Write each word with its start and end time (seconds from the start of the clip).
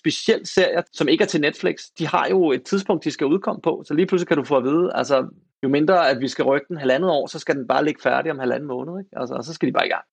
specielt 0.00 0.48
serier, 0.48 0.82
som 0.92 1.08
ikke 1.08 1.24
er 1.24 1.28
til 1.28 1.40
Netflix, 1.40 1.76
de 1.98 2.06
har 2.06 2.26
jo 2.30 2.52
et 2.52 2.62
tidspunkt, 2.62 3.04
de 3.04 3.10
skal 3.10 3.26
udkomme 3.26 3.60
på, 3.62 3.82
så 3.86 3.94
lige 3.94 4.06
pludselig 4.06 4.28
kan 4.28 4.36
du 4.36 4.44
få 4.44 4.56
at 4.56 4.64
vide, 4.64 4.90
altså 4.94 5.26
jo 5.62 5.68
mindre 5.68 6.10
at 6.10 6.20
vi 6.20 6.28
skal 6.28 6.44
rykke 6.44 6.66
den 6.68 6.76
halvandet 6.76 7.10
år, 7.10 7.26
så 7.26 7.38
skal 7.38 7.54
den 7.54 7.66
bare 7.68 7.84
ligge 7.84 8.02
færdig 8.02 8.30
om 8.32 8.38
halvanden 8.38 8.68
måned, 8.68 8.98
ikke? 8.98 9.10
Altså, 9.20 9.34
og 9.34 9.44
så 9.44 9.52
skal 9.54 9.68
de 9.68 9.72
bare 9.72 9.86
i 9.86 9.90
gang. 9.90 10.04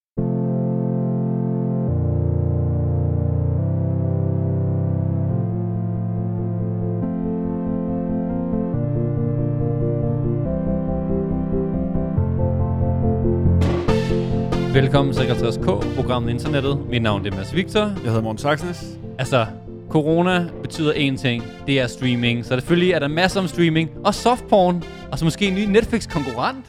Velkommen 14.74 15.14
til 15.14 15.26
50 15.26 15.58
K, 15.58 15.96
programmet 15.96 16.30
Internettet. 16.30 16.88
Mit 16.90 17.02
navn 17.02 17.26
er 17.26 17.32
Mads 17.32 17.56
Victor. 17.56 17.82
Jeg 17.82 18.04
hedder 18.04 18.22
Morten 18.22 18.38
Saxnes. 18.38 19.00
Altså, 19.20 19.46
corona 19.90 20.50
betyder 20.62 20.94
én 20.94 21.18
ting. 21.18 21.44
Det 21.68 21.80
er 21.80 21.88
streaming. 21.88 22.46
Så 22.46 22.50
selvfølgelig 22.50 22.92
er 22.92 23.00
der 23.00 23.08
masser 23.08 23.40
om 23.40 23.48
streaming. 23.48 23.90
Og 24.06 24.14
softporn. 24.14 24.84
Og 25.12 25.20
så 25.20 25.26
måske 25.26 25.48
en 25.48 25.56
ny 25.56 25.66
Netflix-konkurrent. 25.66 26.66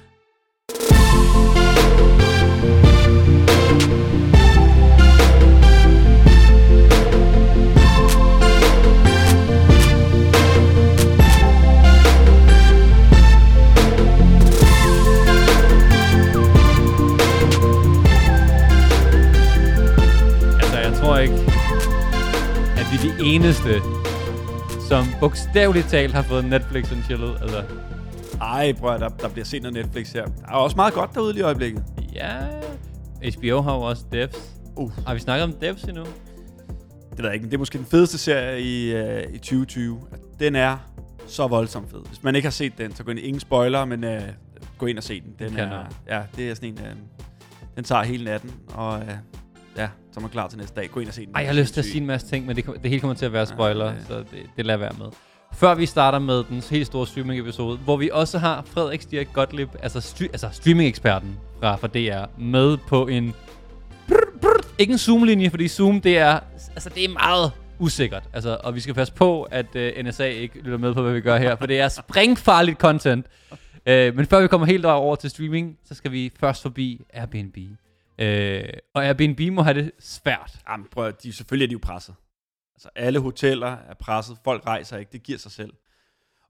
Eneste, 23.34 23.82
som 24.88 25.04
bogstaveligt 25.20 25.88
talt 25.88 26.14
har 26.14 26.22
fået 26.22 26.44
Netflix 26.44 26.92
and 26.92 27.02
chillet. 27.02 27.38
Altså, 27.42 27.64
Ej, 28.40 28.72
bror, 28.72 28.90
der, 28.90 29.08
der 29.08 29.28
bliver 29.28 29.44
set 29.44 29.62
noget 29.62 29.74
Netflix 29.74 30.12
her. 30.12 30.24
Der 30.24 30.46
er 30.48 30.52
også 30.52 30.76
meget 30.76 30.94
godt 30.94 31.14
derude 31.14 31.32
lige 31.32 31.40
i 31.40 31.44
øjeblikket. 31.44 31.84
ja... 32.14 32.36
HBO 33.36 33.60
har 33.60 33.74
jo 33.74 33.80
også 33.80 34.04
Devs. 34.12 34.54
Uh. 34.76 34.92
Har 35.06 35.14
vi 35.14 35.20
snakket 35.20 35.44
om 35.44 35.52
Devs 35.52 35.82
endnu? 35.82 36.04
Det 37.10 37.18
ved 37.18 37.24
jeg 37.24 37.34
ikke, 37.34 37.42
men 37.42 37.50
det 37.50 37.56
er 37.56 37.58
måske 37.58 37.78
den 37.78 37.86
fedeste 37.86 38.18
serie 38.18 38.62
i, 38.62 38.94
uh, 38.94 39.34
i 39.34 39.38
2020. 39.38 40.00
Den 40.40 40.56
er 40.56 40.76
så 41.26 41.46
voldsomt 41.46 41.90
fed. 41.90 42.00
Hvis 42.08 42.22
man 42.22 42.34
ikke 42.36 42.46
har 42.46 42.50
set 42.50 42.78
den, 42.78 42.94
så 42.94 43.04
gå 43.04 43.10
ind. 43.10 43.20
Ingen 43.20 43.40
spoiler, 43.40 43.84
men 43.84 44.04
uh, 44.04 44.10
gå 44.78 44.86
ind 44.86 44.98
og 44.98 45.04
se 45.04 45.20
den. 45.20 45.48
Den 45.48 45.58
er, 45.58 45.84
ja, 46.08 46.22
det 46.36 46.50
er 46.50 46.54
sådan 46.54 46.68
en, 46.68 46.78
uh, 46.78 46.98
den 47.76 47.84
tager 47.84 48.02
hele 48.02 48.24
natten, 48.24 48.50
og 48.74 48.98
uh, 48.98 49.08
ja, 49.78 49.88
så 50.12 50.20
er 50.24 50.28
klar 50.28 50.48
til 50.48 50.58
næste 50.58 50.80
dag. 50.80 50.90
Gå 50.90 51.00
ind 51.00 51.08
og 51.08 51.14
se 51.14 51.26
den. 51.26 51.34
Ej, 51.34 51.40
jeg 51.42 51.48
har 51.54 51.60
lyst 51.60 51.74
til 51.74 51.80
at 51.80 51.84
sige 51.84 52.00
en 52.00 52.06
masse 52.06 52.26
ting, 52.26 52.46
men 52.46 52.56
det, 52.56 52.64
kom- 52.64 52.78
det 52.82 52.90
hele 52.90 53.00
kommer 53.00 53.14
til 53.14 53.26
at 53.26 53.32
være 53.32 53.40
Ja, 53.40 53.44
spoiler, 53.54 53.86
ja. 53.86 53.94
så 54.08 54.18
det, 54.18 54.26
det 54.56 54.66
lader 54.66 54.78
være 54.78 54.92
med. 54.98 55.06
Før 55.54 55.74
vi 55.74 55.86
starter 55.86 56.18
med 56.18 56.44
den 56.44 56.62
helt 56.70 56.86
store 56.86 57.06
streaming-episode, 57.06 57.76
hvor 57.78 57.96
vi 57.96 58.10
også 58.12 58.38
har 58.38 58.62
Frederik 58.66 59.02
Stirk 59.02 59.32
Gottlieb, 59.32 59.68
altså, 59.82 59.98
stre- 59.98 60.28
altså 60.32 60.48
streaming-eksperten 60.52 61.36
fra, 61.60 61.76
fra 61.76 61.86
DR, 61.88 62.40
med 62.40 62.76
på 62.88 63.06
en... 63.06 63.34
Brr, 64.08 64.14
brr, 64.42 64.66
ikke 64.78 64.92
en 64.92 64.98
Zoom-linje, 64.98 65.48
fordi 65.50 65.68
Zoom, 65.68 66.00
det 66.00 66.18
er, 66.18 66.40
altså, 66.74 66.88
det 66.94 67.04
er 67.04 67.08
meget 67.08 67.52
usikkert. 67.78 68.22
Altså, 68.32 68.56
og 68.64 68.74
vi 68.74 68.80
skal 68.80 68.94
passe 68.94 69.12
på, 69.14 69.42
at 69.42 69.66
uh, 69.74 70.04
NSA 70.04 70.24
ikke 70.24 70.58
lytter 70.62 70.78
med 70.78 70.94
på, 70.94 71.02
hvad 71.02 71.12
vi 71.12 71.20
gør 71.20 71.36
her, 71.36 71.56
for 71.56 71.66
det 71.66 71.80
er 71.80 71.88
springfarligt 71.88 72.78
content. 72.78 73.26
Uh, 73.50 73.56
men 73.86 74.26
før 74.26 74.40
vi 74.40 74.48
kommer 74.48 74.66
helt 74.66 74.84
over 74.84 75.16
til 75.16 75.30
streaming, 75.30 75.76
så 75.84 75.94
skal 75.94 76.12
vi 76.12 76.32
først 76.40 76.62
forbi 76.62 77.00
Airbnb. 77.14 77.56
Uh, 78.22 78.68
og 78.94 79.06
Airbnb 79.06 79.40
må 79.52 79.62
have 79.62 79.74
det 79.82 79.90
svært. 79.98 80.58
Jamen, 80.70 80.86
prøv, 80.90 81.12
de, 81.22 81.32
selvfølgelig 81.32 81.64
er 81.64 81.68
de 81.68 81.72
jo 81.72 81.78
presset. 81.82 82.14
Altså, 82.74 82.88
alle 82.96 83.18
hoteller 83.18 83.76
er 83.88 83.94
presset. 84.00 84.36
Folk 84.44 84.66
rejser 84.66 84.96
ikke. 84.96 85.12
Det 85.12 85.22
giver 85.22 85.38
sig 85.38 85.52
selv. 85.52 85.72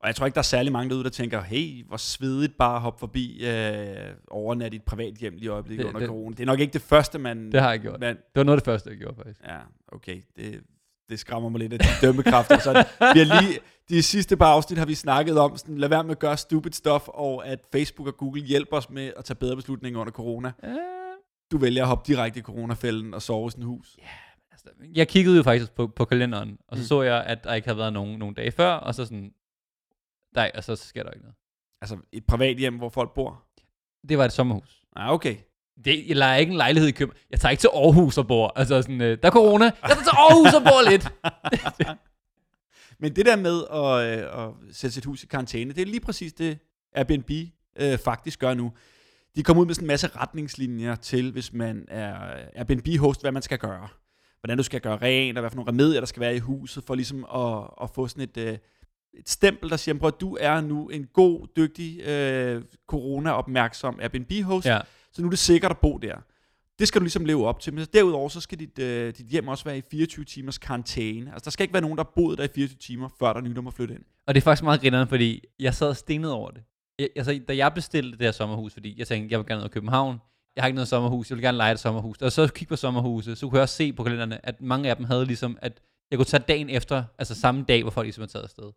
Og 0.01 0.07
jeg 0.09 0.17
tror 0.17 0.27
ikke, 0.27 0.35
der 0.35 0.41
er 0.41 0.43
særlig 0.43 0.73
mange 0.73 0.91
derude, 0.91 1.05
der 1.05 1.11
tænker, 1.11 1.41
hey, 1.43 1.85
hvor 1.87 1.97
svedigt 1.97 2.59
bare 2.59 2.75
at 2.77 2.81
hoppe 2.83 2.99
forbi 2.99 3.47
øh, 3.47 3.95
overnat 4.31 4.73
i 4.73 4.77
et 4.77 4.83
privat 4.83 5.15
hjem 5.15 5.33
lige 5.33 5.45
i 5.45 5.49
øjeblikket 5.49 5.85
Det- 5.85 5.89
under 5.89 6.01
det- 6.01 6.09
corona. 6.09 6.31
Det 6.37 6.41
er 6.43 6.47
nok 6.47 6.61
ikke 6.61 6.73
det 6.73 6.83
første, 6.83 7.19
man... 7.19 7.53
Det 7.53 7.61
har 7.61 7.71
jeg 7.71 7.81
gjort. 7.81 8.01
man 8.01 8.17
Det 8.17 8.23
var 8.35 8.43
noget 8.43 8.57
af 8.57 8.61
det 8.63 8.65
første, 8.65 8.91
jeg 8.91 8.99
gjorde, 8.99 9.17
faktisk. 9.17 9.41
ja, 9.47 9.59
okay. 9.93 10.23
Det, 10.37 10.61
det 11.09 11.19
skræmmer 11.19 11.49
mig 11.49 11.59
lidt 11.59 11.73
af 11.73 11.79
de 11.79 11.87
dømmekræfter. 12.07 12.59
Så 12.59 12.73
vi 13.15 13.21
har 13.21 13.43
lige, 13.43 13.59
de 13.89 14.03
sidste 14.03 14.37
par 14.37 14.47
afsnit 14.47 14.79
har 14.79 14.87
vi 14.87 14.95
snakket 14.95 15.39
om, 15.39 15.57
sådan, 15.57 15.79
lad 15.79 15.89
være 15.89 16.05
med 16.05 16.11
at 16.11 16.19
gøre 16.19 16.37
stupid 16.37 16.73
stuff, 16.73 17.09
og 17.09 17.47
at 17.47 17.59
Facebook 17.73 18.09
og 18.09 18.17
Google 18.17 18.43
hjælper 18.43 18.77
os 18.77 18.91
med 18.91 19.13
at 19.17 19.25
tage 19.25 19.37
bedre 19.37 19.57
beslutninger 19.57 20.01
under 20.01 20.13
corona. 20.13 20.53
Uh, 20.63 20.69
Du 21.51 21.59
vælger 21.59 21.83
at 21.83 21.89
hoppe 21.89 22.05
direkte 22.13 22.41
i 22.41 22.43
coronafælden 22.43 23.15
og 23.15 23.23
sove 23.23 23.49
i 23.49 23.51
sådan 23.51 23.63
et 23.63 23.67
hus. 23.69 23.97
altså, 24.53 24.69
jeg 24.95 25.09
kiggede 25.09 25.37
jo 25.37 25.43
faktisk 25.43 25.73
på, 25.73 25.87
på 25.87 26.05
kalenderen, 26.05 26.59
og 26.69 26.77
så 26.77 26.83
Mm. 26.83 26.87
så 26.87 27.03
jeg, 27.03 27.25
at 27.25 27.45
der 27.45 27.55
ikke 27.55 27.69
havde 27.69 27.79
været 27.79 27.93
nogen, 27.93 28.19
nogen 28.19 28.35
dage 28.35 28.51
før, 28.53 28.73
og 28.73 28.95
så 28.95 29.05
sådan, 29.05 29.33
nej, 30.35 30.51
og 30.55 30.65
så 30.65 30.77
sker 30.77 31.03
der 31.03 31.11
ikke 31.11 31.23
noget. 31.23 31.37
Altså 31.81 31.97
et 32.13 32.27
privat 32.27 32.57
hjem, 32.57 32.77
hvor 32.77 32.89
folk 32.89 33.15
bor. 33.15 33.45
Det 34.09 34.19
var 34.19 34.25
et 34.25 34.33
sommerhus. 34.33 34.83
Ah, 34.97 35.13
okay. 35.13 35.37
Det, 35.85 36.09
jeg 36.09 36.17
leger 36.17 36.37
ikke 36.37 36.51
en 36.51 36.57
lejlighed 36.57 36.89
i 36.89 36.93
København. 36.93 37.19
Jeg 37.31 37.41
tager 37.41 37.51
ikke 37.51 37.61
til 37.61 37.71
Aarhus 37.75 38.19
og 38.19 38.27
bor. 38.29 38.53
Altså 38.57 38.83
sådan, 38.83 39.01
øh, 39.01 39.19
der 39.23 39.29
er 39.29 39.33
corona. 39.33 39.65
Jeg 39.65 39.73
tager 39.83 39.95
til 40.03 40.11
Aarhus 40.17 40.55
og 40.55 40.63
bor 40.63 40.91
lidt. 40.91 41.09
Men 43.01 43.17
det 43.17 43.27
der 43.27 43.37
med 43.37 43.65
at, 43.71 44.19
øh, 44.19 44.45
at 44.45 44.75
sætte 44.77 44.95
sit 44.95 45.05
hus 45.05 45.23
i 45.23 45.27
karantæne, 45.27 45.73
det 45.73 45.83
er 45.83 45.87
lige 45.87 46.01
præcis 46.01 46.33
det, 46.33 46.59
Airbnb 46.95 47.31
øh, 47.81 47.99
faktisk 47.99 48.39
gør 48.39 48.55
nu. 48.55 48.73
De 49.37 49.43
kommer 49.43 49.61
ud 49.61 49.67
med 49.67 49.75
sådan 49.75 49.85
en 49.85 49.89
masse 49.89 50.09
retningslinjer 50.17 50.95
til, 50.95 51.33
hvis 51.33 51.53
man 51.53 51.85
er 51.89 52.15
Airbnb-host, 52.55 53.21
hvad 53.21 53.33
man 53.33 53.43
skal 53.43 53.59
gøre. 53.59 53.89
Hvordan 54.41 54.57
du 54.57 54.63
skal 54.63 54.81
gøre 54.81 54.97
rent, 54.97 55.39
og 55.39 55.43
hvad 55.43 55.51
for 55.51 55.57
nogle 55.57 55.69
remedier, 55.69 56.01
der 56.01 56.07
skal 56.07 56.21
være 56.21 56.37
i 56.37 56.39
huset, 56.39 56.85
for 56.85 56.95
ligesom 56.95 57.25
at, 57.35 57.71
at 57.83 57.91
få 57.95 58.09
sådan 58.09 58.23
et, 58.23 58.37
øh, 58.37 58.59
et 59.15 59.29
stempel, 59.29 59.71
der 59.71 59.77
siger, 59.77 60.05
at 60.07 60.21
du 60.21 60.37
er 60.41 60.61
nu 60.61 60.89
en 60.89 61.07
god, 61.13 61.47
dygtig, 61.57 62.01
øh, 62.01 62.63
corona-opmærksom 62.87 63.99
Airbnb-host, 64.03 64.67
ja. 64.67 64.81
så 65.13 65.23
nu 65.23 65.29
er 65.29 65.31
det 65.31 65.39
sikkert 65.39 65.71
at 65.71 65.79
bo 65.79 65.99
der. 65.99 66.17
Det 66.79 66.89
skal 66.89 67.01
du 67.01 67.05
ligesom 67.05 67.25
leve 67.25 67.47
op 67.47 67.61
til. 67.61 67.75
Men 67.75 67.87
derudover, 67.93 68.29
så 68.29 68.41
skal 68.41 68.59
dit, 68.59 68.79
øh, 68.79 69.15
dit 69.19 69.27
hjem 69.27 69.49
også 69.49 69.65
være 69.65 69.79
i 69.79 69.83
24 69.91 70.25
timers 70.25 70.59
karantæne. 70.59 71.33
Altså, 71.33 71.45
der 71.45 71.51
skal 71.51 71.65
ikke 71.65 71.73
være 71.75 71.83
nogen, 71.83 71.99
der 71.99 72.05
har 72.05 72.13
boet 72.17 72.39
der 72.39 72.45
i 72.45 72.49
24 72.55 72.79
timer, 72.79 73.09
før 73.19 73.33
der 73.33 73.41
er 73.41 73.45
nye, 73.45 73.55
der 73.55 73.61
må 73.61 73.71
flytte 73.71 73.95
ind. 73.95 74.03
Og 74.27 74.35
det 74.35 74.41
er 74.41 74.45
faktisk 74.45 74.65
meget 74.65 74.81
grineren, 74.81 75.09
fordi 75.09 75.45
jeg 75.61 75.75
sad 75.75 75.89
og 75.89 75.97
stenede 75.97 76.33
over 76.35 76.51
det. 76.51 76.63
Jeg, 76.99 77.09
altså, 77.17 77.41
da 77.49 77.57
jeg 77.57 77.75
bestilte 77.75 78.19
det 78.19 78.27
her 78.27 78.33
sommerhus, 78.33 78.73
fordi 78.73 78.95
jeg 78.99 79.07
tænkte, 79.07 79.33
jeg 79.33 79.39
vil 79.39 79.47
gerne 79.47 79.61
ud 79.61 79.67
i 79.67 79.69
København, 79.69 80.21
jeg 80.57 80.63
har 80.63 80.67
ikke 80.67 80.75
noget 80.75 80.89
sommerhus, 80.89 81.31
jeg 81.31 81.37
vil 81.37 81.43
gerne 81.43 81.57
lege 81.57 81.73
et 81.73 81.79
sommerhus. 81.79 82.19
Og 82.19 82.33
så 82.33 82.47
kigge 82.47 82.69
på 82.69 82.77
sommerhuse, 82.77 83.37
så 83.37 83.49
kunne 83.49 83.57
jeg 83.57 83.63
også 83.63 83.75
se 83.75 83.93
på 83.93 84.05
kalenderne, 84.05 84.47
at 84.47 84.61
mange 84.61 84.91
af 84.91 84.97
dem 84.97 85.05
havde 85.05 85.25
ligesom, 85.27 85.59
at 85.63 85.81
jeg 86.11 86.19
kunne 86.19 86.27
tage 86.27 86.43
dagen 86.49 86.71
efter, 86.71 87.05
altså 87.19 87.35
samme 87.35 87.65
dag, 87.69 87.83
hvor 87.83 87.91
folk 87.91 88.05
ligesom 88.05 88.23
er 88.23 88.27
taget 88.27 88.45
afsted. 88.45 88.73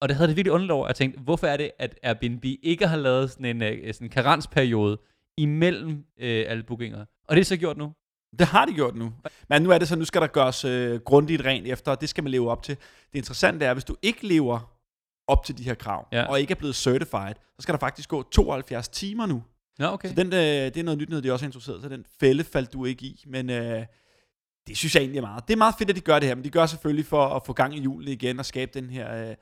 Og 0.00 0.08
det 0.08 0.16
havde 0.16 0.28
det 0.28 0.36
virkelig 0.36 0.52
underlov, 0.52 0.84
at 0.84 0.88
Jeg 0.88 0.96
tænkte, 0.96 1.20
hvorfor 1.20 1.46
er 1.46 1.56
det, 1.56 1.70
at 1.78 1.98
Airbnb 2.02 2.44
ikke 2.62 2.86
har 2.86 2.96
lavet 2.96 3.30
sådan 3.30 3.46
en 3.46 3.62
øh, 3.62 3.94
sådan 3.94 4.06
en 4.06 4.10
karensperiode 4.10 4.98
imellem 5.36 6.04
øh, 6.18 6.44
alle 6.48 6.62
bookinger? 6.62 7.04
Og 7.28 7.36
det 7.36 7.40
er 7.40 7.44
så 7.44 7.56
gjort 7.56 7.76
nu. 7.76 7.92
Det 8.38 8.46
har 8.46 8.66
de 8.66 8.72
gjort 8.72 8.96
nu. 8.96 9.12
Men 9.48 9.62
nu 9.62 9.70
er 9.70 9.78
det 9.78 9.88
så, 9.88 9.96
nu 9.96 10.04
skal 10.04 10.20
der 10.20 10.26
gøres 10.26 10.64
øh, 10.64 11.00
grundigt 11.00 11.44
rent 11.44 11.66
efter, 11.66 11.90
og 11.90 12.00
det 12.00 12.08
skal 12.08 12.24
man 12.24 12.30
leve 12.30 12.50
op 12.50 12.62
til. 12.62 12.76
Det 13.12 13.18
interessante 13.18 13.64
er, 13.64 13.72
hvis 13.72 13.84
du 13.84 13.96
ikke 14.02 14.26
lever 14.26 14.72
op 15.26 15.44
til 15.44 15.58
de 15.58 15.62
her 15.62 15.74
krav, 15.74 16.08
Ja. 16.12 16.24
og 16.24 16.40
ikke 16.40 16.50
er 16.50 16.54
blevet 16.54 16.76
certified, 16.76 17.34
så 17.56 17.62
skal 17.62 17.72
der 17.72 17.78
faktisk 17.78 18.08
gå 18.08 18.22
72 18.22 18.88
timer 18.88 19.26
nu. 19.26 19.42
Nå, 19.78 19.86
okay. 19.86 20.08
Så 20.08 20.14
den, 20.14 20.26
øh, 20.26 20.40
det 20.40 20.76
er 20.76 20.82
noget 20.82 20.98
nyt, 20.98 21.08
noget 21.08 21.24
de 21.24 21.32
også 21.32 21.44
har 21.44 21.48
introduceret, 21.48 21.82
så 21.82 21.88
den 21.88 22.04
fælde 22.20 22.44
faldt 22.44 22.72
du 22.72 22.84
ikke 22.84 23.06
i. 23.06 23.24
Men 23.26 23.50
øh, 23.50 23.86
det 24.66 24.76
synes 24.76 24.94
jeg 24.94 25.00
egentlig 25.00 25.18
er 25.18 25.22
meget. 25.22 25.48
Det 25.48 25.52
er 25.54 25.58
meget 25.58 25.74
fedt, 25.78 25.90
at 25.90 25.96
de 25.96 26.00
gør 26.00 26.18
det 26.18 26.28
her, 26.28 26.34
men 26.34 26.44
de 26.44 26.50
gør 26.50 26.66
selvfølgelig 26.66 27.06
for 27.06 27.26
at 27.26 27.46
få 27.46 27.52
gang 27.52 27.76
i 27.76 27.80
julen 27.80 28.08
igen 28.08 28.38
og 28.38 28.46
skabe 28.46 28.70
den 28.74 28.90
her, 28.90 29.28
øh, 29.30 29.34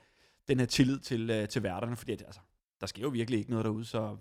den 0.49 0.59
her 0.59 0.67
tillid 0.67 0.99
til, 0.99 1.31
øh, 1.31 1.49
til 1.49 1.63
værterne, 1.63 1.97
fordi 1.97 2.13
at, 2.13 2.23
altså, 2.27 2.41
der 2.81 2.87
sker 2.87 3.03
jo 3.03 3.09
virkelig 3.09 3.39
ikke 3.39 3.51
noget 3.51 3.65
derude, 3.65 3.85
så 3.85 4.17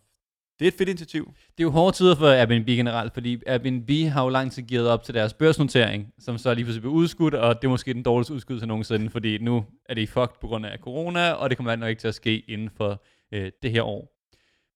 det 0.60 0.66
er 0.66 0.68
et 0.68 0.78
fedt 0.78 0.90
initiativ. 0.90 1.34
Det 1.36 1.60
er 1.60 1.64
jo 1.64 1.70
hårde 1.70 1.98
tider 1.98 2.16
for 2.16 2.28
Airbnb 2.28 2.68
generelt, 2.68 3.14
fordi 3.14 3.42
Airbnb 3.48 3.90
har 3.90 4.24
jo 4.24 4.30
lang 4.30 4.52
tid 4.52 4.64
givet 4.64 4.90
op 4.90 5.04
til 5.04 5.14
deres 5.14 5.34
børsnotering, 5.34 6.14
som 6.20 6.38
så 6.38 6.54
lige 6.54 6.66
pludselig 6.66 6.82
blev 6.82 6.94
udskudt, 6.94 7.34
og 7.34 7.56
det 7.56 7.68
er 7.68 7.70
måske 7.70 7.94
den 7.94 8.04
dårligste 8.04 8.34
udskydelse 8.34 8.66
nogensinde, 8.66 9.10
fordi 9.10 9.38
nu 9.38 9.66
er 9.86 9.94
det 9.94 10.10
fucked 10.10 10.36
på 10.42 10.48
grund 10.48 10.66
af 10.66 10.78
corona, 10.82 11.32
og 11.32 11.50
det 11.50 11.58
kommer 11.58 11.76
nok 11.76 11.90
ikke 11.90 12.00
til 12.00 12.08
at 12.08 12.16
ske 12.16 12.40
inden 12.40 12.70
for 12.78 13.04
øh, 13.32 13.52
det 13.62 13.72
her 13.72 13.84
år. 13.84 14.16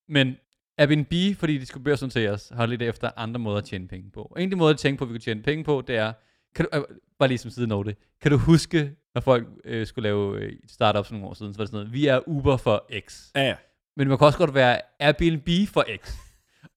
Men 0.10 0.36
Airbnb, 0.78 1.38
fordi 1.38 1.57
de 1.57 1.66
skulle 1.66 1.84
børsnoteres, 1.84 2.52
har 2.56 2.66
lidt 2.66 2.81
efter 2.81 3.10
andre 3.18 3.40
måder 3.40 3.57
at 3.57 3.63
tjene 3.63 3.88
penge 3.88 4.12
på. 4.12 4.22
Og 4.22 4.42
en 4.42 4.44
af 4.44 4.50
de 4.50 4.56
måder 4.56 4.74
at 4.74 4.80
tænke 4.80 4.98
på, 4.98 5.04
at 5.04 5.10
vi 5.10 5.13
kunne 5.13 5.19
tjene 5.19 5.44
penge 5.44 5.63
på, 5.63 5.84
det 5.88 5.96
er, 5.96 6.13
kan 6.56 6.66
du, 6.66 6.78
øh, 6.78 6.84
bare 7.19 7.30
lige 7.30 7.38
som 7.38 7.52
side 7.52 7.68
note, 7.68 7.96
kan 8.22 8.31
du 8.31 8.38
huske, 8.38 8.92
når 9.16 9.22
folk 9.22 9.48
øh, 9.66 9.88
skulle 9.88 10.04
lave 10.04 10.40
øh, 10.40 10.54
startups 10.68 11.12
nogle 11.12 11.28
år 11.28 11.34
siden, 11.34 11.54
så 11.54 11.57
var 11.57 11.63
det 11.63 11.69
sådan 11.69 11.86
noget, 11.86 11.94
vi 11.94 12.07
er 12.07 12.28
Uber 12.28 12.57
for 12.57 12.86
X. 13.07 13.31
Ja, 13.36 13.42
ja. 13.42 13.56
Men 13.98 14.07
man 14.07 14.18
kan 14.18 14.28
også 14.28 14.38
godt 14.38 14.54
være 14.54 14.81
Airbnb 15.00 15.50
for 15.68 15.86
X. 15.98 16.13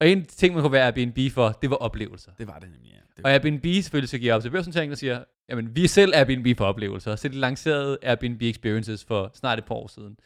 Og 0.01 0.09
en 0.09 0.25
ting, 0.25 0.55
man 0.55 0.63
kunne 0.63 0.73
være 0.73 0.87
Airbnb 0.87 1.33
for, 1.33 1.59
det 1.63 1.71
var 1.71 1.77
oplevelser. 1.77 2.33
Det 2.39 2.47
var 2.47 2.59
det 2.59 2.71
nemlig, 2.71 2.91
ja. 2.91 2.99
Det 3.17 3.25
Og 3.25 3.33
Airbnb 3.33 3.65
selvfølgelig 3.65 4.09
så 4.09 4.19
giver 4.19 4.35
op 4.35 4.43
til 4.43 4.51
børsnotering 4.51 4.93
og 4.93 4.99
siger, 4.99 5.25
jamen 5.49 5.77
vi 5.77 5.85
er 5.85 5.89
selv 5.89 6.13
Airbnb 6.15 6.59
for 6.59 6.65
oplevelser. 6.65 7.17
Så 7.17 7.29
de 7.29 7.35
lancerede 7.35 7.99
Airbnb 8.03 8.43
Experiences 8.43 9.05
for 9.05 9.31
snart 9.35 9.59
et 9.59 9.65
par 9.65 9.75
år 9.75 9.87
siden. 9.87 10.17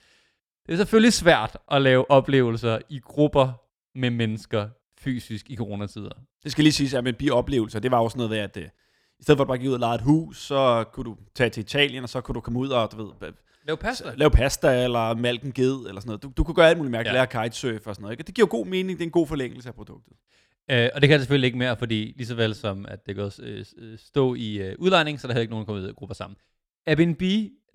Det 0.67 0.73
er 0.73 0.77
selvfølgelig 0.77 1.13
svært 1.13 1.57
at 1.71 1.83
lave 1.83 2.11
oplevelser 2.11 2.79
i 2.89 2.99
grupper 2.99 3.53
med 3.95 4.11
mennesker 4.11 4.69
fysisk 5.01 5.51
i 5.51 5.57
coronatider. 5.57 6.11
Det 6.45 6.53
skal 6.53 6.65
lige 6.65 6.73
siges, 6.73 6.95
at 6.95 7.05
med 7.05 7.13
bi-oplevelser, 7.13 7.81
det 7.81 7.91
var 7.91 7.99
også 7.99 8.19
noget 8.19 8.31
ved, 8.31 8.39
at 8.39 8.57
øh, 8.57 8.69
I 9.19 9.23
stedet 9.23 9.39
for 9.39 9.45
at 9.45 9.49
bare 9.49 9.59
gik 9.59 9.69
ud 9.69 9.73
og 9.73 9.81
lege 9.81 9.95
et 9.95 10.01
hus, 10.01 10.43
så 10.43 10.85
kunne 10.93 11.05
du 11.05 11.17
tage 11.35 11.51
til 11.51 11.61
Italien, 11.61 12.03
og 12.03 12.09
så 12.09 12.21
kunne 12.21 12.35
du 12.35 12.41
komme 12.41 12.59
ud 12.59 12.69
og, 12.69 12.93
du 12.93 12.97
ved, 12.97 13.33
Lav 13.71 13.77
pasta. 13.77 14.13
lave 14.17 14.31
pasta, 14.31 14.85
eller 14.85 15.15
malke 15.15 15.47
en 15.47 15.53
ged, 15.53 15.75
eller 15.89 16.01
sådan 16.01 16.09
noget. 16.09 16.23
Du, 16.23 16.33
du 16.37 16.45
kunne 16.45 16.55
gøre 16.55 16.69
alt 16.69 16.79
muligt 16.79 16.91
mærkeligt, 16.91 17.15
Ja. 17.17 17.27
lære 17.33 17.45
kitesurf 17.45 17.87
og 17.87 17.95
sådan 17.95 18.03
noget. 18.03 18.13
Ikke? 18.13 18.23
Det 18.23 18.35
giver 18.35 18.47
jo 18.47 18.57
god 18.59 18.67
mening, 18.67 18.99
det 18.99 19.05
er 19.05 19.09
en 19.09 19.11
god 19.13 19.27
forlængelse 19.27 19.69
af 19.69 19.75
produktet. 19.75 20.13
Øh, 20.71 20.89
og 20.95 21.01
det 21.01 21.09
kan 21.09 21.11
jeg 21.11 21.21
selvfølgelig 21.21 21.47
ikke 21.47 21.59
mere, 21.59 21.77
fordi 21.77 22.15
lige 22.17 22.27
så 22.27 22.35
vel 22.35 22.55
som 22.55 22.87
at 22.89 23.07
det 23.07 23.17
går 23.17 23.31
øh, 23.43 23.65
øh, 23.79 23.99
stå 23.99 24.35
i 24.35 24.57
øh, 24.57 24.75
udlejning, 24.79 25.21
så 25.21 25.27
er 25.27 25.29
der 25.29 25.35
heller 25.35 25.57
ikke 25.57 25.67
nogen, 25.75 25.91
i 25.91 25.93
grupper 25.93 26.15
sammen. 26.15 26.37
Airbnb 26.87 27.23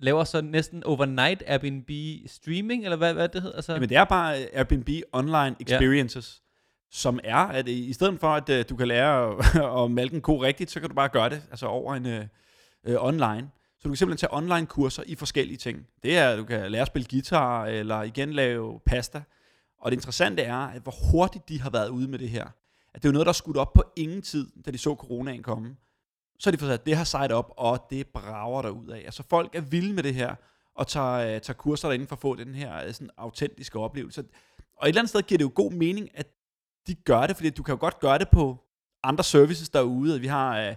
laver 0.00 0.24
så 0.24 0.40
næsten 0.40 0.84
overnight 0.84 1.42
Airbnb 1.46 1.90
streaming, 2.26 2.84
eller 2.84 2.96
hvad, 2.96 3.14
hvad 3.14 3.28
det 3.28 3.42
hedder? 3.42 3.56
Altså, 3.56 3.72
Jamen 3.72 3.88
det 3.88 3.96
er 3.96 4.04
bare 4.04 4.42
øh, 4.42 4.46
Airbnb 4.52 4.88
Online 5.12 5.56
Experiences, 5.60 6.42
ja. 6.42 6.98
som 6.98 7.20
er, 7.24 7.36
at 7.36 7.68
i 7.68 7.92
stedet 7.92 8.20
for, 8.20 8.28
at 8.28 8.48
øh, 8.48 8.64
du 8.68 8.76
kan 8.76 8.88
lære 8.88 9.28
at, 9.28 9.82
at 9.84 9.90
malke 9.90 10.14
en 10.14 10.20
ko 10.20 10.42
rigtigt, 10.42 10.70
så 10.70 10.80
kan 10.80 10.88
du 10.88 10.94
bare 10.94 11.08
gøre 11.08 11.28
det 11.28 11.42
altså 11.50 11.66
over 11.66 11.94
en 11.94 12.06
øh, 12.06 12.24
øh, 12.86 12.96
online. 12.98 13.50
Så 13.86 13.88
du 13.88 13.92
kan 13.92 13.96
simpelthen 13.96 14.28
tage 14.28 14.34
online 14.34 14.66
kurser 14.66 15.02
i 15.06 15.14
forskellige 15.14 15.56
ting. 15.56 15.86
Det 16.02 16.18
er, 16.18 16.30
at 16.30 16.38
du 16.38 16.44
kan 16.44 16.70
lære 16.70 16.82
at 16.82 16.86
spille 16.86 17.08
guitar, 17.10 17.66
eller 17.66 18.02
igen 18.02 18.32
lave 18.32 18.80
pasta. 18.86 19.22
Og 19.78 19.90
det 19.90 19.96
interessante 19.96 20.42
er, 20.42 20.56
at 20.56 20.82
hvor 20.82 20.94
hurtigt 21.10 21.48
de 21.48 21.60
har 21.60 21.70
været 21.70 21.88
ude 21.88 22.08
med 22.08 22.18
det 22.18 22.30
her. 22.30 22.44
At 22.94 23.02
det 23.02 23.04
er 23.04 23.08
jo 23.08 23.12
noget, 23.12 23.26
der 23.26 23.30
er 23.30 23.34
skudt 23.34 23.56
op 23.56 23.72
på 23.72 23.82
ingen 23.96 24.22
tid, 24.22 24.50
da 24.66 24.70
de 24.70 24.78
så 24.78 24.94
coronaen 24.94 25.42
komme. 25.42 25.76
Så 26.38 26.50
har 26.50 26.52
de 26.52 26.58
fået 26.58 26.70
sat 26.70 26.86
det 26.86 26.96
her 26.96 27.04
site 27.04 27.34
op, 27.34 27.54
og 27.56 27.86
det 27.90 28.06
brager 28.06 28.62
der 28.62 28.68
ud 28.68 28.88
af. 28.88 28.98
Altså 28.98 29.22
folk 29.30 29.54
er 29.54 29.60
vilde 29.60 29.92
med 29.92 30.02
det 30.02 30.14
her, 30.14 30.34
og 30.74 30.86
tager, 30.86 31.12
øh, 31.12 31.40
tager 31.40 31.52
kurser 31.52 31.88
derinde 31.88 32.06
for 32.06 32.16
at 32.16 32.20
få 32.20 32.34
den 32.34 32.54
her 32.54 32.86
øh, 32.86 32.92
sådan, 32.92 33.10
autentiske 33.16 33.78
oplevelse. 33.78 34.24
Og 34.76 34.86
et 34.86 34.88
eller 34.88 35.00
andet 35.00 35.10
sted 35.10 35.22
giver 35.22 35.38
det 35.38 35.44
jo 35.44 35.52
god 35.54 35.72
mening, 35.72 36.08
at 36.14 36.26
de 36.86 36.94
gør 36.94 37.26
det, 37.26 37.36
fordi 37.36 37.50
du 37.50 37.62
kan 37.62 37.72
jo 37.72 37.80
godt 37.80 38.00
gøre 38.00 38.18
det 38.18 38.28
på 38.28 38.56
andre 39.02 39.24
services 39.24 39.68
derude. 39.68 40.20
Vi 40.20 40.26
har 40.26 40.60
øh, 40.60 40.76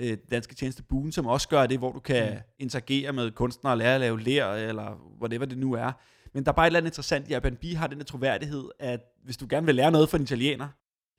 øh, 0.00 0.18
danske 0.30 0.54
tjeneste 0.54 0.82
Boon, 0.82 1.12
som 1.12 1.26
også 1.26 1.48
gør 1.48 1.66
det, 1.66 1.78
hvor 1.78 1.92
du 1.92 2.00
kan 2.00 2.32
mm. 2.32 2.38
interagere 2.58 3.12
med 3.12 3.30
kunstnere 3.30 3.72
og 3.72 3.78
lære 3.78 3.94
at 3.94 4.00
lave 4.00 4.20
ler, 4.20 4.46
eller 4.46 5.16
whatever 5.20 5.44
det 5.46 5.58
nu 5.58 5.72
er. 5.72 5.92
Men 6.34 6.44
der 6.44 6.50
er 6.52 6.54
bare 6.54 6.66
et 6.66 6.68
eller 6.68 6.78
andet 6.78 6.90
interessant 6.90 7.28
i, 7.28 7.32
at 7.32 7.44
Airbnb 7.44 7.64
har 7.76 7.86
den 7.86 7.98
her 7.98 8.04
troværdighed, 8.04 8.64
at 8.78 9.00
hvis 9.24 9.36
du 9.36 9.46
gerne 9.50 9.66
vil 9.66 9.74
lære 9.74 9.90
noget 9.90 10.08
fra 10.08 10.18
en 10.18 10.24
italiener, 10.24 10.68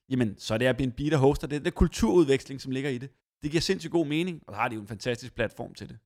jamen 0.10 0.36
så 0.38 0.54
er 0.54 0.58
det 0.58 0.66
Airbnb, 0.66 0.98
der 0.98 1.18
hoster 1.18 1.48
det. 1.48 1.62
Det 1.62 1.68
er 1.68 1.76
kulturudveksling, 1.76 2.62
som 2.62 2.72
ligger 2.72 2.90
i 2.90 2.98
det. 2.98 3.10
Det 3.44 3.52
giver 3.52 3.62
sindssygt 3.62 3.92
god 3.92 4.06
mening, 4.06 4.44
og 4.48 4.54
så 4.54 4.58
har 4.60 4.68
de 4.68 4.76
jo 4.76 4.82
en 4.82 4.88
fantastisk 4.88 5.36
platform 5.36 5.74
til 5.74 5.90
det. 5.90 5.98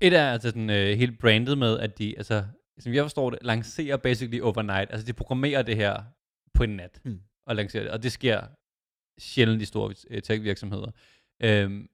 Et 0.00 0.12
er 0.12 0.30
altså 0.32 0.50
den 0.50 0.70
øh, 0.70 0.98
helt 0.98 1.18
brandet 1.18 1.58
med, 1.58 1.78
at 1.78 1.98
de, 1.98 2.14
altså, 2.16 2.44
som 2.78 2.94
jeg 2.94 3.04
forstår 3.04 3.30
det, 3.30 3.38
lancerer 3.42 3.96
basically 3.96 4.40
overnight. 4.40 4.90
Altså 4.90 5.06
de 5.06 5.12
programmerer 5.12 5.62
det 5.62 5.76
her 5.76 6.02
på 6.54 6.62
en 6.62 6.70
nat, 6.70 7.00
Mm. 7.04 7.20
og 7.46 7.56
lancerer 7.56 7.82
det. 7.82 7.92
Og 7.92 8.02
det 8.02 8.12
sker 8.12 8.40
sjældent 9.18 9.62
i 9.62 9.64
store 9.64 9.94
øh, 10.10 10.22
tech-virksomheder. 10.22 10.90
Øhm, 11.42 11.88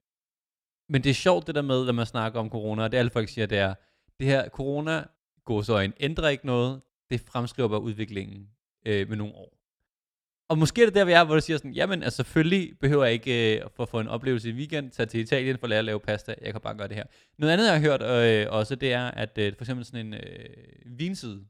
men 0.89 1.03
det 1.03 1.09
er 1.09 1.13
sjovt 1.13 1.47
det 1.47 1.55
der 1.55 1.61
med, 1.61 1.85
når 1.85 1.93
man 1.93 2.05
snakker 2.05 2.39
om 2.39 2.49
corona, 2.49 2.83
og 2.83 2.91
det 2.91 2.97
alle 2.97 3.11
folk 3.11 3.29
siger, 3.29 3.45
det 3.45 3.57
er, 3.57 3.73
det 4.19 4.27
her 4.27 4.49
corona 4.49 5.05
går 5.45 5.61
så 5.61 5.79
en 5.79 5.93
ændrer 5.99 6.29
ikke 6.29 6.45
noget, 6.45 6.81
det 7.09 7.21
fremskriver 7.21 7.69
bare 7.69 7.81
udviklingen 7.81 8.49
øh, 8.85 9.09
med 9.09 9.17
nogle 9.17 9.33
år. 9.33 9.55
Og 10.49 10.57
måske 10.57 10.81
er 10.81 10.85
det 10.85 10.95
der, 10.95 11.05
vi 11.05 11.11
er, 11.11 11.23
hvor 11.23 11.35
du 11.35 11.41
siger 11.41 11.57
sådan, 11.57 11.73
jamen 11.73 12.03
altså 12.03 12.15
selvfølgelig 12.15 12.79
behøver 12.79 13.03
jeg 13.03 13.13
ikke 13.13 13.59
øh, 13.59 13.69
for 13.75 13.83
at 13.83 13.89
få 13.89 13.99
en 13.99 14.07
oplevelse 14.07 14.49
i 14.49 14.53
weekend, 14.53 14.91
tage 14.91 15.05
til 15.05 15.19
Italien 15.19 15.57
for 15.57 15.65
at 15.65 15.69
lære 15.69 15.79
at 15.79 15.85
lave 15.85 15.99
pasta, 15.99 16.35
jeg 16.41 16.51
kan 16.51 16.61
bare 16.61 16.75
gøre 16.77 16.87
det 16.87 16.95
her. 16.95 17.03
Noget 17.37 17.53
andet, 17.53 17.65
jeg 17.65 17.73
har 17.73 17.81
hørt 17.81 18.01
øh, 18.01 18.53
også, 18.53 18.75
det 18.75 18.93
er, 18.93 19.11
at 19.11 19.37
øh, 19.37 19.53
for 19.55 19.63
eksempel 19.63 19.85
sådan 19.85 20.05
en 20.05 20.13
øh, 20.13 20.49
vinside, 20.85 21.45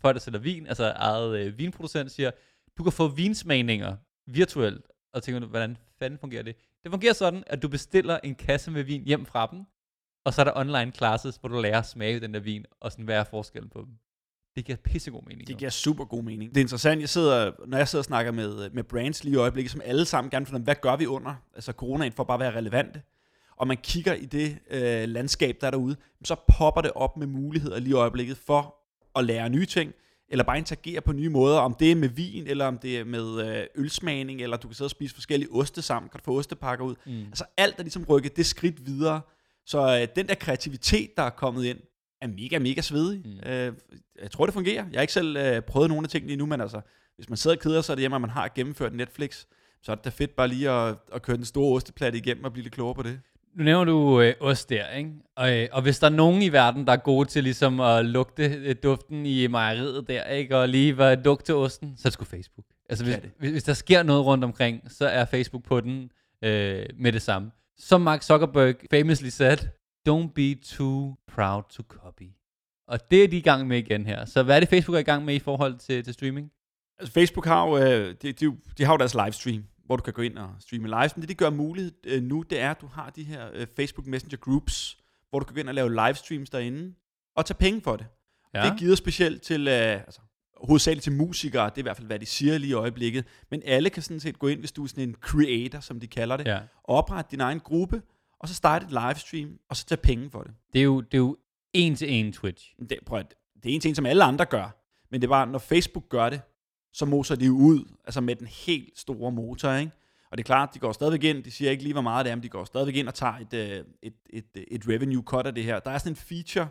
folk 0.00 0.14
der 0.14 0.20
sælger 0.20 0.38
vin, 0.38 0.66
altså 0.66 0.92
eget 0.96 1.38
øh, 1.38 1.58
vinproducent, 1.58 2.10
siger, 2.10 2.30
du 2.78 2.82
kan 2.82 2.92
få 2.92 3.08
vinsmagninger 3.08 3.96
virtuelt, 4.26 4.86
og 5.12 5.22
tænker 5.22 5.40
du, 5.40 5.46
hvordan 5.46 5.76
fanden 5.98 6.18
fungerer 6.18 6.42
det? 6.42 6.56
Det 6.82 6.90
fungerer 6.90 7.12
sådan, 7.12 7.44
at 7.46 7.62
du 7.62 7.68
bestiller 7.68 8.18
en 8.24 8.34
kasse 8.34 8.70
med 8.70 8.82
vin 8.82 9.04
hjem 9.04 9.26
fra 9.26 9.48
dem, 9.52 9.64
og 10.24 10.34
så 10.34 10.40
er 10.40 10.44
der 10.44 10.52
online 10.56 10.92
classes, 10.92 11.36
hvor 11.36 11.48
du 11.48 11.60
lærer 11.60 11.78
at 11.78 11.86
smage 11.86 12.20
den 12.20 12.34
der 12.34 12.40
vin, 12.40 12.64
og 12.80 12.92
sådan, 12.92 13.04
hvad 13.04 13.16
er 13.16 13.24
forskellen 13.24 13.70
på 13.70 13.80
dem. 13.80 13.94
Det 14.56 14.64
giver 14.64 14.76
pissegod 14.76 15.22
mening. 15.26 15.48
Det 15.48 15.58
giver 15.58 15.70
super 15.70 16.04
god 16.04 16.22
mening. 16.22 16.50
Det 16.50 16.56
er 16.56 16.64
interessant, 16.64 17.00
jeg 17.00 17.08
sidder, 17.08 17.52
når 17.66 17.78
jeg 17.78 17.88
sidder 17.88 18.00
og 18.00 18.04
snakker 18.04 18.32
med, 18.32 18.70
med 18.70 18.84
brands 18.84 19.24
lige 19.24 19.34
i 19.34 19.36
øjeblikket, 19.36 19.72
som 19.72 19.80
alle 19.84 20.04
sammen 20.04 20.30
gerne 20.30 20.46
vil 20.46 20.50
finde, 20.50 20.64
hvad 20.64 20.74
gør 20.74 20.96
vi 20.96 21.06
under 21.06 21.34
altså 21.54 21.72
coronaen 21.72 22.12
for 22.12 22.24
bare 22.24 22.34
at 22.34 22.40
være 22.40 22.56
relevante. 22.56 23.02
Og 23.56 23.66
man 23.66 23.76
kigger 23.76 24.14
i 24.14 24.24
det 24.24 24.58
øh, 24.70 25.08
landskab, 25.08 25.56
der 25.60 25.66
er 25.66 25.70
derude, 25.70 25.96
så 26.24 26.36
popper 26.48 26.80
det 26.80 26.92
op 26.94 27.16
med 27.16 27.26
muligheder 27.26 27.78
lige 27.78 27.90
i 27.90 27.92
øjeblikket 27.92 28.36
for 28.36 28.76
at 29.16 29.24
lære 29.24 29.48
nye 29.48 29.66
ting, 29.66 29.92
eller 30.30 30.44
bare 30.44 30.58
interagere 30.58 31.00
på 31.00 31.12
nye 31.12 31.28
måder, 31.28 31.58
om 31.58 31.74
det 31.74 31.90
er 31.90 31.94
med 31.94 32.08
vin, 32.08 32.46
eller 32.46 32.66
om 32.66 32.78
det 32.78 32.98
er 32.98 33.04
med 33.04 33.56
øh, 33.58 33.66
ølsmagning, 33.74 34.42
eller 34.42 34.56
du 34.56 34.68
kan 34.68 34.74
sidde 34.74 34.86
og 34.86 34.90
spise 34.90 35.14
forskellige 35.14 35.52
oste 35.52 35.82
sammen, 35.82 36.10
kan 36.10 36.20
du 36.20 36.24
få 36.24 36.38
ostepakker 36.38 36.84
ud. 36.84 36.94
Mm. 37.06 37.12
Altså 37.12 37.44
alt 37.56 37.78
er 37.78 37.82
ligesom 37.82 38.04
rykket 38.04 38.36
det 38.36 38.46
skridt 38.46 38.86
videre. 38.86 39.20
Så 39.66 40.00
øh, 40.00 40.08
den 40.16 40.28
der 40.28 40.34
kreativitet, 40.34 41.10
der 41.16 41.22
er 41.22 41.30
kommet 41.30 41.64
ind, 41.64 41.78
er 42.22 42.26
mega, 42.26 42.58
mega 42.58 42.80
svedig. 42.80 43.22
Mm. 43.24 43.50
Øh, 43.50 43.72
jeg 44.22 44.30
tror, 44.30 44.46
det 44.46 44.54
fungerer. 44.54 44.84
Jeg 44.90 44.98
har 44.98 45.00
ikke 45.00 45.12
selv 45.12 45.36
øh, 45.36 45.62
prøvet 45.62 45.88
nogle 45.88 46.04
af 46.04 46.08
tingene 46.08 46.32
endnu, 46.32 46.46
men 46.46 46.60
altså, 46.60 46.80
hvis 47.16 47.28
man 47.28 47.36
sidder 47.36 47.56
og 47.56 47.62
keder 47.62 47.80
sig 47.80 47.96
derhjemme, 47.96 48.16
og 48.16 48.20
man 48.20 48.30
har 48.30 48.52
gennemført 48.54 48.94
Netflix, 48.94 49.44
så 49.82 49.92
er 49.92 49.96
det 49.96 50.04
da 50.04 50.10
fedt 50.10 50.36
bare 50.36 50.48
lige 50.48 50.70
at, 50.70 50.96
at 51.12 51.22
køre 51.22 51.36
den 51.36 51.44
store 51.44 51.76
osteplatte 51.76 52.18
igennem 52.18 52.44
og 52.44 52.52
blive 52.52 52.62
lidt 52.62 52.74
klogere 52.74 52.94
på 52.94 53.02
det. 53.02 53.20
Nu 53.54 53.64
nævner 53.64 53.84
du 53.84 54.20
øh, 54.20 54.34
ost 54.40 54.70
der, 54.70 54.90
ikke? 54.90 55.10
Og, 55.36 55.58
øh, 55.58 55.68
og 55.72 55.82
hvis 55.82 55.98
der 55.98 56.06
er 56.06 56.10
nogen 56.10 56.42
i 56.42 56.52
verden, 56.52 56.86
der 56.86 56.92
er 56.92 56.96
gode 56.96 57.28
til 57.28 57.44
ligesom 57.44 57.80
at 57.80 58.06
lugte 58.06 58.44
øh, 58.44 58.76
duften 58.82 59.26
i 59.26 59.46
mejeriet 59.46 60.08
der, 60.08 60.24
ikke? 60.24 60.56
Og 60.56 60.68
lige 60.68 60.96
var 60.96 61.14
lugte 61.24 61.44
til 61.44 61.54
osten, 61.54 61.94
så 61.96 62.02
er 62.08 62.10
det 62.10 62.12
sgu 62.12 62.24
Facebook. 62.24 62.66
Altså 62.88 63.04
hvis, 63.04 63.16
hvis, 63.38 63.50
hvis 63.50 63.64
der 63.64 63.72
sker 63.72 64.02
noget 64.02 64.24
rundt 64.26 64.44
omkring, 64.44 64.82
så 64.88 65.06
er 65.06 65.24
Facebook 65.24 65.64
på 65.64 65.80
den 65.80 66.10
øh, 66.44 66.86
med 66.98 67.12
det 67.12 67.22
samme. 67.22 67.50
Som 67.78 68.00
Mark 68.00 68.22
Zuckerberg 68.22 68.74
famously 68.90 69.28
said, 69.28 69.58
don't 70.08 70.32
be 70.34 70.54
too 70.54 71.14
proud 71.34 71.62
to 71.70 71.82
copy. 71.88 72.28
Og 72.88 73.10
det 73.10 73.24
er 73.24 73.28
de 73.28 73.36
i 73.36 73.40
gang 73.40 73.66
med 73.66 73.78
igen 73.78 74.06
her. 74.06 74.24
Så 74.24 74.42
hvad 74.42 74.56
er 74.56 74.60
det, 74.60 74.68
Facebook 74.68 74.94
er 74.94 75.00
i 75.00 75.02
gang 75.02 75.24
med 75.24 75.34
i 75.34 75.38
forhold 75.38 75.78
til, 75.78 76.04
til 76.04 76.14
streaming? 76.14 76.50
Altså 76.98 77.12
Facebook 77.12 77.46
har 77.46 77.68
jo, 77.68 77.78
øh, 77.78 78.14
de, 78.22 78.32
de, 78.32 78.56
de 78.78 78.84
har 78.84 78.92
jo 78.92 78.98
deres 78.98 79.14
livestream, 79.14 79.64
hvor 79.90 79.96
du 79.96 80.02
kan 80.02 80.12
gå 80.12 80.22
ind 80.22 80.38
og 80.38 80.50
streame 80.60 80.88
live. 80.88 81.10
Men 81.16 81.20
det, 81.20 81.28
de 81.28 81.34
gør 81.34 81.50
muligt 81.50 81.94
øh, 82.04 82.22
nu, 82.22 82.42
det 82.42 82.60
er, 82.60 82.70
at 82.70 82.80
du 82.80 82.86
har 82.86 83.10
de 83.10 83.24
her 83.24 83.48
øh, 83.54 83.66
Facebook 83.76 84.06
Messenger 84.06 84.36
Groups, 84.38 84.98
hvor 85.30 85.38
du 85.38 85.44
kan 85.44 85.54
gå 85.54 85.60
ind 85.60 85.68
og 85.68 85.74
lave 85.74 85.90
livestreams 85.90 86.50
derinde, 86.50 86.94
og 87.36 87.46
tage 87.46 87.54
penge 87.56 87.80
for 87.80 87.96
det. 87.96 88.06
Ja. 88.54 88.62
Det 88.62 88.68
er 88.68 88.76
givet 88.76 88.98
specielt 88.98 89.42
til, 89.42 89.68
øh, 89.68 89.74
altså, 89.74 90.20
hovedsageligt 90.64 91.02
til 91.04 91.12
musikere, 91.12 91.64
det 91.64 91.74
er 91.74 91.78
i 91.78 91.82
hvert 91.82 91.96
fald, 91.96 92.06
hvad 92.06 92.18
de 92.18 92.26
siger 92.26 92.58
lige 92.58 92.70
i 92.70 92.72
øjeblikket. 92.72 93.24
Men 93.50 93.62
alle 93.64 93.90
kan 93.90 94.02
sådan 94.02 94.20
set 94.20 94.38
gå 94.38 94.46
ind, 94.48 94.60
hvis 94.60 94.72
du 94.72 94.82
er 94.82 94.86
sådan 94.88 95.08
en 95.08 95.14
creator, 95.20 95.80
som 95.80 96.00
de 96.00 96.06
kalder 96.06 96.36
det, 96.36 96.46
Ja. 96.46 96.58
og 96.84 96.96
oprette 96.96 97.30
din 97.30 97.40
egen 97.40 97.60
gruppe, 97.60 98.02
og 98.40 98.48
så 98.48 98.54
starte 98.54 98.84
et 98.84 98.90
livestream, 98.90 99.58
og 99.68 99.76
så 99.76 99.86
tage 99.86 100.00
penge 100.02 100.30
for 100.30 100.42
det. 100.42 100.52
Det 100.72 100.78
er 100.78 100.84
jo, 100.84 101.00
det 101.00 101.14
er 101.14 101.18
jo 101.18 101.36
en 101.72 101.94
til 101.94 102.12
en 102.12 102.32
Twitch. 102.32 102.74
Det, 102.88 102.98
prøv 103.06 103.18
at, 103.18 103.34
det 103.62 103.70
er 103.70 103.74
en 103.74 103.80
ting, 103.80 103.96
som 103.96 104.06
alle 104.06 104.24
andre 104.24 104.44
gør, 104.44 104.76
men 105.10 105.20
det 105.20 105.26
er 105.26 105.30
bare, 105.30 105.46
når 105.46 105.58
Facebook 105.58 106.08
gør 106.08 106.30
det, 106.30 106.40
så 106.92 107.04
moser 107.04 107.34
de 107.34 107.46
jo 107.46 107.56
ud, 107.56 107.84
altså 108.04 108.20
med 108.20 108.36
den 108.36 108.46
helt 108.46 108.98
store 108.98 109.32
motor, 109.32 109.72
ikke? 109.72 109.92
Og 110.30 110.38
det 110.38 110.44
er 110.44 110.46
klart, 110.46 110.74
de 110.74 110.78
går 110.78 110.92
stadigvæk 110.92 111.24
ind, 111.24 111.44
de 111.44 111.50
siger 111.50 111.70
ikke 111.70 111.82
lige, 111.82 111.92
hvor 111.92 112.02
meget 112.02 112.24
det 112.24 112.30
er, 112.30 112.36
men 112.36 112.42
de 112.42 112.48
går 112.48 112.64
stadigvæk 112.64 112.96
ind 112.96 113.08
og 113.08 113.14
tager 113.14 113.32
et, 113.32 113.54
et, 113.54 113.84
et, 114.02 114.44
et, 114.54 114.64
et 114.70 114.88
revenue 114.88 115.22
cut 115.22 115.46
af 115.46 115.54
det 115.54 115.64
her. 115.64 115.78
Der 115.78 115.90
er 115.90 115.98
sådan 115.98 116.12
en 116.12 116.16
feature 116.16 116.68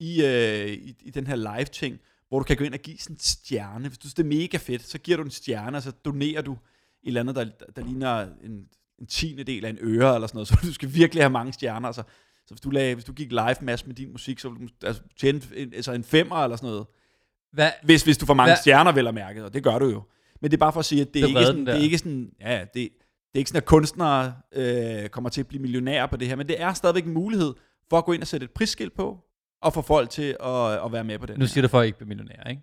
i, 0.00 0.24
øh, 0.24 0.68
i, 0.68 0.96
i 1.00 1.10
den 1.10 1.26
her 1.26 1.36
live-ting, 1.36 1.98
hvor 2.28 2.38
du 2.38 2.44
kan 2.44 2.56
gå 2.56 2.64
ind 2.64 2.74
og 2.74 2.80
give 2.80 2.98
sådan 2.98 3.14
en 3.14 3.20
stjerne. 3.20 3.88
Hvis 3.88 3.98
du 3.98 4.02
synes, 4.02 4.14
det 4.14 4.22
er 4.22 4.28
mega 4.28 4.56
fedt, 4.56 4.82
så 4.82 4.98
giver 4.98 5.16
du 5.16 5.22
en 5.22 5.30
stjerne, 5.30 5.76
og 5.76 5.82
så 5.82 5.90
donerer 5.90 6.42
du 6.42 6.52
et 6.52 6.58
eller 7.02 7.20
andet, 7.20 7.36
der, 7.36 7.44
der 7.76 7.84
ligner 7.84 8.28
en, 8.44 8.68
en 8.98 9.06
tiende 9.06 9.44
del 9.44 9.64
af 9.64 9.70
en 9.70 9.78
øre, 9.80 10.14
eller 10.14 10.26
sådan 10.26 10.36
noget, 10.36 10.48
så 10.48 10.58
du 10.62 10.72
skal 10.72 10.94
virkelig 10.94 11.22
have 11.22 11.30
mange 11.30 11.52
stjerner. 11.52 11.86
Altså, 11.86 12.02
så 12.46 12.54
hvis 12.54 12.60
du, 12.60 12.70
lagde, 12.70 12.94
hvis 12.94 13.04
du 13.04 13.12
gik 13.12 13.30
live 13.30 13.56
mass 13.60 13.86
med 13.86 13.94
din 13.94 14.12
musik, 14.12 14.38
så 14.38 14.48
ville 14.48 14.68
du 14.68 14.86
altså, 14.86 15.02
tjene 15.16 15.42
en, 15.54 15.74
altså 15.74 15.92
en 15.92 16.04
femmer 16.04 16.36
eller 16.36 16.56
sådan 16.56 16.70
noget. 16.70 16.86
Hvad, 17.52 17.70
Hvis, 17.84 18.02
hvis 18.02 18.18
du 18.18 18.26
får 18.26 18.34
mange 18.34 18.48
Hvad- 18.50 18.56
stjerner, 18.56 18.92
vel 18.92 19.06
at 19.06 19.14
mærke, 19.14 19.44
og 19.44 19.54
det 19.54 19.62
gør 19.64 19.78
du 19.78 19.86
jo. 19.90 20.02
Men 20.40 20.50
det 20.50 20.56
er 20.56 20.58
bare 20.58 20.72
for 20.72 20.80
at 20.80 20.84
sige, 20.86 21.00
at 21.02 21.14
det 21.14 21.22
er, 21.22 21.26
ikke 21.26 21.44
sådan, 21.46 21.66
det 21.66 21.74
er 21.74 21.78
ikke 21.78 21.98
sådan, 21.98 22.30
ja, 22.40 22.60
det, 22.60 22.74
det 22.74 23.34
er 23.34 23.38
ikke 23.38 23.48
sådan, 23.48 23.62
at 23.62 23.64
kunstnere 23.64 24.34
øh, 24.52 25.08
kommer 25.08 25.30
til 25.30 25.40
at 25.40 25.46
blive 25.46 25.62
millionærer 25.62 26.06
på 26.06 26.16
det 26.16 26.28
her, 26.28 26.36
men 26.36 26.48
det 26.48 26.60
er 26.62 26.72
stadigvæk 26.72 27.04
en 27.04 27.12
mulighed 27.12 27.54
for 27.90 27.98
at 27.98 28.04
gå 28.04 28.12
ind 28.12 28.22
og 28.22 28.26
sætte 28.28 28.44
et 28.44 28.50
prisskilt 28.50 28.96
på, 28.96 29.18
og 29.62 29.74
få 29.74 29.82
folk 29.82 30.10
til 30.10 30.36
at, 30.44 30.84
at 30.84 30.92
være 30.92 31.04
med 31.04 31.18
på 31.18 31.26
den 31.26 31.38
Nu 31.38 31.46
siger 31.46 31.62
du 31.62 31.68
for 31.68 31.80
at 31.80 31.86
ikke 31.86 31.98
blive 31.98 32.08
millionær, 32.08 32.42
ikke? 32.50 32.62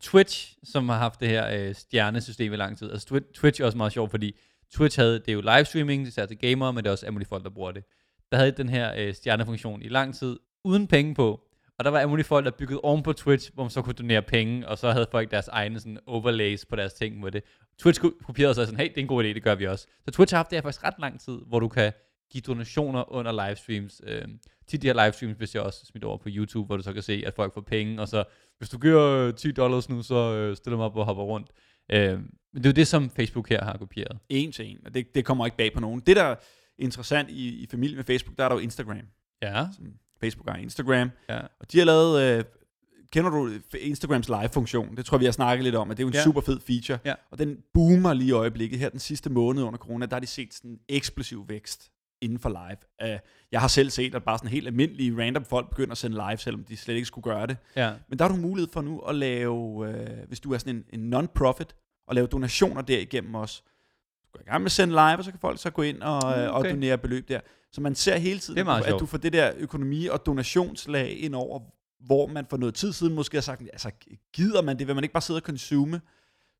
Twitch, 0.00 0.56
som 0.64 0.88
har 0.88 0.98
haft 0.98 1.20
det 1.20 1.28
her 1.28 1.48
øh, 1.68 1.74
stjernesystem 1.74 2.52
i 2.52 2.56
lang 2.56 2.78
tid, 2.78 2.90
altså 2.92 3.06
Twi- 3.14 3.32
Twitch 3.32 3.60
er 3.60 3.66
også 3.66 3.78
meget 3.78 3.92
sjovt, 3.92 4.10
fordi 4.10 4.38
Twitch 4.74 4.98
havde, 4.98 5.14
det 5.18 5.28
er 5.28 5.32
jo 5.32 5.40
livestreaming, 5.40 6.06
især 6.08 6.26
til 6.26 6.38
gamere, 6.38 6.72
men 6.72 6.84
det 6.84 6.88
er 6.88 6.92
også 6.92 7.06
alle 7.06 7.24
folk, 7.24 7.44
der 7.44 7.50
bruger 7.50 7.72
det. 7.72 7.84
Der 8.32 8.38
havde 8.38 8.50
den 8.50 8.68
her 8.68 8.92
øh, 8.96 9.14
stjernefunktion 9.14 9.82
i 9.82 9.88
lang 9.88 10.14
tid, 10.14 10.38
uden 10.64 10.86
penge 10.86 11.14
på, 11.14 11.40
og 11.78 11.84
der 11.84 11.90
var 11.90 11.98
alle 11.98 12.08
mulige 12.08 12.24
folk, 12.24 12.44
der 12.44 12.50
byggede 12.50 12.80
oven 12.80 13.02
på 13.02 13.12
Twitch, 13.12 13.50
hvor 13.54 13.62
man 13.64 13.70
så 13.70 13.82
kunne 13.82 13.94
donere 13.94 14.22
penge, 14.22 14.68
og 14.68 14.78
så 14.78 14.90
havde 14.90 15.06
folk 15.10 15.30
deres 15.30 15.48
egne 15.48 15.80
sådan, 15.80 15.98
overlays 16.06 16.66
på 16.66 16.76
deres 16.76 16.92
ting 16.92 17.20
med 17.20 17.32
det. 17.32 17.42
Twitch 17.78 18.00
ko- 18.00 18.14
kopierede 18.24 18.54
sig 18.54 18.66
sådan, 18.66 18.80
hey, 18.80 18.88
det 18.88 18.96
er 18.96 19.00
en 19.00 19.06
god 19.08 19.24
idé, 19.24 19.26
det 19.26 19.42
gør 19.42 19.54
vi 19.54 19.66
også. 19.66 19.86
Så 20.04 20.10
Twitch 20.10 20.34
har 20.34 20.38
haft 20.38 20.50
det 20.50 20.56
her 20.56 20.62
faktisk 20.62 20.84
ret 20.84 20.94
lang 20.98 21.20
tid, 21.20 21.38
hvor 21.46 21.60
du 21.60 21.68
kan 21.68 21.92
give 22.32 22.40
donationer 22.42 23.12
under 23.12 23.46
livestreams. 23.46 24.00
Øh, 24.06 24.22
tit 24.68 24.82
de 24.82 24.86
her 24.86 25.04
livestreams 25.04 25.36
hvis 25.38 25.54
jeg 25.54 25.62
også 25.62 25.86
smidt 25.86 26.04
over 26.04 26.16
på 26.18 26.28
YouTube, 26.32 26.66
hvor 26.66 26.76
du 26.76 26.82
så 26.82 26.92
kan 26.92 27.02
se, 27.02 27.22
at 27.26 27.34
folk 27.34 27.54
får 27.54 27.60
penge, 27.60 28.00
og 28.00 28.08
så 28.08 28.24
hvis 28.58 28.68
du 28.68 28.78
giver 28.78 29.02
øh, 29.02 29.34
10 29.34 29.52
dollars 29.52 29.88
nu, 29.88 30.02
så 30.02 30.34
øh, 30.34 30.56
stiller 30.56 30.76
mig 30.76 30.86
op 30.86 30.96
og 30.96 31.04
hopper 31.04 31.22
rundt. 31.24 31.48
Øh, 31.92 32.12
men 32.18 32.62
det 32.62 32.66
er 32.66 32.70
jo 32.70 32.72
det, 32.74 32.86
som 32.86 33.10
Facebook 33.10 33.48
her 33.48 33.64
har 33.64 33.76
kopieret. 33.76 34.18
En 34.28 34.52
til 34.52 34.66
en, 34.70 34.78
og 34.86 34.94
det, 34.94 35.14
det 35.14 35.24
kommer 35.24 35.44
ikke 35.44 35.56
bag 35.56 35.72
på 35.72 35.80
nogen. 35.80 36.00
Det 36.00 36.16
der, 36.16 36.34
interessant 36.78 37.30
i, 37.30 37.48
i 37.62 37.66
familie 37.70 37.96
med 37.96 38.04
Facebook, 38.04 38.38
der 38.38 38.44
er 38.44 38.48
der 38.48 38.56
jo 38.56 38.60
Instagram. 38.60 39.00
Ja, 39.42 39.66
Som 39.76 39.86
Facebook 40.20 40.48
har 40.48 40.56
Instagram. 40.56 41.10
ja. 41.28 41.38
Og 41.60 41.72
de 41.72 41.78
har 41.78 41.84
lavet, 41.84 42.22
øh, 42.38 42.44
kender 43.12 43.30
du 43.30 43.50
Instagrams 43.80 44.28
live-funktion? 44.28 44.96
Det 44.96 45.06
tror 45.06 45.16
jeg, 45.16 45.20
vi 45.20 45.24
har 45.24 45.32
snakket 45.32 45.64
lidt 45.64 45.74
om, 45.74 45.90
at 45.90 45.96
det 45.96 46.02
er 46.02 46.04
jo 46.04 46.08
en 46.08 46.14
Ja. 46.14 46.22
super 46.24 46.40
fed 46.40 46.60
feature. 46.60 46.98
Ja. 47.04 47.14
Og 47.30 47.38
den 47.38 47.56
boomer 47.74 48.12
lige 48.14 48.28
i 48.28 48.32
øjeblikket. 48.32 48.78
Her 48.78 48.88
den 48.88 48.98
sidste 49.00 49.30
måned 49.30 49.62
under 49.62 49.78
corona, 49.78 50.06
der 50.06 50.14
har 50.14 50.20
de 50.20 50.26
set 50.26 50.54
sådan 50.54 50.70
en 50.70 50.78
eksplosiv 50.88 51.44
vækst 51.48 51.90
inden 52.20 52.38
for 52.38 52.48
live. 52.48 53.10
Uh, 53.14 53.18
jeg 53.52 53.60
har 53.60 53.68
selv 53.68 53.90
set, 53.90 54.14
at 54.14 54.24
bare 54.24 54.38
sådan 54.38 54.50
helt 54.50 54.66
almindelige 54.66 55.18
random 55.22 55.44
folk 55.44 55.70
begynder 55.70 55.92
at 55.92 55.98
sende 55.98 56.16
live, 56.16 56.36
selvom 56.38 56.64
de 56.64 56.76
slet 56.76 56.94
ikke 56.94 57.06
skulle 57.06 57.22
gøre 57.22 57.46
det. 57.46 57.56
ja. 57.76 57.92
Men 58.08 58.18
der 58.18 58.24
har 58.28 58.32
du 58.34 58.40
mulighed 58.40 58.72
for 58.72 58.82
nu 58.82 58.98
at 58.98 59.14
lave, 59.14 59.88
øh, 59.90 60.28
hvis 60.28 60.40
du 60.40 60.52
er 60.52 60.58
sådan 60.58 60.76
en, 60.76 60.84
en 61.00 61.10
non-profit, 61.14 61.74
og 62.08 62.14
lave 62.14 62.26
donationer 62.26 62.82
derigennem 62.82 63.34
også. 63.34 63.62
Går 64.36 64.42
i 64.42 64.50
gang 64.50 64.62
med 64.62 64.66
at 64.66 64.72
sende 64.72 64.94
live, 64.94 65.16
og 65.18 65.24
så 65.24 65.30
kan 65.30 65.40
folk 65.40 65.58
så 65.60 65.70
gå 65.70 65.82
ind 65.82 66.02
og, 66.02 66.22
Mm, 66.22 66.28
mm, 66.28 66.32
okay. 66.32 66.48
og 66.50 66.64
donere 66.64 66.98
beløb 66.98 67.28
der. 67.28 67.40
Så 67.72 67.80
man 67.80 67.94
ser 67.94 68.16
hele 68.16 68.38
tiden, 68.40 68.56
Det 68.66 68.66
at 68.94 69.00
du 69.00 69.06
får 69.06 69.18
det 69.18 69.32
der 69.32 69.52
økonomi- 69.56 70.06
og 70.06 70.26
donationslag 70.26 71.18
ind 71.20 71.34
over, 71.34 71.60
hvor 72.06 72.26
man 72.26 72.46
for 72.50 72.56
noget 72.56 72.74
tid 72.74 72.92
siden 72.92 73.14
måske 73.14 73.36
har 73.36 73.42
sagt, 73.42 73.62
altså 73.62 73.90
gider 74.32 74.62
man 74.62 74.78
det, 74.78 74.86
vil 74.86 74.94
man 74.94 75.04
ikke 75.04 75.12
bare 75.12 75.22
sidde 75.22 75.38
og 75.38 75.42
consume? 75.42 76.00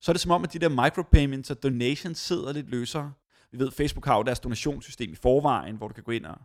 Så 0.00 0.10
er 0.10 0.12
det 0.12 0.20
som 0.20 0.30
om, 0.30 0.44
at 0.44 0.52
de 0.52 0.58
der 0.58 0.68
micropayments 0.68 1.50
og 1.50 1.62
donations 1.62 2.18
sidder 2.18 2.52
lidt 2.52 2.70
løsere. 2.70 3.12
Vi 3.52 3.58
ved, 3.58 3.70
Facebook 3.70 4.06
har 4.06 4.16
jo 4.16 4.22
deres 4.22 4.40
donationssystem 4.40 5.12
i 5.12 5.16
forvejen, 5.16 5.76
hvor 5.76 5.88
du 5.88 5.94
kan 5.94 6.02
gå 6.04 6.12
ind 6.12 6.26
og 6.26 6.36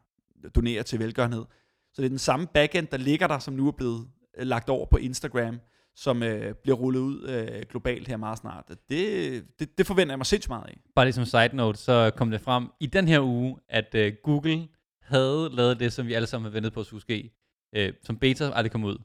donere 0.56 0.84
til 0.84 1.00
velgørenhed. 1.00 1.46
Så 1.94 2.02
det 2.02 2.06
er 2.06 2.10
den 2.10 2.20
samme 2.20 2.48
backend, 2.48 2.88
der 2.88 2.98
ligger 2.98 3.28
der, 3.28 3.40
som 3.40 3.54
nu 3.54 3.68
er 3.68 3.72
blevet 3.72 4.08
øh, 4.38 4.48
lagt 4.48 4.70
over 4.70 4.86
på 4.86 4.98
Instagram, 4.98 5.60
som 5.96 6.24
øh, 6.24 6.56
bliver 6.56 6.76
rullet 6.78 7.00
ud 7.00 7.30
øh, 7.30 7.64
globalt 7.70 8.08
her 8.08 8.18
meget 8.18 8.38
snart. 8.38 8.64
Det, 8.90 9.46
det, 9.60 9.78
det 9.78 9.88
forventer 9.88 10.14
jeg 10.14 10.20
mig 10.20 10.26
sindssygt 10.26 10.50
meget 10.50 10.68
af. 10.68 10.80
Bare 10.96 11.06
lige 11.06 11.14
som 11.14 11.26
side 11.26 11.50
note, 11.56 11.80
så 11.80 12.12
kom 12.16 12.32
det 12.32 12.42
frem 12.42 12.68
i 12.80 12.86
den 12.86 13.08
her 13.08 13.20
uge, 13.20 13.58
at 13.70 13.96
uh, 13.96 14.14
Google 14.24 14.68
havde 15.02 15.50
lavet 15.54 15.80
det, 15.80 15.94
som 15.94 16.08
vi 16.08 16.14
alle 16.14 16.28
sammen 16.28 16.46
har 16.46 16.52
ventet 16.52 16.74
på 16.74 16.84
skulle 16.84 17.02
ske, 17.02 17.32
uh, 17.78 17.86
som 18.04 18.18
beta 18.18 18.52
aldrig 18.54 18.72
kom 18.72 18.84
ud. 18.84 18.98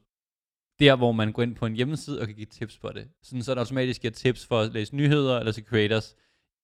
Der, 0.79 0.95
hvor 0.95 1.11
man 1.11 1.31
går 1.31 1.43
ind 1.43 1.55
på 1.55 1.65
en 1.65 1.73
hjemmeside 1.73 2.21
og 2.21 2.27
kan 2.27 2.35
give 2.35 2.45
tips 2.45 2.77
på 2.77 2.89
det. 2.89 3.07
Sådan 3.23 3.43
så 3.43 3.53
der 3.53 3.59
automatisk 3.59 4.01
giver 4.01 4.11
tips 4.11 4.45
for 4.45 4.59
at 4.59 4.73
læse 4.73 4.95
nyheder 4.95 5.39
eller 5.39 5.51
til 5.51 5.63
creators 5.63 6.15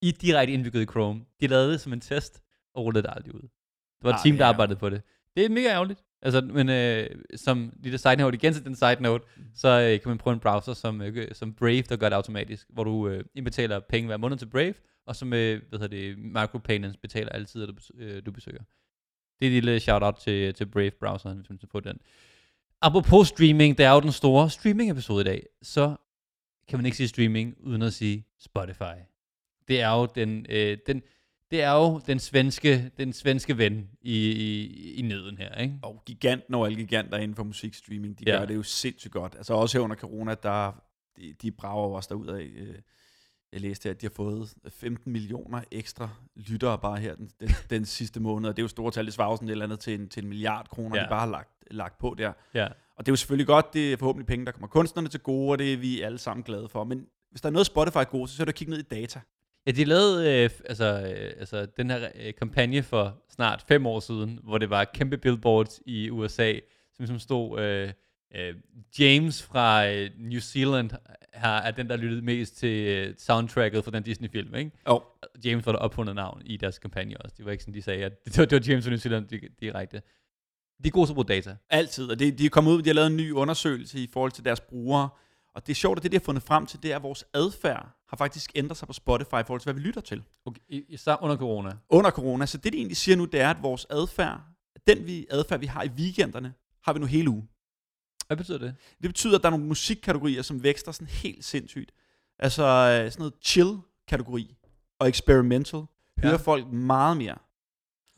i 0.02 0.12
direkte 0.12 0.54
indbygget 0.54 0.82
i 0.82 0.86
Chrome. 0.86 1.26
De 1.42 1.48
lavede 1.48 1.72
det 1.72 1.82
som 1.82 1.94
en 1.94 2.02
test 2.02 2.44
og 2.76 2.84
rullede 2.86 3.08
det 3.08 3.14
aldrig 3.16 3.36
ud. 3.36 3.42
Det 3.42 4.04
var 4.04 4.10
et 4.10 4.14
Ah, 4.14 4.24
team, 4.24 4.38
der 4.38 4.46
ja. 4.46 4.50
arbejdede 4.52 4.80
på 4.80 4.90
det. 4.90 5.02
Det 5.36 5.46
er 5.46 5.50
mega 5.50 5.68
ærgerligt. 5.68 6.04
Altså, 6.26 6.42
men 6.42 6.70
øh, 6.70 7.10
som 7.36 7.74
lille 7.84 7.98
side 7.98 8.16
note, 8.16 8.36
igen 8.36 8.54
til 8.54 8.66
den 8.66 8.76
side 8.76 8.98
note, 9.00 9.26
så 9.56 9.68
øh, 9.68 10.02
kan 10.02 10.10
man 10.10 10.18
prøve 10.18 10.34
en 10.34 10.40
browser 10.40 10.74
som, 10.74 11.02
øh, 11.02 11.28
som 11.34 11.54
Brave, 11.54 11.82
der 11.82 11.96
gør 11.96 12.10
det 12.10 12.16
automatisk, 12.16 12.68
hvor 12.70 12.84
du 12.84 13.08
øh, 13.08 13.24
indbetaler 13.36 13.80
penge 13.80 14.08
hver 14.08 14.18
måned 14.18 14.38
til 14.38 14.46
Brave, 14.46 14.74
og 15.06 15.16
som 15.16 15.34
øh, 15.34 15.62
hvad 15.70 15.80
hedder 15.80 15.98
det, 15.98 16.18
micropayments 16.18 16.98
betaler 16.98 17.30
altid, 17.30 17.68
du, 17.68 17.74
øh, 17.98 18.26
du 18.26 18.32
besøger. 18.32 18.64
Det 19.40 19.46
er 19.46 19.50
et 19.50 19.64
lille 19.64 19.80
shout-out 19.80 20.16
til, 20.16 20.34
øh, 20.34 20.54
til 20.54 20.66
Brave-browseren, 20.66 21.38
hvis 21.38 21.50
man 21.50 21.58
skal 21.58 21.70
på 21.70 21.80
den. 21.80 22.00
Apropos 22.82 23.28
streaming, 23.28 23.78
det 23.78 23.86
er 23.86 23.92
jo 23.92 24.00
den 24.00 24.12
store 24.12 24.50
streaming-episode 24.50 25.22
i 25.22 25.24
dag, 25.24 25.46
så 25.62 25.96
kan 26.68 26.80
man 26.80 26.86
ikke 26.86 26.98
sige 26.98 27.08
streaming, 27.08 27.56
uden 27.60 27.82
at 27.82 27.94
sige 27.94 28.26
Spotify. 28.40 28.98
Det 29.68 29.82
er 29.82 29.90
jo 29.90 30.06
den, 30.06 30.46
øh, 30.50 30.78
den, 30.88 31.02
det 31.54 31.62
er 31.64 31.72
jo 31.72 32.02
den 32.08 32.20
svenske, 32.20 32.92
den 32.98 33.14
svenske 33.14 33.58
ven 33.58 33.90
i, 34.02 34.32
i, 34.32 34.94
i 34.94 35.02
nøden 35.02 35.38
her, 35.38 35.56
ikke? 35.56 35.80
Og 35.84 36.04
giganten 36.06 36.54
over 36.54 36.66
alle 36.66 36.78
giganter 36.78 37.18
inden 37.18 37.36
for 37.36 37.44
musikstreaming, 37.44 38.20
de 38.20 38.24
Ja. 38.28 38.38
gør 38.40 38.46
det 38.46 38.56
jo 38.56 38.64
sindssygt 38.64 39.14
godt. 39.14 39.36
Altså 39.36 39.54
også 39.54 39.78
her 39.78 39.84
under 39.84 39.96
corona, 39.96 40.36
der 40.44 40.72
de, 41.18 41.34
de 41.42 41.52
brager 41.52 41.88
jo 41.88 41.94
også 41.94 42.08
derud 42.10 42.28
af. 42.28 42.42
øh, 42.56 42.76
Jeg 43.52 43.62
læste, 43.62 43.90
at 43.90 44.02
de 44.02 44.06
har 44.06 44.12
fået 44.16 44.54
15 44.70 45.12
millioner 45.12 45.62
ekstra 45.72 46.10
lyttere 46.36 46.78
bare 46.78 46.98
her 47.00 47.16
den, 47.16 47.30
den, 47.40 47.50
den 47.70 47.86
sidste 47.86 48.20
måned. 48.20 48.50
Og 48.50 48.56
det 48.58 48.62
er 48.62 48.64
jo 48.64 48.68
store 48.68 48.92
tal. 48.92 49.06
Det 49.06 49.14
svarer 49.14 49.36
sådan 49.36 49.48
et 49.48 49.52
eller 49.52 49.66
andet 49.66 49.80
til 49.80 50.00
en, 50.00 50.10
til 50.10 50.24
en 50.24 50.30
milliard 50.30 50.70
kroner, 50.70 50.98
Ja. 50.98 51.04
de 51.04 51.10
bare 51.10 51.20
har 51.20 51.28
lagt, 51.32 51.50
lagt 51.72 51.98
på 51.98 52.16
der. 52.18 52.34
Ja. 52.54 52.66
Og 52.96 53.06
det 53.06 53.08
er 53.08 53.12
jo 53.12 53.16
selvfølgelig 53.16 53.48
godt, 53.48 53.74
det 53.74 53.94
er 53.94 53.98
forhåbentlig 53.98 54.28
penge, 54.28 54.46
der 54.46 54.52
kommer 54.52 54.68
kunstnerne 54.68 55.08
til 55.10 55.20
gode, 55.20 55.52
og 55.52 55.60
det 55.60 55.74
er 55.74 55.78
vi 55.78 56.02
alle 56.02 56.18
sammen 56.18 56.44
glade 56.44 56.70
for. 56.70 56.84
Men 56.84 57.06
hvis 57.32 57.42
der 57.42 57.48
er 57.50 57.54
noget 57.54 57.66
Spotify 57.66 57.98
er 57.98 58.04
gode, 58.04 58.28
så 58.28 58.34
skal 58.34 58.48
du 58.48 58.52
kigge 58.52 58.72
ned 58.72 58.80
i 58.80 58.84
data. 58.84 59.20
Ja, 59.68 59.72
de 59.72 59.84
lavede 59.84 60.44
øh, 60.44 60.50
altså, 60.66 60.86
øh, 60.86 61.34
altså, 61.40 61.66
den 61.66 61.90
her 61.90 62.10
øh, 62.16 62.34
kampagne 62.34 62.84
for 62.84 63.24
snart 63.30 63.64
fem 63.68 63.86
år 63.86 64.00
siden, 64.00 64.40
hvor 64.44 64.58
det 64.58 64.70
var 64.70 64.84
kæmpe 64.84 65.18
billboards 65.18 65.82
i 65.86 66.10
USA, 66.10 66.54
som, 66.94 67.08
som 67.08 67.20
stod, 67.20 67.60
øh, 67.60 67.94
øh, 68.36 68.56
James 69.00 69.44
fra 69.44 69.90
øh, 69.90 70.10
New 70.20 70.40
Zealand 70.40 70.90
har, 71.34 71.62
er 71.62 71.72
den, 71.72 71.90
der 71.90 71.96
lyttede 71.98 72.22
mest 72.22 72.58
til 72.58 72.88
øh, 72.88 73.16
soundtracket 73.18 73.84
for 73.84 73.92
den 73.92 74.04
Disney-film, 74.04 74.56
ikke? 74.56 74.72
Og 74.86 75.04
James 75.46 75.66
var 75.66 75.72
der 75.72 75.80
opfundet 75.80 76.16
navn 76.16 76.42
i 76.46 76.58
deres 76.58 76.80
kampagne 76.80 77.18
også. 77.22 77.36
Det 77.38 77.46
var 77.46 77.52
ikke 77.52 77.64
sådan, 77.64 77.74
de 77.74 77.82
sagde, 77.82 78.06
at 78.06 78.26
det 78.26 78.38
var, 78.38 78.46
det 78.46 78.56
var 78.68 78.72
James 78.72 78.84
fra 78.86 78.90
New 78.90 79.00
Zealand 79.00 79.34
di- 79.34 79.56
direkte. 79.60 80.02
De 80.84 80.88
er 80.88 80.92
gode 80.92 81.08
til 81.08 81.12
at 81.12 81.16
bruge 81.16 81.26
data. 81.26 81.56
Altid, 81.70 82.12
og 82.12 82.20
det, 82.20 82.40
de 82.40 82.46
er 82.46 82.50
kommet 82.50 82.72
ud, 82.72 82.82
de 82.82 82.90
har 82.90 82.94
lavet 82.94 83.08
en 83.08 83.18
ny 83.18 83.32
undersøgelse 83.32 84.00
i 84.00 84.10
forhold 84.14 84.32
til 84.32 84.46
deres 84.46 84.60
brugere, 84.62 85.10
og 85.56 85.68
det 85.68 85.74
er 85.74 85.76
sjovt, 85.76 86.00
at 86.00 86.04
det, 86.04 86.12
de 86.12 86.18
har 86.18 86.24
fundet 86.24 86.44
frem 86.44 86.66
til, 86.66 86.84
det 86.84 86.92
er, 86.92 86.96
at 86.96 87.04
vores 87.04 87.26
adfærd 87.34 88.03
har 88.14 88.18
faktisk 88.18 88.52
ændret 88.56 88.78
sig 88.78 88.88
på 88.88 88.94
Spotify 88.94 89.34
i 89.42 89.44
forhold 89.44 89.60
til, 89.60 89.66
hvad 89.66 89.74
vi 89.74 89.80
lytter 89.88 90.02
til 90.02 90.24
Okay, 90.46 90.62
i, 90.70 90.84
i, 90.90 90.98
så 90.98 91.18
under 91.22 91.38
corona. 91.38 91.72
under 91.90 92.12
corona. 92.12 92.46
Så 92.46 92.58
det, 92.58 92.74
de 92.74 92.78
egentlig 92.78 92.98
siger 92.98 93.18
nu, 93.18 93.26
det 93.26 93.40
er, 93.42 93.50
at 93.50 93.58
vores 93.64 93.88
adfærd, 93.90 94.42
den 94.88 95.06
vi, 95.06 95.28
adfærd, 95.30 95.60
vi 95.60 95.66
har 95.66 95.84
i 95.84 95.88
weekenderne, 95.90 96.54
har 96.84 96.94
vi 96.94 97.00
nu 97.00 97.06
hele 97.06 97.30
ugen. 97.30 97.50
Hvad 98.28 98.38
betyder 98.38 98.58
det? 98.58 98.76
Det 99.02 99.10
betyder, 99.10 99.36
at 99.38 99.42
der 99.44 99.48
er 99.48 99.52
nogle 99.52 99.66
musikkategorier, 99.66 100.42
som 100.42 100.64
vækster 100.64 100.92
sådan 100.92 101.08
helt 101.08 101.46
sindssygt. 101.46 101.92
Altså 102.40 102.64
øh, 102.64 103.12
sådan 103.12 103.22
noget 103.22 103.34
chill-kategori 103.44 104.56
og 105.00 105.10
experimental 105.10 105.80
hører 106.20 106.32
Ja. 106.34 106.38
folk 106.38 106.68
meget 106.72 107.18
mere. 107.18 107.36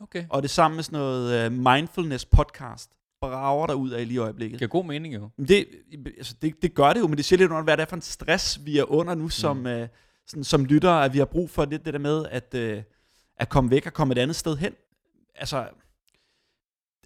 Okay. 0.00 0.26
Og 0.30 0.42
det 0.42 0.50
samme 0.50 0.74
med 0.74 0.82
sådan 0.84 0.98
noget 0.98 1.46
uh, 1.46 1.52
mindfulness 1.52 2.24
podcast, 2.24 2.95
brager 3.20 3.66
der 3.66 3.74
ud 3.74 3.90
af 3.90 4.06
lige 4.06 4.14
i 4.14 4.18
øjeblikket. 4.18 4.52
Det 4.52 4.58
giver 4.60 4.68
god 4.80 4.84
mening 4.84 5.14
jo. 5.14 5.28
Men 5.36 5.48
Det, 5.48 5.66
altså 6.16 6.34
det, 6.42 6.62
det 6.62 6.74
gør 6.74 6.92
det 6.92 7.00
jo, 7.00 7.06
men 7.06 7.16
det 7.16 7.24
siger 7.24 7.38
lidt 7.38 7.50
under, 7.50 7.62
hvad 7.62 7.76
det 7.76 7.82
er 7.82 7.86
for 7.88 7.96
en 7.96 8.02
stress, 8.02 8.60
vi 8.64 8.78
er 8.78 8.92
under 8.92 9.14
nu 9.14 9.28
som, 9.28 9.56
mm. 9.56 9.66
øh, 9.66 9.88
sådan, 10.26 10.44
som 10.44 10.64
lyttere, 10.64 11.04
at 11.04 11.12
vi 11.12 11.18
har 11.18 11.24
brug 11.24 11.50
for 11.50 11.64
lidt 11.64 11.84
det 11.84 11.92
der 11.94 12.00
med, 12.00 12.26
at, 12.30 12.54
øh, 12.54 12.82
at 13.36 13.48
komme 13.48 13.70
væk 13.70 13.86
og 13.86 13.92
komme 13.92 14.12
et 14.12 14.18
andet 14.18 14.36
sted 14.36 14.56
hen. 14.56 14.72
Altså, 15.34 15.68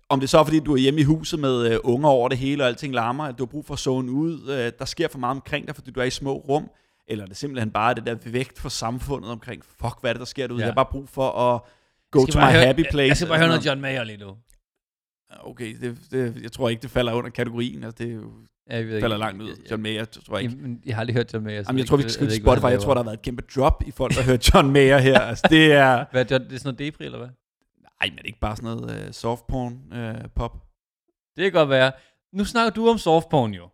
om 0.08 0.20
det 0.20 0.30
så 0.30 0.38
er, 0.38 0.44
fordi 0.44 0.60
du 0.60 0.72
er 0.74 0.78
hjemme 0.78 1.00
i 1.00 1.04
huset 1.04 1.38
med 1.40 1.72
øh, 1.72 1.78
unger 1.84 2.08
over 2.08 2.28
det 2.28 2.38
hele, 2.38 2.62
og 2.64 2.68
alting 2.68 2.94
larmer, 2.94 3.24
at 3.24 3.38
du 3.38 3.42
har 3.44 3.46
brug 3.50 3.66
for 3.66 3.74
at 3.74 3.80
zone 3.80 4.12
ud, 4.12 4.48
øh, 4.50 4.72
der 4.78 4.84
sker 4.84 5.08
for 5.08 5.18
meget 5.18 5.34
omkring 5.34 5.66
dig, 5.66 5.74
fordi 5.74 5.90
du 5.90 6.00
er 6.00 6.04
i 6.04 6.10
små 6.10 6.32
rum, 6.38 6.70
eller 7.08 7.24
er 7.24 7.28
det 7.28 7.36
simpelthen 7.36 7.70
bare 7.70 7.94
det 7.94 8.06
der 8.06 8.16
vægt 8.30 8.58
for 8.58 8.68
samfundet 8.68 9.30
omkring, 9.30 9.64
fuck, 9.64 10.00
hvad 10.00 10.10
er 10.10 10.14
det, 10.14 10.18
der 10.20 10.24
sker 10.26 10.46
derude? 10.46 10.60
Ja. 10.62 10.66
Jeg 10.66 10.72
har 10.72 10.84
bare 10.84 10.92
brug 10.92 11.08
for 11.08 11.30
at 11.30 11.60
go 12.10 12.24
to 12.26 12.38
my 12.38 12.44
høre- 12.44 12.66
happy 12.66 12.82
place. 12.90 13.08
Jeg 13.08 13.16
skal 13.16 13.28
bare 13.28 13.38
høre 13.38 13.48
noget 13.48 13.66
John 13.66 13.80
Mayer 13.80 14.04
lige 14.04 14.18
nu. 14.18 14.36
Noget. 15.30 15.50
Okay, 15.50 15.76
det, 15.80 15.98
det, 16.10 16.42
jeg 16.42 16.52
tror 16.52 16.68
ikke, 16.68 16.82
det 16.82 16.90
falder 16.90 17.12
under 17.12 17.30
kategorien. 17.30 17.84
Altså, 17.84 18.04
det 18.04 18.14
er 18.14 18.20
Ja, 18.70 18.76
jeg 18.76 18.86
ved 18.86 18.94
ikke. 18.94 19.04
falder 19.04 19.16
langt 19.16 19.42
ud. 19.42 19.56
John 19.70 19.82
Mayer, 19.82 20.04
tror 20.04 20.36
jeg 20.36 20.42
ikke. 20.44 20.56
Jamen, 20.56 20.82
jeg 20.86 20.94
har 20.96 21.00
aldrig 21.00 21.14
hørt 21.16 21.34
John 21.34 21.44
Mayer. 21.44 21.62
Jamen, 21.68 21.78
jeg 21.78 21.86
tror, 21.86 21.96
vi 21.96 22.08
skal 22.08 22.26
han 22.26 22.36
Spotify. 22.40 22.64
Jeg 22.64 22.80
tror, 22.80 22.94
der 22.94 23.02
har 23.02 23.04
været 23.04 23.16
et 23.16 23.22
kæmpe 23.22 23.42
drop 23.56 23.82
i 23.86 23.90
folk, 23.90 24.14
der 24.14 24.22
hører 24.22 24.50
John 24.54 24.72
Mayer 24.72 24.98
her. 24.98 25.20
Altså, 25.30 25.46
det 25.50 25.72
er... 25.72 26.04
Hvad, 26.12 26.24
det 26.24 26.34
er 26.34 26.38
sådan 26.40 26.60
noget 26.64 26.78
depri, 26.78 27.04
eller 27.04 27.18
hvad? 27.18 27.28
Nej, 27.80 28.10
men 28.10 28.12
det 28.16 28.20
er 28.20 28.26
ikke 28.26 28.40
bare 28.40 28.56
sådan 28.56 28.76
noget 28.76 29.06
uh, 29.06 29.12
soft 29.12 29.46
porn 29.46 29.72
uh, 29.92 30.30
pop. 30.36 30.52
Det 31.36 31.42
kan 31.42 31.52
godt 31.52 31.68
være. 31.68 31.92
Nu 32.32 32.44
snakker 32.44 32.70
du 32.70 32.88
om 32.88 32.98
softporn 32.98 33.54
jo. 33.54 33.68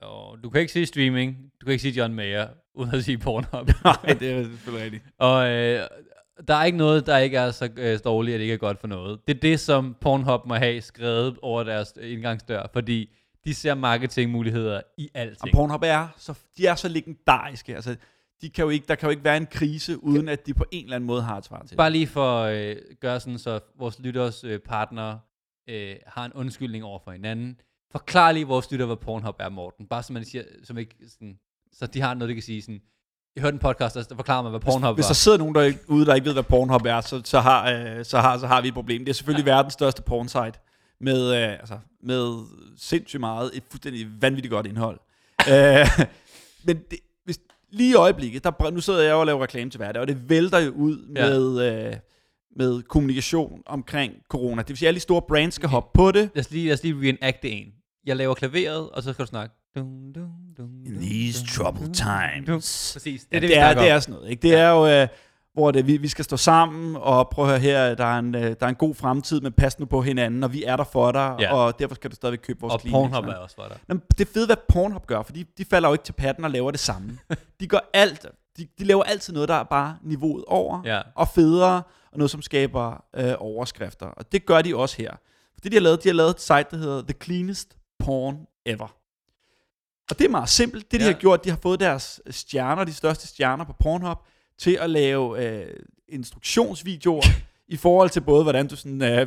Og 0.00 0.38
du 0.42 0.50
kan 0.50 0.60
ikke 0.60 0.72
sige 0.72 0.86
streaming, 0.86 1.36
du 1.60 1.64
kan 1.66 1.72
ikke 1.72 1.82
sige 1.82 1.94
John 2.00 2.14
Mayer, 2.14 2.46
uden 2.74 2.94
at 2.94 3.04
sige 3.04 3.18
Pornhub. 3.18 3.70
Nej, 3.84 4.16
det 4.20 4.30
er 4.30 4.44
selvfølgelig 4.44 4.84
rigtigt. 4.84 5.04
Og 5.18 5.48
øh, 5.48 5.82
der 6.48 6.54
er 6.54 6.64
ikke 6.64 6.78
noget, 6.78 7.06
der 7.06 7.18
ikke 7.18 7.36
er 7.36 7.50
så 7.50 7.68
øh, 7.76 7.98
dårligt, 8.04 8.34
at 8.34 8.38
det 8.38 8.44
ikke 8.44 8.54
er 8.54 8.58
godt 8.58 8.80
for 8.80 8.88
noget. 8.88 9.20
Det 9.28 9.36
er 9.36 9.40
det, 9.40 9.60
som 9.60 9.96
Pornhub 10.00 10.46
må 10.46 10.54
have 10.54 10.80
skrevet 10.80 11.38
over 11.42 11.62
deres 11.62 11.94
indgangsdør, 12.02 12.66
fordi 12.72 13.10
de 13.44 13.54
ser 13.54 13.74
marketingmuligheder 13.74 14.80
i 14.98 15.10
Og 15.14 15.20
alting. 15.20 15.54
Pornhub 15.54 15.82
er 15.82 16.08
så, 16.16 16.38
de 16.56 16.66
er 16.66 16.74
så 16.74 16.88
legendariske. 16.88 17.74
Altså, 17.74 17.96
de 18.42 18.50
kan 18.50 18.64
jo 18.64 18.70
ikke, 18.70 18.86
der 18.88 18.94
kan 18.94 19.06
jo 19.06 19.10
ikke 19.10 19.24
være 19.24 19.36
en 19.36 19.46
krise, 19.46 20.04
uden 20.04 20.28
at 20.28 20.46
de 20.46 20.54
på 20.54 20.64
en 20.70 20.84
eller 20.84 20.96
anden 20.96 21.06
måde 21.06 21.22
har 21.22 21.38
et 21.38 21.44
svar 21.44 21.62
til. 21.62 21.76
Bare 21.76 21.90
lige 21.90 22.06
for 22.06 22.42
at 22.42 22.76
øh, 22.76 22.76
gøre 23.00 23.20
sådan, 23.20 23.38
så 23.38 23.60
vores 23.78 23.98
lytters 23.98 24.44
øh, 24.44 24.58
partner 24.58 25.18
øh, 25.68 25.96
har 26.06 26.24
en 26.24 26.32
undskyldning 26.32 26.84
over 26.84 26.98
for 27.04 27.10
hinanden. 27.10 27.60
Forklar 27.90 28.32
lige 28.32 28.46
vores 28.46 28.70
lytter, 28.70 28.86
hvad 28.86 28.96
Pornhub 28.96 29.36
er, 29.38 29.48
Morten. 29.48 29.86
Bare 29.86 30.02
så 30.02 30.12
man 30.12 30.24
siger, 30.24 30.42
som 30.64 30.78
ikke 30.78 30.94
sådan, 31.08 31.38
så 31.72 31.86
de 31.86 32.00
har 32.00 32.14
noget, 32.14 32.28
de 32.28 32.34
kan 32.34 32.42
sige 32.42 32.62
sådan, 32.62 32.80
jeg 33.36 33.42
hørte 33.42 33.54
en 33.54 33.58
podcast, 33.58 33.94
der 33.94 34.16
forklarer 34.16 34.42
mig, 34.42 34.50
hvad 34.50 34.60
Pornhub 34.60 34.96
Hvis 34.96 35.04
var. 35.04 35.08
der 35.08 35.14
sidder 35.14 35.38
nogen 35.38 35.54
derude, 35.54 36.06
der 36.06 36.14
ikke 36.14 36.24
ved, 36.26 36.32
hvad 36.32 36.42
Pornhub 36.42 36.86
er, 36.86 37.00
så, 37.00 37.20
så, 37.24 37.40
har, 37.40 37.70
øh, 37.70 38.04
så, 38.04 38.18
har, 38.18 38.38
så 38.38 38.46
har 38.46 38.60
vi 38.60 38.68
et 38.68 38.74
problem. 38.74 39.04
Det 39.04 39.08
er 39.08 39.14
selvfølgelig 39.14 39.46
ja. 39.46 39.54
verdens 39.54 39.72
største 39.72 40.02
pornsite, 40.02 40.52
med, 41.00 41.34
øh, 41.42 41.52
altså, 41.52 41.78
med 42.02 42.46
sindssygt 42.78 43.20
meget, 43.20 43.50
et 43.54 43.62
fuldstændig 43.70 44.06
vanvittigt 44.20 44.52
godt 44.52 44.66
indhold. 44.66 45.00
øh, 45.52 45.86
men 46.64 46.76
det, 46.90 46.98
hvis, 47.24 47.38
lige 47.72 47.90
i 47.90 47.94
øjeblikket, 47.94 48.44
der, 48.44 48.70
nu 48.70 48.80
sidder 48.80 49.02
jeg 49.02 49.14
og 49.14 49.26
laver 49.26 49.42
reklame 49.42 49.70
til 49.70 49.78
hverdag, 49.78 50.00
og 50.02 50.08
det 50.08 50.28
vælter 50.30 50.58
jo 50.58 50.70
ud 50.70 51.12
Ja. 51.16 51.28
med, 51.28 51.72
øh, 51.88 51.96
med 52.56 52.82
kommunikation 52.82 53.62
omkring 53.66 54.12
corona. 54.28 54.62
Det 54.62 54.68
vil 54.68 54.76
sige, 54.76 54.86
at 54.86 54.88
alle 54.88 54.96
de 54.96 55.00
store 55.02 55.22
brands 55.28 55.54
skal 55.54 55.68
hoppe 55.68 55.90
på 55.94 56.12
det. 56.12 56.30
Lad 56.34 56.44
os 56.44 56.50
lige, 56.50 56.66
lad 56.66 56.74
os 56.74 56.82
lige 56.82 56.94
reenacte 57.02 57.50
en. 57.50 57.66
Jeg 58.06 58.16
laver 58.16 58.34
klaveret, 58.34 58.90
og 58.90 59.02
så 59.02 59.12
skal 59.12 59.24
du 59.24 59.28
snakke. 59.28 59.54
Dun, 59.76 60.12
dun, 60.12 60.30
dun, 60.58 60.70
In 60.86 60.94
these 61.00 61.46
troubled 61.46 61.94
times. 61.94 62.90
Præcis, 62.92 63.24
det 63.24 63.36
er 63.36 63.40
det, 63.40 63.48
det, 63.48 63.58
er, 63.58 63.60
snakker 63.72 63.82
det 63.82 63.90
om. 63.92 63.96
er 63.96 64.00
sådan 64.00 64.14
noget. 64.14 64.30
Ikke? 64.30 64.42
Det 64.42 64.54
er 64.54 64.68
jo, 64.70 64.86
øh, 65.02 65.08
hvor 65.54 65.70
det, 65.70 65.86
vi, 65.86 65.96
vi 65.96 66.08
skal 66.08 66.24
stå 66.24 66.36
sammen 66.36 66.96
og 66.96 67.28
prøve 67.28 67.44
at 67.44 67.50
høre 67.50 67.60
her, 67.60 67.94
der 67.94 68.04
er, 68.04 68.18
en, 68.18 68.34
øh, 68.34 68.42
der 68.42 68.56
er 68.60 68.66
en 68.68 68.74
god 68.74 68.94
fremtid, 68.94 69.40
men 69.40 69.52
pas 69.52 69.78
nu 69.78 69.86
på 69.86 70.02
hinanden, 70.02 70.44
og 70.44 70.52
vi 70.52 70.64
er 70.64 70.76
der 70.76 70.84
for 70.84 71.12
dig, 71.12 71.36
Ja. 71.40 71.54
og 71.54 71.78
derfor 71.78 71.94
skal 71.94 72.10
du 72.10 72.14
stadigvæk 72.16 72.38
købe 72.42 72.60
vores 72.60 72.74
Og 72.74 72.80
Kleenex, 72.80 73.10
Pornhub 73.10 73.24
ikke? 73.24 73.32
er 73.36 73.36
også 73.36 73.54
var 73.58 73.68
der. 73.68 73.74
Jamen, 73.88 74.02
det 74.18 74.28
er 74.28 74.32
fedt, 74.32 74.48
hvad 74.48 74.56
Pornhub 74.68 75.06
gør, 75.06 75.22
for 75.22 75.32
de, 75.32 75.44
de 75.58 75.64
falder 75.64 75.88
jo 75.88 75.92
ikke 75.92 76.04
til 76.04 76.12
patten 76.12 76.44
og 76.44 76.50
laver 76.50 76.70
det 76.70 76.80
samme. 76.80 77.18
De 77.60 77.66
gør 77.66 77.90
alt, 77.94 78.26
de, 78.56 78.66
de 78.78 78.84
laver 78.84 79.02
altid 79.02 79.32
noget, 79.32 79.48
der 79.48 79.54
er 79.54 79.62
bare 79.64 79.96
niveauet 80.02 80.44
over, 80.46 80.82
Ja. 80.84 81.00
og 81.14 81.28
federe, 81.28 81.82
og 82.12 82.18
noget, 82.18 82.30
som 82.30 82.42
skaber 82.42 83.04
øh, 83.16 83.34
overskrifter. 83.38 84.06
Og 84.06 84.32
det 84.32 84.46
gør 84.46 84.62
de 84.62 84.76
også 84.76 84.96
her. 84.98 85.10
For 85.54 85.60
det, 85.62 85.72
de 85.72 85.76
har 85.76 85.82
lavet, 85.82 86.02
de 86.04 86.08
har 86.08 86.14
lavet 86.14 86.30
et 86.30 86.40
site, 86.40 86.64
der 86.70 86.76
hedder 86.76 87.02
The 87.02 87.14
Cleanest 87.22 87.76
Porn 87.98 88.36
Ever. 88.66 88.94
Og 90.10 90.18
det 90.18 90.24
er 90.24 90.28
meget 90.28 90.48
simpelt. 90.48 90.92
Det, 90.92 91.00
de 91.00 91.06
Ja. 91.06 91.12
har 91.12 91.18
gjort, 91.18 91.44
de 91.44 91.50
har 91.50 91.58
fået 91.62 91.80
deres 91.80 92.20
stjerner, 92.30 92.84
de 92.84 92.92
største 92.94 93.26
stjerner 93.26 93.64
på 93.64 93.72
Pornhub, 93.80 94.18
til 94.58 94.78
at 94.80 94.90
lave 94.90 95.44
øh, 95.46 95.74
instruktionsvideoer 96.08 97.22
i 97.68 97.76
forhold 97.76 98.10
til 98.10 98.20
både, 98.20 98.42
hvordan 98.42 98.68
du, 98.68 98.76
sådan, 98.76 99.02
øh, 99.02 99.26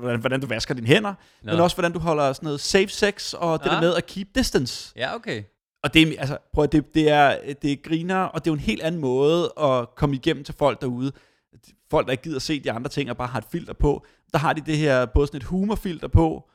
hvordan, 0.00 0.20
hvordan 0.20 0.40
du 0.40 0.46
vasker 0.46 0.74
dine 0.74 0.86
hænder, 0.86 1.14
Nå. 1.42 1.52
men 1.52 1.60
også, 1.60 1.76
hvordan 1.76 1.92
du 1.92 1.98
holder 1.98 2.32
sådan 2.32 2.46
noget 2.46 2.60
safe 2.60 2.88
sex, 2.88 3.34
og 3.34 3.58
det 3.64 3.66
Ah. 3.70 3.74
der 3.74 3.80
med 3.80 3.94
at 3.94 4.06
keep 4.06 4.28
distance. 4.34 4.92
Ja, 4.96 5.14
okay. 5.14 5.42
Og 5.82 5.94
det 5.94 6.02
er, 6.02 6.20
altså, 6.20 6.38
prøv 6.54 6.64
at, 6.64 6.72
det, 6.72 6.94
det, 6.94 7.08
er, 7.08 7.54
det 7.62 7.72
er 7.72 7.76
griner, 7.76 8.16
og 8.22 8.44
det 8.44 8.50
er 8.50 8.52
jo 8.52 8.54
en 8.54 8.60
helt 8.60 8.82
anden 8.82 9.00
måde 9.00 9.52
at 9.62 9.94
komme 9.94 10.16
igennem 10.16 10.44
til 10.44 10.54
folk 10.58 10.80
derude. 10.80 11.12
Folk, 11.90 12.06
der 12.06 12.12
ikke 12.12 12.22
gider 12.22 12.38
se 12.38 12.60
de 12.60 12.72
andre 12.72 12.88
ting, 12.90 13.10
og 13.10 13.16
bare 13.16 13.28
har 13.28 13.38
et 13.38 13.44
filter 13.52 13.72
på. 13.72 14.06
Der 14.32 14.38
har 14.38 14.52
de 14.52 14.60
det 14.60 14.76
her, 14.76 15.06
både 15.06 15.26
sådan 15.26 15.36
et 15.40 15.44
humorfilter 15.44 16.08
på, 16.08 16.48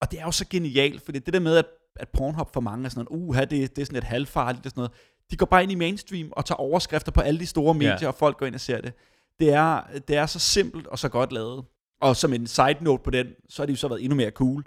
og 0.00 0.10
det 0.10 0.18
er 0.20 0.24
jo 0.24 0.30
så 0.30 0.44
genialt, 0.50 1.02
fordi 1.04 1.18
det 1.18 1.34
der 1.34 1.40
med, 1.40 1.56
at, 1.56 1.66
at 1.96 2.08
Pornhub 2.08 2.52
for 2.52 2.60
mange 2.60 2.84
er 2.84 2.88
sådan 2.88 3.06
noget, 3.10 3.22
uha, 3.28 3.40
det, 3.44 3.50
det 3.76 3.82
er 3.82 3.86
sådan 3.86 3.94
lidt 3.94 4.04
halvfarligt 4.04 4.66
og 4.66 4.70
sådan 4.70 4.80
noget. 4.80 4.92
De 5.30 5.36
går 5.36 5.46
bare 5.46 5.62
ind 5.62 5.72
i 5.72 5.74
mainstream 5.74 6.28
og 6.32 6.44
tager 6.44 6.56
overskrifter 6.56 7.12
på 7.12 7.20
alle 7.20 7.40
de 7.40 7.46
store 7.46 7.74
medier, 7.74 7.98
Ja. 8.02 8.08
og 8.08 8.14
folk 8.14 8.36
går 8.36 8.46
ind 8.46 8.54
og 8.54 8.60
ser 8.60 8.80
det. 8.80 8.92
Det 9.40 9.52
er, 9.52 9.80
det 10.08 10.16
er 10.16 10.26
så 10.26 10.38
simpelt 10.38 10.86
og 10.86 10.98
så 10.98 11.08
godt 11.08 11.32
lavet. 11.32 11.64
Og 12.00 12.16
som 12.16 12.32
en 12.32 12.46
side 12.46 12.76
note 12.80 13.02
på 13.02 13.10
den, 13.10 13.26
så 13.48 13.62
har 13.62 13.66
de 13.66 13.72
jo 13.72 13.76
så 13.76 13.88
været 13.88 14.02
endnu 14.04 14.16
mere 14.16 14.30
cool. 14.30 14.64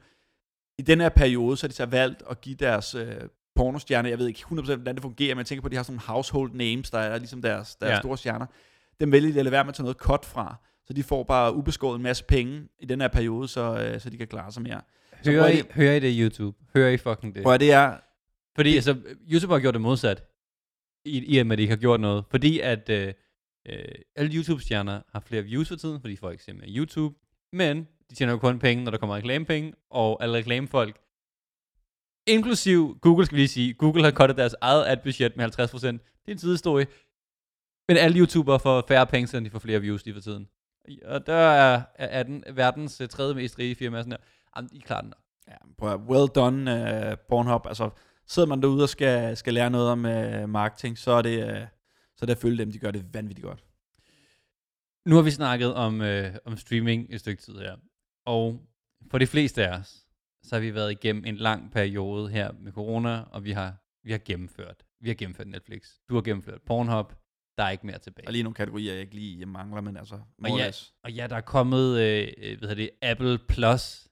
I 0.78 0.82
den 0.82 1.02
her 1.02 1.10
periode, 1.10 1.58
så 1.58 1.64
har 1.66 1.70
de 1.70 1.76
så 1.76 1.86
valgt 1.86 2.24
at 2.30 2.42
give 2.42 2.56
deres 2.56 2.96
øh, 2.96 3.16
pornostjerner, 3.56 4.10
jeg 4.10 4.20
ved 4.20 4.28
ikke 4.28 4.40
100% 4.52 4.64
hvordan 4.76 4.96
det 4.96 5.02
fungerer, 5.02 5.36
men 5.36 5.38
jeg 5.40 5.46
tænker 5.46 5.62
på, 5.62 5.68
at 5.68 5.72
de 5.72 5.76
har 5.76 5.84
sådan 5.84 5.94
nogle 5.94 6.08
household 6.08 6.52
names, 6.54 6.90
der 6.92 7.00
er 7.00 7.18
ligesom 7.18 7.42
deres, 7.42 7.76
deres 7.76 7.92
Ja. 7.92 8.00
store 8.00 8.18
stjerner. 8.18 8.46
Dem 9.00 9.12
vælger 9.12 9.34
de 9.34 9.40
at 9.40 9.46
lade 9.46 9.52
være 9.52 9.64
med 9.64 9.70
at 9.70 9.76
tage 9.76 9.84
noget 9.84 9.98
cut 9.98 10.26
fra, 10.26 10.56
så 10.86 10.94
de 10.94 11.04
får 11.04 11.24
bare 11.24 11.54
ubeskåret 11.56 11.96
en 11.98 12.04
masse 12.04 12.24
penge 12.24 12.68
i 12.80 12.86
den 12.86 13.02
her 13.02 13.08
periode, 13.08 13.48
så, 13.48 13.78
øh, 13.78 14.02
så 14.02 14.10
de 14.10 14.18
kan 14.18 14.28
klare 14.28 14.52
sig 14.52 14.64
mere. 14.64 14.82
Hører 15.26 15.48
I, 15.48 15.62
hører 15.72 15.96
I 15.96 16.00
det 16.00 16.16
YouTube? 16.20 16.58
Hører 16.76 16.90
I 16.90 16.98
fucking 16.98 17.36
det? 17.36 17.48
At 17.54 17.60
det 17.60 17.72
er, 17.72 17.98
Fordi 18.56 18.76
altså, 18.76 18.98
YouTube 19.32 19.54
har 19.54 19.60
gjort 19.60 19.74
det 19.74 19.82
modsat, 19.82 20.24
i, 21.06 21.36
i 21.36 21.40
og 21.40 21.48
med, 21.48 21.54
at 21.54 21.58
de 21.58 21.62
ikke 21.62 21.72
har 21.72 21.80
gjort 21.80 22.00
noget. 22.00 22.26
Fordi 22.30 22.60
at 22.60 22.90
øh, 22.90 23.14
øh, 23.68 23.86
alle 24.16 24.36
YouTube-stjerner 24.36 25.02
har 25.12 25.20
flere 25.20 25.44
views 25.44 25.68
for 25.68 25.76
tiden, 25.76 26.02
fordi 26.02 26.16
folk 26.16 26.40
ser 26.40 26.54
med 26.54 26.64
YouTube. 26.68 27.16
Men 27.54 27.88
de 28.10 28.16
tjener 28.16 28.34
jo 28.34 28.40
kun 28.40 28.60
penge, 28.60 28.84
når 28.84 28.92
der 28.92 28.98
kommer 28.98 29.16
reklamepenge, 29.16 29.74
og 29.90 30.24
alle 30.24 30.38
reklamefolk, 30.38 31.00
inklusiv 32.28 32.98
Google, 33.02 33.26
skal 33.26 33.36
vi 33.36 33.42
lige 33.42 33.48
sige, 33.48 33.74
Google 33.74 34.04
har 34.04 34.12
cuttet 34.12 34.38
deres 34.38 34.56
eget 34.62 34.86
ad-budget 34.88 35.38
med 35.38 35.46
50%. 35.46 35.78
Det 35.78 36.00
er 36.28 36.32
en 36.32 36.38
sidehistorie. 36.38 36.88
Men 37.88 37.98
alle 37.98 38.20
YouTubere 38.20 38.60
får 38.60 38.86
færre 38.88 39.08
penge, 39.08 39.28
selvom 39.28 39.44
de 39.44 39.50
får 39.50 39.60
flere 39.60 39.82
views 39.82 40.06
lige 40.06 40.14
for 40.14 40.22
tiden. 40.22 40.48
Og 41.06 41.28
der 41.28 41.34
er, 41.34 41.82
er, 41.96 42.08
er 42.08 42.24
den 42.24 42.44
verdens 42.54 43.02
øh, 43.02 43.08
tredje 43.08 43.36
mest 43.36 43.60
rige 43.60 43.76
firma 43.76 43.98
sådan 43.98 44.12
der. 44.12 44.18
Jamen, 44.56 44.70
I 44.74 44.80
klarer 44.80 45.02
den 45.02 45.10
nok. 45.10 45.24
ja, 45.48 45.56
prøv 45.78 45.94
at, 45.94 46.00
well 46.00 46.28
done 46.36 46.72
uh, 46.72 47.18
Pornhub, 47.30 47.68
altså 47.68 47.90
sidder 48.28 48.48
man 48.48 48.62
derude 48.62 48.84
og 48.84 48.90
skal, 48.90 49.38
skal 49.38 49.54
lære 49.54 49.70
noget 49.70 49.90
om 49.90 50.06
uh, 50.06 50.50
marketing, 50.50 50.98
så 50.98 51.12
er 51.12 51.22
det, 51.22 51.44
uh, 51.44 51.68
så 52.16 52.22
er 52.22 52.26
det 52.26 52.36
at 52.36 52.42
følge 52.42 52.58
dem, 52.58 52.72
de 52.72 52.80
gør 52.80 52.92
det 52.92 53.14
vanvittigt 53.14 53.46
godt. 53.46 53.64
Nu 55.06 55.16
har 55.16 55.22
vi 55.22 55.32
snakket 55.32 55.74
om, 55.74 56.02
øh, 56.02 56.36
om 56.46 56.58
streaming 56.58 57.08
et 57.10 57.20
stykke 57.20 57.42
tid 57.42 57.54
her. 57.60 57.76
Og 58.26 58.62
for 59.12 59.18
de 59.18 59.28
fleste 59.28 59.68
af 59.68 59.78
os, 59.80 60.06
så 60.44 60.56
har 60.56 60.60
vi 60.60 60.74
været 60.74 60.92
igennem 60.92 61.26
en 61.26 61.36
lang 61.36 61.72
periode 61.72 62.30
her 62.30 62.52
med 62.60 62.72
corona, 62.72 63.24
og 63.32 63.44
vi 63.44 63.52
har, 63.52 63.76
vi 64.04 64.12
har 64.12 64.20
gennemført. 64.26 64.84
Vi 65.02 65.10
har 65.10 65.16
gennemført 65.16 65.48
Netflix. 65.48 65.88
Du 66.10 66.14
har 66.14 66.22
gennemført 66.22 66.62
Pornhub. 66.62 67.14
Der 67.58 67.64
er 67.64 67.70
ikke 67.70 67.86
mere 67.86 67.98
tilbage. 67.98 68.24
Der 68.24 68.30
er 68.30 68.32
lige 68.32 68.44
nogle 68.44 68.56
kategorier, 68.56 68.94
jeg 68.94 69.02
ikke 69.02 69.16
lige 69.16 69.40
jeg 69.40 69.48
mangler, 69.48 69.82
men 69.82 69.98
altså, 69.98 70.20
Og 70.44 70.50
ja, 70.58 70.72
og 71.04 71.12
ja, 71.12 71.28
der 71.28 71.36
er 71.36 71.42
kommet, 71.42 72.00
øh, 72.00 72.28
hvad 72.38 72.70
hedder 72.70 72.76
det, 72.76 72.90
Apple 73.02 73.40
Plus. 73.48 74.08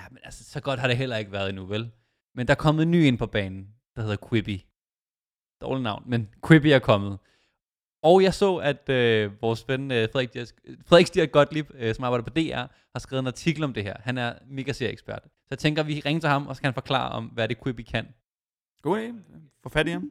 Ja, 0.00 0.08
men 0.10 0.18
altså, 0.24 0.44
så 0.44 0.60
godt 0.60 0.80
har 0.80 0.88
det 0.88 0.96
heller 0.96 1.16
ikke 1.16 1.32
været 1.32 1.48
endnu, 1.48 1.64
vel? 1.66 1.90
Men 2.34 2.46
der 2.46 2.54
er 2.54 2.58
kommet 2.58 2.82
en 2.82 2.90
ny 2.90 3.04
ind 3.04 3.18
på 3.18 3.26
banen, 3.26 3.74
der 3.96 4.02
hedder 4.02 4.28
Quibi. 4.28 4.66
Dårligt 5.60 5.82
navn, 5.82 6.02
men 6.06 6.34
Quibi 6.46 6.70
er 6.70 6.78
kommet. 6.78 7.18
Og 8.02 8.22
jeg 8.22 8.34
så, 8.34 8.56
at 8.56 8.88
øh, 8.88 9.42
vores 9.42 9.68
ven 9.68 9.90
øh, 9.90 10.08
Frederik, 10.12 10.30
Frederik 10.86 11.06
Stier 11.06 11.26
Gottlieb, 11.26 11.70
øh, 11.74 11.94
som 11.94 12.04
arbejder 12.04 12.24
på 12.24 12.30
DR, 12.30 12.66
har 12.92 12.98
skrevet 12.98 13.20
en 13.20 13.26
artikel 13.26 13.64
om 13.64 13.72
det 13.72 13.82
her. 13.82 13.96
Han 14.00 14.18
er 14.18 14.34
mega 14.46 14.72
ekspert. 14.80 15.22
Så 15.24 15.46
jeg 15.50 15.58
tænker, 15.58 15.82
at 15.82 15.88
vi 15.88 16.02
ringer 16.06 16.20
til 16.20 16.28
ham, 16.28 16.46
og 16.46 16.56
så 16.56 16.62
kan 16.62 16.66
han 16.66 16.74
forklare 16.74 17.12
om, 17.12 17.24
hvad 17.26 17.48
det 17.48 17.62
Quibi 17.62 17.82
kan. 17.82 18.14
God 18.82 18.98
idé. 18.98 19.12
Få 19.62 19.68
fat 19.68 19.88
i 19.88 19.90
ham. 19.90 20.02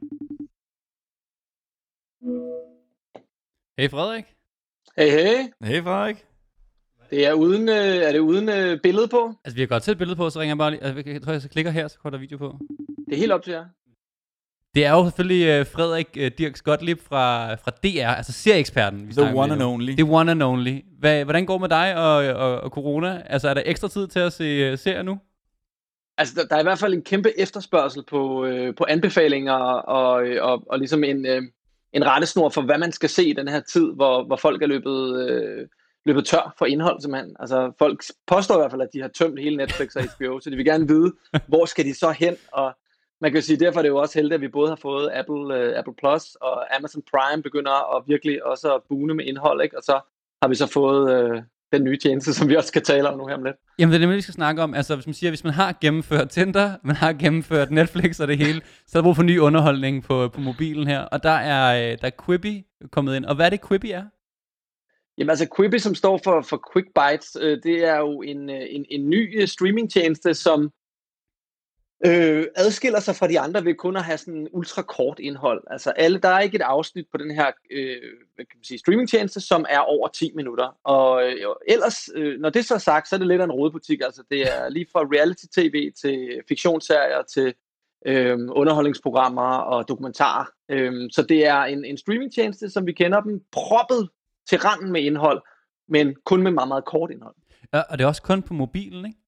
Hey 3.78 3.90
Frederik. 3.90 4.36
Hey, 4.96 5.10
hey. 5.10 5.52
Hey 5.64 5.82
Frederik. 5.82 6.29
Det 7.10 7.26
er 7.26 7.32
uden, 7.32 7.68
øh, 7.68 7.74
er 7.76 8.12
det 8.12 8.18
uden 8.18 8.48
øh, 8.48 8.80
billede 8.80 9.08
på? 9.08 9.34
Altså, 9.44 9.54
vi 9.54 9.60
har 9.60 9.66
godt 9.66 9.82
til 9.82 9.92
et 9.92 9.98
billede 9.98 10.16
på, 10.16 10.30
så 10.30 10.40
ringer 10.40 10.50
jeg 10.50 10.58
bare 10.58 10.70
lige. 10.70 10.84
Altså, 10.84 11.10
jeg 11.10 11.22
tror, 11.22 11.32
jeg 11.32 11.42
så 11.42 11.48
klikker 11.48 11.70
her, 11.70 11.88
så 11.88 11.98
kommer 11.98 12.18
der 12.18 12.20
video 12.20 12.38
på. 12.38 12.56
Det 13.06 13.14
er 13.14 13.16
helt 13.16 13.32
op 13.32 13.42
til 13.42 13.52
jer. 13.52 13.64
Det 14.74 14.86
er 14.86 14.90
jo 14.90 15.04
selvfølgelig 15.04 15.60
uh, 15.60 15.66
Frederik 15.66 16.08
uh, 16.16 16.26
Dirks 16.38 16.62
Gottlieb 16.62 17.00
fra, 17.00 17.54
fra 17.54 17.70
DR, 17.70 18.08
altså 18.08 18.32
serieeksperten. 18.32 19.08
Vi 19.08 19.12
The 19.12 19.34
one 19.34 19.52
and 19.52 19.62
only. 19.62 19.92
The 19.92 20.04
one 20.04 20.30
and 20.30 20.42
only. 20.42 20.80
Hvad, 20.98 21.24
hvordan 21.24 21.46
går 21.46 21.54
det 21.54 21.60
med 21.60 21.68
dig 21.68 21.96
og, 21.96 22.16
og, 22.16 22.60
og 22.60 22.70
corona? 22.70 23.22
Altså, 23.26 23.48
er 23.48 23.54
der 23.54 23.62
ekstra 23.66 23.88
tid 23.88 24.08
til 24.08 24.20
at 24.20 24.32
se 24.32 24.72
uh, 24.72 24.78
serier 24.78 25.02
nu? 25.02 25.18
Altså, 26.18 26.34
der, 26.36 26.46
der 26.46 26.56
er 26.56 26.60
i 26.60 26.62
hvert 26.62 26.78
fald 26.78 26.94
en 26.94 27.02
kæmpe 27.02 27.40
efterspørgsel 27.40 28.04
på, 28.04 28.44
øh, 28.44 28.74
på 28.74 28.86
anbefalinger 28.88 29.52
og, 29.98 30.26
øh, 30.26 30.44
og, 30.44 30.62
og 30.66 30.78
ligesom 30.78 31.04
en, 31.04 31.26
øh, 31.26 31.42
en 31.92 32.06
rettesnor 32.06 32.48
for, 32.48 32.62
hvad 32.62 32.78
man 32.78 32.92
skal 32.92 33.08
se 33.08 33.24
i 33.24 33.32
den 33.32 33.48
her 33.48 33.60
tid, 33.60 33.92
hvor, 33.94 34.24
hvor 34.24 34.36
folk 34.36 34.62
er 34.62 34.66
løbet, 34.66 35.28
øh, 35.28 35.68
løbet 36.06 36.26
tør 36.26 36.54
for 36.58 36.66
indhold, 36.66 37.00
simpelthen. 37.00 37.36
Altså, 37.40 37.72
folk 37.78 38.02
påstår 38.26 38.54
i 38.54 38.58
hvert 38.58 38.70
fald, 38.70 38.82
at 38.82 38.92
de 38.92 39.00
har 39.00 39.08
tømt 39.08 39.40
hele 39.40 39.56
Netflix 39.56 39.96
og 39.96 40.02
HBO, 40.02 40.40
så 40.40 40.50
de 40.50 40.56
vil 40.56 40.64
gerne 40.64 40.88
vide, 40.88 41.12
hvor 41.50 41.64
skal 41.64 41.84
de 41.84 41.94
så 41.94 42.10
hen, 42.10 42.36
og 42.52 42.72
man 43.20 43.32
kan 43.32 43.42
sige, 43.42 43.60
derfor 43.60 43.80
er 43.80 43.82
det 43.82 43.88
jo 43.88 43.96
også 43.96 44.18
heldigt, 44.18 44.34
at 44.34 44.40
vi 44.40 44.48
både 44.48 44.68
har 44.68 44.76
fået 44.76 45.10
Apple, 45.14 45.56
øh, 45.56 45.78
Apple 45.78 45.94
Plus 45.98 46.34
og 46.34 46.76
Amazon 46.76 47.02
Prime 47.10 47.42
begynder 47.42 47.96
at 47.96 48.02
virkelig 48.06 48.46
også 48.46 48.74
at 48.74 48.80
boone 48.88 49.14
med 49.14 49.24
indhold, 49.24 49.62
ikke? 49.62 49.76
og 49.78 49.82
så 49.82 50.00
har 50.42 50.48
vi 50.48 50.54
så 50.54 50.66
fået 50.66 51.12
øh, 51.12 51.42
den 51.72 51.84
nye 51.84 51.96
tjeneste, 51.96 52.34
som 52.34 52.48
vi 52.48 52.56
også 52.56 52.68
skal 52.68 52.82
tale 52.82 53.08
om 53.08 53.18
nu 53.18 53.26
her 53.26 53.34
om 53.34 53.44
lidt. 53.44 53.56
Jamen, 53.78 53.92
det 53.92 54.02
er 54.02 54.06
det, 54.06 54.16
vi 54.16 54.20
skal 54.20 54.34
snakke 54.34 54.62
om. 54.62 54.74
Altså, 54.74 54.94
hvis 54.94 55.06
man 55.06 55.14
siger, 55.14 55.30
hvis 55.30 55.44
man 55.44 55.52
har 55.52 55.76
gennemført 55.80 56.28
Tinder, 56.28 56.72
man 56.82 56.96
har 56.96 57.12
gennemført 57.12 57.70
Netflix 57.70 58.20
og 58.20 58.28
det 58.28 58.38
hele, 58.38 58.60
så 58.86 58.98
er 58.98 59.02
der 59.02 59.06
brug 59.06 59.16
for 59.16 59.22
ny 59.22 59.38
underholdning 59.38 60.02
på, 60.02 60.28
på 60.28 60.40
mobilen 60.40 60.86
her. 60.86 61.00
Og 61.00 61.22
der 61.22 61.30
er, 61.30 61.92
øh, 61.92 61.98
der 62.00 62.06
er 62.06 62.24
Quibi 62.26 62.64
kommet 62.92 63.16
ind. 63.16 63.24
Og 63.24 63.34
hvad 63.34 63.46
er 63.46 63.50
det, 63.50 63.68
Quibi 63.68 63.90
er? 63.90 64.04
Jamen 65.20 65.30
altså 65.30 65.48
Quibi, 65.56 65.78
som 65.78 65.94
står 65.94 66.20
for, 66.24 66.40
for 66.40 66.72
Quick 66.72 66.88
Bites, 66.94 67.36
øh, 67.40 67.62
det 67.62 67.84
er 67.84 67.96
jo 67.96 68.22
en, 68.22 68.50
øh, 68.50 68.66
en, 68.70 68.86
en 68.90 69.10
ny 69.10 69.42
øh, 69.42 69.48
streamingtjeneste, 69.48 70.34
som 70.34 70.72
øh, 72.06 72.46
adskiller 72.56 73.00
sig 73.00 73.16
fra 73.16 73.28
de 73.28 73.40
andre 73.40 73.64
ved 73.64 73.74
kun 73.74 73.96
at 73.96 74.04
have 74.04 74.18
sådan 74.18 74.48
ultra 74.52 74.82
kort 74.82 75.18
indhold. 75.18 75.62
Altså 75.70 75.90
alle, 75.90 76.18
der 76.18 76.28
er 76.28 76.40
ikke 76.40 76.56
et 76.56 76.62
afsnit 76.62 77.06
på 77.12 77.16
den 77.16 77.30
her 77.30 77.46
øh, 77.70 77.96
hvad 78.34 78.44
kan 78.44 78.58
man 78.58 78.64
sige, 78.64 78.78
streamingtjeneste, 78.78 79.40
som 79.40 79.64
er 79.68 79.78
over 79.78 80.08
10 80.08 80.32
minutter. 80.34 80.78
Og 80.84 81.24
øh, 81.24 81.36
ellers, 81.68 82.08
øh, 82.14 82.40
når 82.40 82.50
det 82.50 82.64
så 82.64 82.74
er 82.74 82.78
sagt, 82.78 83.08
så 83.08 83.16
er 83.16 83.18
det 83.18 83.28
lidt 83.28 83.40
af 83.40 83.44
en 83.44 83.52
rodebutik. 83.52 84.00
Altså 84.04 84.22
det 84.30 84.42
er 84.42 84.68
lige 84.68 84.86
fra 84.92 85.00
reality-tv 85.00 85.92
til 86.02 86.40
fiktionsserier 86.48 87.22
til 87.22 87.54
øh, 88.06 88.38
underholdningsprogrammer 88.50 89.56
og 89.56 89.88
dokumentarer. 89.88 90.44
Øh, 90.68 91.10
så 91.12 91.22
det 91.22 91.46
er 91.46 91.62
en, 91.62 91.84
en 91.84 91.96
streamingtjeneste, 91.96 92.70
som 92.70 92.86
vi 92.86 92.92
kender 92.92 93.20
dem, 93.20 93.40
proppet 93.52 94.08
til 94.48 94.58
randen 94.58 94.92
med 94.92 95.02
indhold, 95.02 95.42
men 95.88 96.14
kun 96.24 96.42
med 96.42 96.50
meget, 96.50 96.68
meget 96.68 96.84
kort 96.84 97.10
indhold. 97.10 97.34
Ja, 97.74 97.80
og 97.80 97.98
det 97.98 98.04
er 98.04 98.08
også 98.08 98.22
kun 98.22 98.42
på 98.42 98.54
mobilen, 98.54 99.04
ikke? 99.06 99.18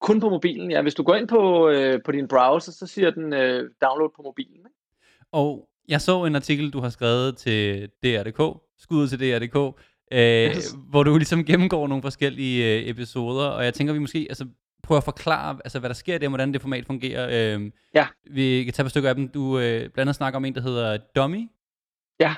Kun 0.00 0.20
på 0.20 0.28
mobilen, 0.30 0.70
ja. 0.70 0.82
Hvis 0.82 0.94
du 0.94 1.02
går 1.02 1.14
ind 1.14 1.28
på, 1.28 1.68
øh, 1.68 2.00
på 2.04 2.12
din 2.12 2.28
browser, 2.28 2.72
så 2.72 2.86
siger 2.86 3.10
den 3.10 3.32
øh, 3.32 3.70
download 3.82 4.10
på 4.16 4.22
mobilen. 4.22 4.56
Ikke? 4.56 4.70
Og 5.32 5.68
jeg 5.88 6.00
så 6.00 6.24
en 6.24 6.36
artikel, 6.36 6.70
du 6.70 6.80
har 6.80 6.88
skrevet 6.88 7.36
til 7.36 7.88
DR.dk, 8.02 8.60
skud 8.78 9.08
til 9.08 9.20
DR.dk, 9.20 9.56
øh, 10.12 10.56
Yes. 10.56 10.74
hvor 10.90 11.02
du 11.02 11.16
ligesom 11.16 11.44
gennemgår 11.44 11.86
nogle 11.88 12.02
forskellige 12.02 12.80
øh, 12.80 12.88
episoder, 12.88 13.46
og 13.48 13.64
jeg 13.64 13.74
tænker, 13.74 13.92
vi 13.92 13.98
måske 13.98 14.26
altså, 14.28 14.46
prøver 14.82 14.98
at 14.98 15.04
forklare, 15.04 15.58
altså, 15.64 15.78
hvad 15.78 15.90
der 15.90 15.94
sker 15.94 16.18
der, 16.18 16.28
hvordan 16.28 16.52
det 16.52 16.60
format 16.60 16.86
fungerer. 16.86 17.54
Øh, 17.56 17.70
Ja. 17.94 18.06
Vi 18.30 18.64
kan 18.64 18.72
tage 18.72 18.82
et 18.82 18.84
par 18.84 18.88
stykker 18.90 19.08
af 19.08 19.14
dem. 19.14 19.28
Du 19.28 19.58
øh, 19.58 19.80
blandt 19.80 19.98
andet 19.98 20.14
snakker 20.16 20.36
om 20.36 20.44
en, 20.44 20.54
der 20.54 20.60
hedder 20.60 20.96
Dummy. 21.16 21.48
Ja. 22.20 22.34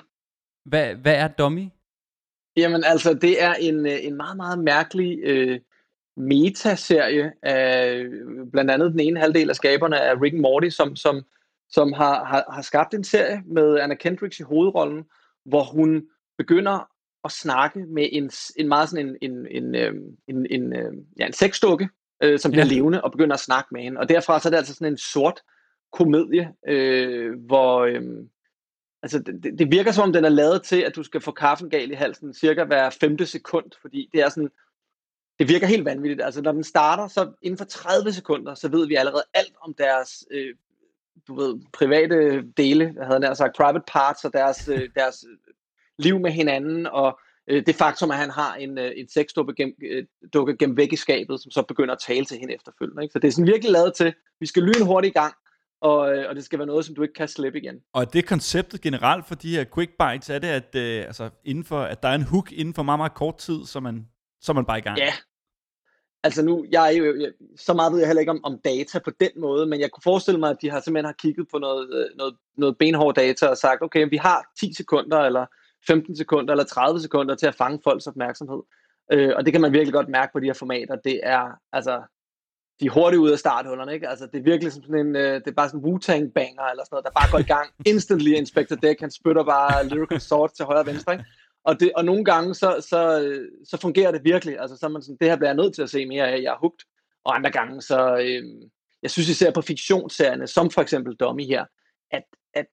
Hvad, 0.64 0.94
hvad 0.94 1.14
er 1.14 1.28
Dummy? 1.28 1.68
Jamen 2.56 2.84
altså, 2.84 3.14
det 3.14 3.42
er 3.42 3.54
en, 3.54 3.86
øh, 3.86 4.04
en 4.04 4.16
meget, 4.16 4.36
meget 4.36 4.58
mærkelig 4.58 5.18
øh, 5.22 5.60
metaserie 6.16 7.32
af 7.42 7.94
øh, 7.96 8.12
blandt 8.52 8.70
andet 8.70 8.92
den 8.92 9.00
ene 9.00 9.20
halvdel 9.20 9.50
af 9.50 9.56
skaberne 9.56 10.00
af 10.00 10.20
Rick 10.22 10.34
and 10.34 10.42
Morty, 10.42 10.68
som, 10.68 10.96
som, 10.96 11.22
som 11.70 11.92
har, 11.92 12.24
har, 12.24 12.44
har 12.50 12.62
skabt 12.62 12.94
en 12.94 13.04
serie 13.04 13.42
med 13.46 13.78
Anna 13.78 13.94
Kendricks 13.94 14.40
i 14.40 14.42
hovedrollen, 14.42 15.04
hvor 15.44 15.62
hun 15.64 16.02
begynder 16.38 16.88
at 17.24 17.30
snakke 17.32 17.86
med 17.86 18.08
en, 18.12 18.30
en 18.56 18.68
meget 18.68 18.88
sådan 18.88 19.16
en, 19.20 19.30
en, 19.30 19.46
en, 19.50 19.74
øhm, 19.74 20.16
en, 20.28 20.46
en, 20.50 20.76
øhm, 20.76 21.06
ja, 21.18 21.26
en 21.26 21.32
sexdukke, 21.32 21.88
øh, 22.22 22.38
som 22.38 22.50
bliver 22.50 22.66
Ja. 22.66 22.72
levende, 22.74 23.04
og 23.04 23.12
begynder 23.12 23.34
at 23.34 23.40
snakke 23.40 23.68
med 23.72 23.82
hende. 23.82 24.00
Og 24.00 24.08
derfra 24.08 24.40
så 24.40 24.48
er 24.48 24.50
det 24.50 24.56
altså 24.56 24.74
sådan 24.74 24.92
en 24.92 24.98
sort 24.98 25.40
komedie, 25.92 26.52
øh, 26.68 27.40
hvor 27.46 27.80
øhm, 27.80 28.28
altså, 29.04 29.18
det, 29.18 29.58
det- 29.58 29.70
virker 29.70 29.92
som 29.92 30.04
om, 30.04 30.12
den 30.12 30.24
er 30.24 30.28
lavet 30.28 30.62
til, 30.62 30.80
at 30.80 30.96
du 30.96 31.02
skal 31.02 31.20
få 31.20 31.32
kaffen 31.32 31.70
gal 31.70 31.90
i 31.90 31.94
halsen 31.94 32.34
cirka 32.34 32.64
hver 32.64 32.90
femte 32.90 33.26
sekund, 33.26 33.66
fordi 33.80 34.08
det 34.12 34.20
er 34.20 34.28
sådan, 34.28 34.50
det 35.38 35.48
virker 35.48 35.66
helt 35.66 35.84
vanvittigt. 35.84 36.22
Altså, 36.22 36.42
når 36.42 36.52
den 36.52 36.64
starter, 36.64 37.08
så 37.08 37.32
inden 37.42 37.58
for 37.58 37.64
30 37.64 38.12
sekunder, 38.12 38.54
så 38.54 38.68
ved 38.68 38.86
vi 38.86 38.94
allerede 38.94 39.24
alt 39.34 39.54
om 39.60 39.74
deres, 39.74 40.24
øh, 40.30 40.54
du 41.28 41.34
ved, 41.34 41.60
private 41.72 42.42
dele, 42.56 42.94
jeg 42.96 43.06
havde 43.06 43.20
nær 43.20 43.34
sagt, 43.34 43.56
private 43.56 43.84
parts, 43.92 44.24
og 44.24 44.32
deres, 44.32 44.68
øh, 44.68 44.88
deres 44.94 45.24
øh, 45.30 45.54
liv 45.98 46.18
med 46.18 46.30
hinanden, 46.30 46.86
og 46.86 47.18
øh, 47.50 47.66
det 47.66 47.74
faktum, 47.74 48.10
at 48.10 48.16
han 48.16 48.30
har 48.30 48.54
en, 48.54 48.78
øh, 48.78 48.92
en 48.96 49.08
sexdukke 49.08 49.54
gem, 49.54 49.74
øh, 49.90 50.04
dukke 50.32 50.56
gemt 50.56 50.76
væk 50.76 50.92
i 50.92 50.96
skabet, 50.96 51.40
som 51.40 51.50
så 51.50 51.62
begynder 51.62 51.94
at 51.94 52.00
tale 52.06 52.24
til 52.24 52.38
hende 52.38 52.54
efterfølgende. 52.54 53.02
Ikke? 53.02 53.12
Så 53.12 53.18
det 53.18 53.28
er 53.28 53.32
sådan 53.32 53.46
virkelig 53.52 53.72
lavet 53.72 53.94
til, 53.94 54.14
vi 54.40 54.46
skal 54.46 54.62
lyne 54.62 54.86
hurtigt 54.86 55.12
i 55.16 55.18
gang, 55.18 55.34
og, 55.80 56.16
øh, 56.16 56.28
og 56.28 56.34
det 56.34 56.44
skal 56.44 56.58
være 56.58 56.66
noget, 56.66 56.84
som 56.84 56.94
du 56.94 57.02
ikke 57.02 57.14
kan 57.14 57.28
slippe 57.28 57.58
igen. 57.58 57.80
Og 57.92 58.02
er 58.02 58.06
det 58.06 58.26
konceptet 58.26 58.80
generelt 58.80 59.26
for 59.26 59.34
de 59.34 59.56
her 59.56 59.64
quick 59.74 59.90
bites, 59.98 60.30
er 60.30 60.38
det, 60.38 60.48
at, 60.48 60.74
øh, 60.74 61.04
altså, 61.04 61.30
inden 61.44 61.64
for, 61.64 61.80
at 61.80 62.02
der 62.02 62.08
er 62.08 62.14
en 62.14 62.22
hook 62.22 62.52
inden 62.52 62.74
for 62.74 62.82
meget, 62.82 62.98
meget 62.98 63.14
kort 63.14 63.38
tid, 63.38 63.64
så 63.64 63.80
man, 63.80 64.08
så 64.40 64.52
man 64.52 64.64
bare 64.64 64.78
i 64.78 64.82
gang? 64.82 64.98
Ja. 64.98 65.12
Altså 66.24 66.42
nu, 66.42 66.64
jeg 66.72 66.86
er 66.86 66.96
jo, 66.96 67.20
jeg, 67.20 67.32
så 67.56 67.74
meget 67.74 67.92
ved 67.92 67.98
jeg 67.98 68.08
heller 68.08 68.20
ikke 68.20 68.30
om, 68.30 68.44
om 68.44 68.60
data 68.64 68.98
på 68.98 69.10
den 69.20 69.30
måde, 69.36 69.66
men 69.66 69.80
jeg 69.80 69.90
kunne 69.90 70.02
forestille 70.02 70.40
mig, 70.40 70.50
at 70.50 70.56
de 70.62 70.70
har 70.70 70.80
simpelthen 70.80 71.04
har 71.04 71.12
kigget 71.18 71.46
på 71.52 71.58
noget, 71.58 71.94
øh, 71.94 72.06
noget, 72.16 72.36
noget 72.56 72.78
benhård 72.78 73.14
data 73.14 73.46
og 73.46 73.56
sagt, 73.56 73.82
okay, 73.82 74.08
vi 74.10 74.16
har 74.16 74.52
10 74.60 74.74
sekunder, 74.74 75.18
eller 75.18 75.46
15 75.86 76.16
sekunder, 76.16 76.52
eller 76.52 76.64
30 76.64 77.00
sekunder 77.00 77.34
til 77.34 77.46
at 77.46 77.54
fange 77.54 77.80
folks 77.84 78.06
opmærksomhed. 78.06 78.62
Øh, 79.12 79.32
og 79.36 79.44
det 79.44 79.52
kan 79.52 79.60
man 79.60 79.72
virkelig 79.72 79.92
godt 79.92 80.08
mærke 80.08 80.32
på 80.32 80.40
de 80.40 80.46
her 80.46 80.54
formater. 80.54 80.96
Det 80.96 81.20
er, 81.22 81.50
altså, 81.72 82.02
de 82.80 82.86
er 82.86 82.90
hurtigt 82.90 83.20
ude 83.20 83.32
af 83.32 83.38
starthullerne, 83.38 83.94
ikke? 83.94 84.08
Altså, 84.08 84.26
det 84.26 84.38
er 84.38 84.42
virkelig 84.42 84.72
som 84.72 84.82
sådan 84.82 85.06
en, 85.06 85.16
øh, 85.16 85.34
det 85.34 85.46
er 85.46 85.52
bare 85.52 85.68
sådan 85.68 85.80
en 85.80 85.86
Wu-Tang 85.86 86.32
banger, 86.32 86.62
eller 86.62 86.84
sådan 86.84 86.88
noget, 86.90 87.04
der 87.04 87.20
bare 87.20 87.30
går 87.30 87.38
i 87.38 87.42
gang. 87.42 87.70
Instantly 87.92 88.32
Inspector 88.32 88.76
Deck, 88.76 89.00
han 89.00 89.10
spytter 89.10 89.44
bare 89.44 89.88
lyrical 89.88 90.20
sword 90.20 90.50
til 90.56 90.64
højre 90.64 90.80
og 90.80 90.86
venstre, 90.86 91.12
ikke? 91.12 91.24
Og, 91.64 91.80
det, 91.80 91.92
og 91.96 92.04
nogle 92.04 92.24
gange, 92.24 92.54
så, 92.54 92.86
så, 92.88 93.20
øh, 93.20 93.48
så 93.64 93.76
fungerer 93.76 94.12
det 94.12 94.24
virkelig. 94.24 94.60
Altså, 94.60 94.76
så 94.76 94.86
er 94.86 94.90
man 94.90 95.02
sådan, 95.02 95.16
det 95.20 95.28
her 95.28 95.36
bliver 95.36 95.48
jeg 95.48 95.56
nødt 95.56 95.74
til 95.74 95.82
at 95.82 95.90
se 95.90 96.06
mere 96.06 96.28
af, 96.28 96.42
jeg 96.42 96.52
er 96.52 96.58
hugt. 96.60 96.84
Og 97.24 97.36
andre 97.36 97.50
gange, 97.50 97.82
så, 97.82 98.16
øh, 98.16 98.42
jeg 99.02 99.10
synes 99.10 99.28
især 99.28 99.50
på 99.50 99.62
fiktionsserierne, 99.62 100.46
som 100.46 100.70
for 100.70 100.82
eksempel 100.82 101.16
Dummy 101.16 101.44
her, 101.44 101.64
at, 102.10 102.22
at 102.54 102.66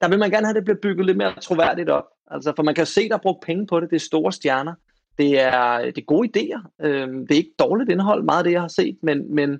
der 0.00 0.08
vil 0.08 0.18
man 0.18 0.30
gerne 0.30 0.46
have, 0.46 0.50
at 0.50 0.56
det 0.56 0.64
bliver 0.64 0.78
bygget 0.82 1.06
lidt 1.06 1.16
mere 1.16 1.40
troværdigt 1.40 1.90
op. 1.90 2.04
Altså, 2.30 2.52
for 2.56 2.62
man 2.62 2.74
kan 2.74 2.86
se, 2.86 3.08
der 3.08 3.14
er 3.14 3.22
brugt 3.22 3.44
penge 3.44 3.66
på 3.66 3.80
det. 3.80 3.90
Det 3.90 3.96
er 3.96 4.00
store 4.00 4.32
stjerner. 4.32 4.74
Det 5.18 5.40
er, 5.40 5.78
det 5.78 5.98
er 5.98 6.04
gode 6.06 6.28
idéer. 6.36 6.86
Øhm, 6.86 7.26
det 7.26 7.34
er 7.34 7.38
ikke 7.38 7.54
dårligt 7.58 7.90
indhold, 7.90 8.22
meget 8.24 8.38
af 8.38 8.44
det, 8.44 8.52
jeg 8.52 8.60
har 8.60 8.68
set, 8.68 8.96
men, 9.02 9.34
men 9.34 9.58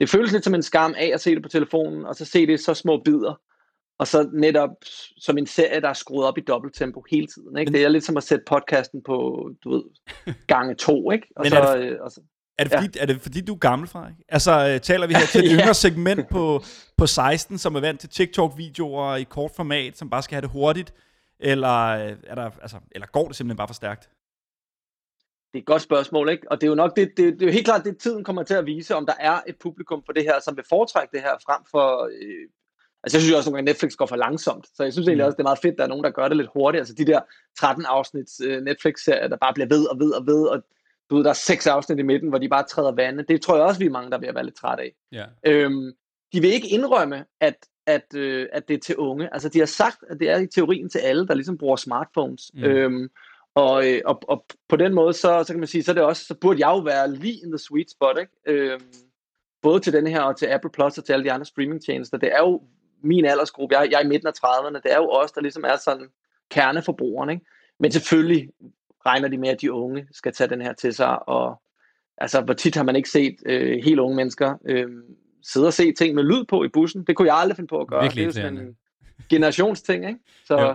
det 0.00 0.08
føles 0.08 0.32
lidt 0.32 0.44
som 0.44 0.54
en 0.54 0.62
skam 0.62 0.94
af 0.98 1.10
at 1.14 1.20
se 1.20 1.34
det 1.34 1.42
på 1.42 1.48
telefonen, 1.48 2.06
og 2.06 2.14
så 2.14 2.24
se 2.24 2.46
det 2.46 2.52
i 2.52 2.56
så 2.56 2.74
små 2.74 3.02
bidder. 3.04 3.40
Og 3.98 4.06
så 4.06 4.30
netop 4.32 4.70
som 5.16 5.38
en 5.38 5.46
serie, 5.46 5.80
der 5.80 5.88
er 5.88 5.92
skruet 5.92 6.26
op 6.26 6.38
i 6.38 6.40
dobbelttempo 6.40 7.04
hele 7.10 7.26
tiden. 7.26 7.58
Ikke? 7.58 7.70
Men- 7.70 7.74
Det 7.78 7.84
er 7.84 7.88
lidt 7.88 8.04
som 8.04 8.16
at 8.16 8.22
sætte 8.22 8.44
podcasten 8.48 9.02
på, 9.06 9.50
du 9.64 9.70
ved, 9.70 9.82
gange 10.46 10.74
to, 10.74 11.10
ikke? 11.10 11.26
Og 11.36 11.42
Men 11.44 11.50
så, 11.50 11.58
er 11.58 11.76
øh, 11.78 11.96
og 12.00 12.10
så, 12.10 12.20
Er 12.58 12.64
det, 12.64 12.72
fordi, 12.72 12.88
ja. 12.96 13.02
er 13.02 13.06
det 13.06 13.20
fordi, 13.20 13.40
du 13.40 13.54
er 13.54 13.58
gammel, 13.58 13.88
Frederik? 13.88 14.14
Altså, 14.28 14.68
øh, 14.74 14.80
taler 14.80 15.06
vi 15.06 15.14
her 15.14 15.26
til 15.26 15.44
et 15.44 15.50
Ja. 15.56 15.62
yngre 15.62 15.74
segment 15.74 16.28
på, 16.28 16.62
på 16.96 17.06
16, 17.06 17.58
som 17.58 17.74
er 17.74 17.80
vant 17.80 18.00
til 18.00 18.08
TikTok-videoer 18.08 19.16
i 19.16 19.22
kort 19.22 19.50
format, 19.56 19.98
som 19.98 20.10
bare 20.10 20.22
skal 20.22 20.34
have 20.34 20.42
det 20.42 20.50
hurtigt? 20.50 20.94
Eller, 21.40 21.86
øh, 21.86 22.12
er 22.26 22.34
der, 22.34 22.50
altså, 22.62 22.76
eller 22.92 23.06
går 23.06 23.26
det 23.26 23.36
simpelthen 23.36 23.56
bare 23.56 23.68
for 23.68 23.74
stærkt? 23.74 24.08
Det 25.52 25.58
er 25.58 25.62
et 25.62 25.66
godt 25.66 25.82
spørgsmål, 25.82 26.28
ikke? 26.28 26.50
Og 26.50 26.60
det 26.60 26.66
er 26.66 26.70
jo 26.70 26.74
nok 26.74 26.96
det, 26.96 27.08
det, 27.16 27.34
det 27.34 27.42
er 27.42 27.46
jo 27.46 27.52
helt 27.52 27.64
klart 27.64 27.84
det, 27.84 27.98
tiden 27.98 28.24
kommer 28.24 28.42
til 28.42 28.54
at 28.54 28.66
vise, 28.66 28.94
om 28.94 29.06
der 29.06 29.14
er 29.20 29.40
et 29.46 29.56
publikum 29.58 30.02
for 30.06 30.12
det 30.12 30.22
her, 30.22 30.40
som 30.40 30.56
vil 30.56 30.64
foretrække 30.68 31.12
det 31.12 31.20
her 31.20 31.34
frem 31.46 31.62
for... 31.70 32.04
Øh, 32.04 32.48
altså 33.02 33.16
jeg 33.16 33.22
synes 33.22 33.32
jo 33.32 33.36
også, 33.36 33.50
nogle 33.50 33.56
gange 33.56 33.70
Netflix 33.70 33.96
går 33.96 34.06
for 34.06 34.16
langsomt, 34.16 34.66
så 34.74 34.82
jeg 34.82 34.92
synes 34.92 35.08
egentlig 35.08 35.24
også, 35.24 35.36
det 35.36 35.42
er 35.42 35.50
meget 35.50 35.58
fedt, 35.58 35.72
at 35.72 35.78
der 35.78 35.84
er 35.84 35.88
nogen, 35.88 36.04
der 36.04 36.10
gør 36.10 36.28
det 36.28 36.36
lidt 36.36 36.50
hurtigt. 36.54 36.80
Altså 36.80 36.94
de 36.94 37.04
der 37.04 37.20
13 37.58 37.84
afsnits 37.88 38.40
øh, 38.44 38.62
Netflix-serier, 38.62 39.28
der 39.28 39.36
bare 39.36 39.54
bliver 39.54 39.68
ved 39.68 39.86
og 39.86 39.98
ved 39.98 40.10
og 40.12 40.26
ved, 40.26 40.46
og 40.46 40.62
du 41.10 41.16
ved, 41.16 41.24
der 41.24 41.30
er 41.30 41.34
seks 41.34 41.66
afsnit 41.66 41.98
i 41.98 42.02
midten, 42.02 42.28
hvor 42.28 42.38
de 42.38 42.48
bare 42.48 42.64
træder 42.70 42.92
vande. 42.92 43.24
Det 43.28 43.42
tror 43.42 43.56
jeg 43.56 43.64
også, 43.64 43.78
vi 43.78 43.86
er 43.86 43.90
mange, 43.90 44.10
der 44.10 44.18
vil 44.18 44.34
være 44.34 44.44
lidt 44.44 44.56
træt 44.56 44.78
af. 44.78 44.92
Ja. 45.12 45.24
Øhm, 45.46 45.92
de 46.32 46.40
vil 46.40 46.52
ikke 46.52 46.68
indrømme, 46.68 47.24
at, 47.40 47.56
at, 47.86 48.14
øh, 48.14 48.46
at 48.52 48.68
det 48.68 48.74
er 48.74 48.78
til 48.78 48.96
unge. 48.96 49.34
Altså, 49.34 49.48
de 49.48 49.58
har 49.58 49.66
sagt, 49.66 50.04
at 50.10 50.20
det 50.20 50.30
er 50.30 50.38
i 50.38 50.46
teorien 50.46 50.88
til 50.88 50.98
alle, 50.98 51.26
der 51.26 51.34
ligesom 51.34 51.58
bruger 51.58 51.76
smartphones. 51.76 52.50
Mm. 52.54 52.64
Øhm, 52.64 53.08
og, 53.54 53.88
øh, 53.88 54.00
og, 54.04 54.20
og 54.28 54.46
på 54.68 54.76
den 54.76 54.94
måde, 54.94 55.12
så, 55.12 55.44
så 55.46 55.52
kan 55.52 55.60
man 55.60 55.66
sige, 55.66 55.82
så, 55.82 55.92
er 55.92 55.94
det 55.94 56.02
også, 56.02 56.24
så 56.24 56.34
burde 56.34 56.66
jeg 56.66 56.68
jo 56.68 56.78
være 56.78 57.14
lige 57.14 57.40
in 57.44 57.50
the 57.50 57.58
sweet 57.58 57.90
spot, 57.90 58.18
ikke? 58.18 58.32
Øhm, 58.46 58.92
både 59.62 59.80
til 59.80 59.92
denne 59.92 60.10
her, 60.10 60.20
og 60.20 60.38
til 60.38 60.46
Apple 60.46 60.70
Plus, 60.70 60.98
og 60.98 61.04
til 61.04 61.12
alle 61.12 61.24
de 61.24 61.32
andre 61.32 61.46
streamingtjenester. 61.46 62.18
Det 62.18 62.32
er 62.32 62.38
jo 62.38 62.62
min 63.02 63.24
aldersgruppe. 63.24 63.78
Jeg, 63.78 63.90
jeg 63.90 64.00
er 64.00 64.04
i 64.04 64.08
midten 64.08 64.28
af 64.28 64.32
30'erne. 64.44 64.80
Det 64.82 64.92
er 64.92 64.96
jo 64.96 65.10
os, 65.10 65.32
der 65.32 65.40
ligesom 65.40 65.64
er 65.64 65.76
sådan 65.76 66.08
kerneforbrugerne, 66.50 67.32
ikke? 67.32 67.46
Men 67.80 67.92
selvfølgelig 67.92 68.50
regner 69.06 69.28
de 69.28 69.38
med, 69.38 69.48
at 69.48 69.60
de 69.60 69.72
unge 69.72 70.08
skal 70.12 70.32
tage 70.32 70.50
den 70.50 70.60
her 70.62 70.72
til 70.72 70.94
sig, 70.94 71.28
og 71.28 71.62
altså, 72.18 72.40
hvor 72.40 72.54
tit 72.54 72.74
har 72.74 72.82
man 72.82 72.96
ikke 72.96 73.10
set 73.10 73.36
øh, 73.46 73.84
helt 73.84 74.00
unge 74.00 74.16
mennesker 74.16 74.54
øh, 74.64 74.88
sidde 75.42 75.66
og 75.66 75.72
se 75.72 75.92
ting 75.92 76.14
med 76.14 76.24
lyd 76.24 76.44
på 76.44 76.64
i 76.64 76.68
bussen? 76.68 77.04
Det 77.04 77.16
kunne 77.16 77.28
jeg 77.28 77.36
aldrig 77.36 77.56
finde 77.56 77.68
på 77.68 77.80
at 77.80 77.86
gøre. 77.88 78.02
Virkelig 78.02 78.26
det 78.26 78.36
er 78.36 78.42
jo 78.42 78.48
sådan 78.48 78.58
en 78.66 78.76
generationsting, 79.28 80.08
ikke? 80.08 80.20
Så 80.44 80.60
Jo. 80.60 80.74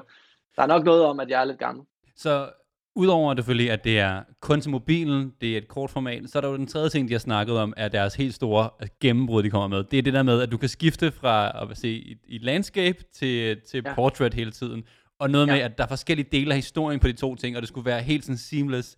der 0.55 0.63
er 0.63 0.67
nok 0.67 0.83
noget 0.83 1.03
om, 1.03 1.19
at 1.19 1.29
jeg 1.29 1.41
er 1.41 1.45
lidt 1.45 1.59
gammel. 1.59 1.85
Så 2.15 2.49
udover 2.95 3.36
selvfølgelig, 3.36 3.71
at 3.71 3.84
det 3.84 3.99
er 3.99 4.23
kun 4.41 4.62
til 4.62 4.71
mobilen, 4.71 5.34
det 5.41 5.53
er 5.53 5.58
et 5.58 5.67
kort 5.67 5.89
format, 5.89 6.29
så 6.29 6.38
er 6.39 6.41
der 6.41 6.49
jo 6.49 6.58
den 6.58 6.67
tredje 6.67 6.89
ting, 6.89 7.08
de 7.08 7.13
har 7.13 7.19
snakket 7.19 7.58
om, 7.58 7.73
er 7.77 7.88
deres 7.88 8.15
helt 8.15 8.34
store 8.34 8.69
gennembrud, 9.01 9.43
de 9.43 9.49
kommer 9.49 9.67
med. 9.77 9.84
Det 9.84 9.99
er 9.99 10.03
det 10.03 10.13
der 10.13 10.23
med, 10.23 10.41
at 10.41 10.51
du 10.51 10.58
kan 10.58 10.69
skifte 10.69 11.12
fra 11.12 11.62
at 11.71 11.77
se 11.77 11.89
i, 11.89 12.15
i 12.27 12.38
landscape 12.38 12.97
til, 13.13 13.62
til 13.62 13.84
Ja. 13.86 13.93
portrait 13.95 14.34
hele 14.34 14.51
tiden. 14.51 14.84
Og 15.19 15.29
noget 15.29 15.47
med, 15.47 15.55
Ja. 15.55 15.65
at 15.65 15.77
der 15.77 15.84
er 15.84 15.88
forskellige 15.88 16.29
dele 16.31 16.51
af 16.51 16.58
historien 16.58 16.99
på 16.99 17.08
de 17.08 17.13
to 17.13 17.36
ting, 17.36 17.55
og 17.55 17.62
det 17.62 17.67
skulle 17.69 17.86
være 17.86 18.01
helt 18.01 18.25
sådan 18.25 18.38
seamless. 18.38 18.97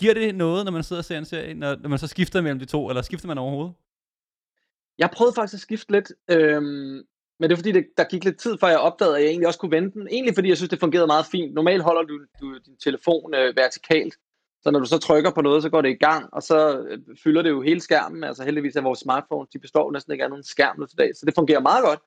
Giver 0.00 0.14
det 0.14 0.34
noget, 0.34 0.64
når 0.64 0.72
man 0.72 0.82
sidder 0.82 1.00
og 1.00 1.04
ser 1.04 1.18
en 1.18 1.24
serie, 1.24 1.54
når, 1.54 1.76
når 1.80 1.88
man 1.88 1.98
så 1.98 2.06
skifter 2.06 2.40
mellem 2.40 2.58
de 2.58 2.64
to, 2.64 2.88
eller 2.88 3.02
skifter 3.02 3.28
man 3.28 3.38
overhovedet? 3.38 3.74
Jeg 4.98 5.10
prøvede 5.10 5.34
faktisk 5.34 5.54
at 5.54 5.60
skifte 5.60 5.92
lidt, 5.92 6.12
øhm, 6.30 7.02
men 7.40 7.50
det 7.50 7.54
er 7.54 7.56
fordi, 7.56 7.72
det, 7.72 7.86
der 7.96 8.04
gik 8.04 8.24
lidt 8.24 8.38
tid, 8.38 8.58
før 8.60 8.68
jeg 8.68 8.78
opdagede, 8.78 9.16
at 9.16 9.22
jeg 9.22 9.30
egentlig 9.30 9.46
også 9.46 9.58
kunne 9.58 9.70
vende 9.70 9.92
den. 9.92 10.08
Egentlig 10.10 10.34
fordi, 10.34 10.48
jeg 10.48 10.56
synes, 10.56 10.70
det 10.70 10.80
fungerede 10.80 11.06
meget 11.06 11.26
fint. 11.26 11.54
Normalt 11.54 11.82
holder 11.82 12.02
du, 12.02 12.18
du 12.40 12.58
din 12.66 12.76
telefon 12.76 13.34
øh, 13.34 13.56
vertikalt, 13.56 14.14
så 14.62 14.70
når 14.70 14.78
du 14.78 14.86
så 14.86 14.98
trykker 14.98 15.30
på 15.30 15.40
noget, 15.40 15.62
så 15.62 15.68
går 15.70 15.80
det 15.80 15.90
i 15.90 16.04
gang, 16.06 16.28
og 16.32 16.42
så 16.42 16.78
øh, 16.78 16.98
fylder 17.24 17.42
det 17.42 17.50
jo 17.50 17.62
hele 17.62 17.80
skærmen. 17.80 18.24
Altså 18.24 18.44
heldigvis 18.44 18.76
er 18.76 18.80
vores 18.82 18.98
smartphones, 18.98 19.48
de 19.52 19.58
består 19.58 19.92
næsten 19.92 20.12
ikke 20.12 20.24
af 20.24 20.30
nogen 20.30 20.44
skærm 20.44 20.78
nu 20.78 20.86
til 20.86 20.98
dag, 20.98 21.10
så 21.16 21.26
det 21.26 21.34
fungerer 21.34 21.60
meget 21.60 21.84
godt. 21.84 22.00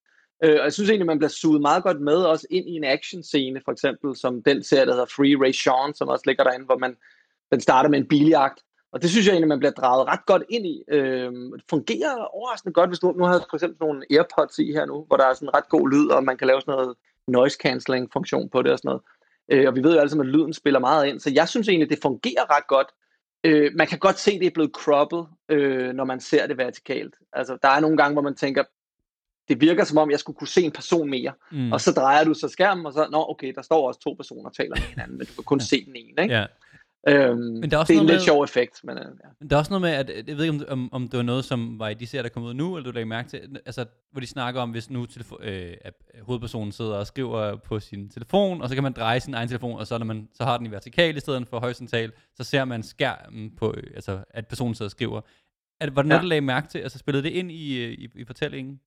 Øh, 0.43 0.57
og 0.59 0.63
jeg 0.63 0.73
synes 0.73 0.89
egentlig, 0.89 1.07
man 1.07 1.19
bliver 1.19 1.29
suget 1.29 1.61
meget 1.61 1.83
godt 1.83 2.01
med, 2.01 2.15
også 2.15 2.47
ind 2.49 2.69
i 2.69 2.71
en 2.71 2.83
action-scene, 2.83 3.61
for 3.65 3.71
eksempel, 3.71 4.15
som 4.15 4.43
den 4.43 4.63
serie, 4.63 4.85
der 4.85 4.91
hedder 4.91 5.05
Free 5.15 5.37
Ray 5.41 5.51
Sean, 5.51 5.93
som 5.95 6.07
også 6.07 6.23
ligger 6.27 6.43
derinde, 6.43 6.65
hvor 6.65 6.77
man, 6.77 6.95
den 7.51 7.59
starter 7.59 7.89
med 7.89 7.99
en 7.99 8.07
biljagt, 8.07 8.59
og 8.91 9.01
det 9.01 9.09
synes 9.09 9.25
jeg 9.25 9.31
egentlig, 9.33 9.47
man 9.47 9.59
bliver 9.59 9.71
draget 9.71 10.07
ret 10.07 10.25
godt 10.25 10.43
ind 10.49 10.65
i. 10.65 10.83
Øhm, 10.87 11.51
det 11.51 11.63
fungerer 11.69 12.15
overraskende 12.15 12.73
godt, 12.73 12.89
hvis 12.89 12.99
du 12.99 13.11
nu 13.11 13.23
har 13.23 13.45
for 13.49 13.55
eksempel 13.55 13.77
nogle 13.81 14.05
AirPods 14.11 14.59
i 14.59 14.71
her 14.71 14.85
nu, 14.85 15.03
hvor 15.07 15.17
der 15.17 15.25
er 15.25 15.33
sådan 15.33 15.53
ret 15.55 15.69
god 15.69 15.89
lyd, 15.89 16.07
og 16.07 16.23
man 16.23 16.37
kan 16.37 16.47
lave 16.47 16.61
sådan 16.61 16.71
noget 16.71 16.95
noise 17.27 17.57
cancelling 17.61 18.09
funktion 18.13 18.49
på 18.49 18.61
det 18.61 18.71
og 18.71 18.77
sådan 18.77 18.89
noget. 18.89 19.01
Øh, 19.51 19.67
og 19.67 19.75
vi 19.75 19.83
ved 19.83 19.93
jo 19.93 19.99
alle 19.99 20.09
sammen, 20.09 20.27
at 20.27 20.33
lyden 20.33 20.53
spiller 20.53 20.79
meget 20.79 21.07
ind, 21.07 21.19
så 21.19 21.31
jeg 21.33 21.49
synes 21.49 21.67
egentlig, 21.67 21.89
det 21.89 21.99
fungerer 22.01 22.57
ret 22.57 22.67
godt. 22.67 22.87
Øh, 23.43 23.71
man 23.75 23.87
kan 23.87 23.99
godt 23.99 24.19
se, 24.19 24.31
at 24.31 24.39
det 24.39 24.47
er 24.47 24.51
blevet 24.51 24.71
croppet, 24.71 25.27
øh, 25.49 25.93
når 25.93 26.05
man 26.05 26.19
ser 26.19 26.47
det 26.47 26.57
vertikalt. 26.57 27.15
Altså, 27.33 27.57
der 27.61 27.69
er 27.69 27.79
nogle 27.79 27.97
gange, 27.97 28.13
hvor 28.13 28.21
man 28.21 28.35
tænker, 28.35 28.63
det 29.49 29.61
virker 29.61 29.83
som 29.83 29.97
om, 29.97 30.11
jeg 30.11 30.19
skulle 30.19 30.37
kunne 30.37 30.47
se 30.47 30.61
en 30.61 30.71
person 30.71 31.09
mere. 31.09 31.31
Mm. 31.51 31.71
Og 31.71 31.81
så 31.81 31.91
drejer 31.91 32.23
du 32.23 32.33
så 32.33 32.47
skærmen, 32.47 32.85
og 32.85 32.93
så, 32.93 33.07
nå 33.11 33.25
okay, 33.29 33.53
der 33.55 33.61
står 33.61 33.87
også 33.87 33.99
to 33.99 34.13
personer 34.13 34.49
og 34.49 34.55
taler 34.55 34.75
med 34.75 34.87
hinanden, 34.87 35.17
men 35.17 35.27
du 35.27 35.33
kan 35.33 35.43
kun 35.43 35.59
se 35.59 35.85
den 35.85 35.95
ene, 35.95 36.21
ikke? 36.21 36.35
Ja. 36.35 36.45
Øhm, 37.07 37.37
Men 37.39 37.71
der 37.71 37.77
er 37.77 37.79
også 37.79 37.93
det 37.93 37.97
er 37.97 38.01
en 38.01 38.07
lidt 38.07 38.15
med- 38.15 38.23
sjov 38.23 38.43
effekt, 38.43 38.79
men 38.83 38.97
øh, 38.97 39.03
ja. 39.05 39.29
Men 39.39 39.49
Der 39.49 39.55
er 39.55 39.59
også 39.59 39.71
noget 39.71 39.81
med, 39.81 39.89
at 39.89 40.27
jeg 40.27 40.37
ved 40.37 40.43
ikke, 40.45 40.69
om, 40.69 40.79
om, 40.81 40.93
om 40.93 41.07
det 41.07 41.17
var 41.17 41.23
noget, 41.23 41.45
som 41.45 41.79
var 41.79 41.89
i 41.89 41.93
de 41.93 42.07
serier, 42.07 42.21
der 42.23 42.29
kom 42.29 42.43
ud 42.43 42.53
nu, 42.53 42.77
eller 42.77 42.91
du 42.91 42.93
lagde 42.93 43.05
mærke 43.05 43.29
til, 43.29 43.59
altså, 43.65 43.85
hvor 44.11 44.21
de 44.21 44.27
snakker 44.27 44.61
om, 44.61 44.71
hvis 44.71 44.89
nu 44.89 45.05
telefo- 45.05 45.43
øh, 45.43 45.73
at 45.81 45.93
hovedpersonen 46.21 46.71
sidder 46.71 46.93
og 46.95 47.07
skriver 47.07 47.55
på 47.55 47.79
sin 47.79 48.09
telefon, 48.09 48.61
og 48.61 48.69
så 48.69 48.75
kan 48.75 48.83
man 48.83 48.93
dreje 48.93 49.19
sin 49.19 49.33
egen 49.33 49.47
telefon, 49.47 49.79
og 49.79 49.87
så 49.87 49.97
når 49.97 50.05
man 50.05 50.27
så 50.33 50.43
har 50.43 50.57
den 50.57 50.65
i 50.65 50.71
vertikal 50.71 51.17
i 51.17 51.19
stedet 51.19 51.47
for 51.47 51.59
horisontal, 51.59 52.11
så 52.35 52.43
ser 52.43 52.65
man 52.65 52.83
skærmen 52.83 53.51
på, 53.57 53.73
øh, 53.77 53.83
altså, 53.95 54.19
at 54.29 54.47
personen 54.47 54.75
sidder 54.75 54.87
og 54.87 54.91
skriver. 54.91 55.21
Er, 55.79 55.85
det- 55.85 55.95
var 55.95 56.01
det 56.01 56.09
noget, 56.09 56.19
Ja. 56.19 56.23
du 56.23 56.27
lagde 56.27 56.41
mærke 56.41 56.67
til? 56.67 56.79
Altså 56.79 56.97
spillede 56.99 57.23
det 57.23 57.29
ind 57.29 57.51
i, 57.51 57.83
øh, 57.85 57.91
i, 57.91 58.07
i 58.15 58.25
fortællingen? 58.25 58.79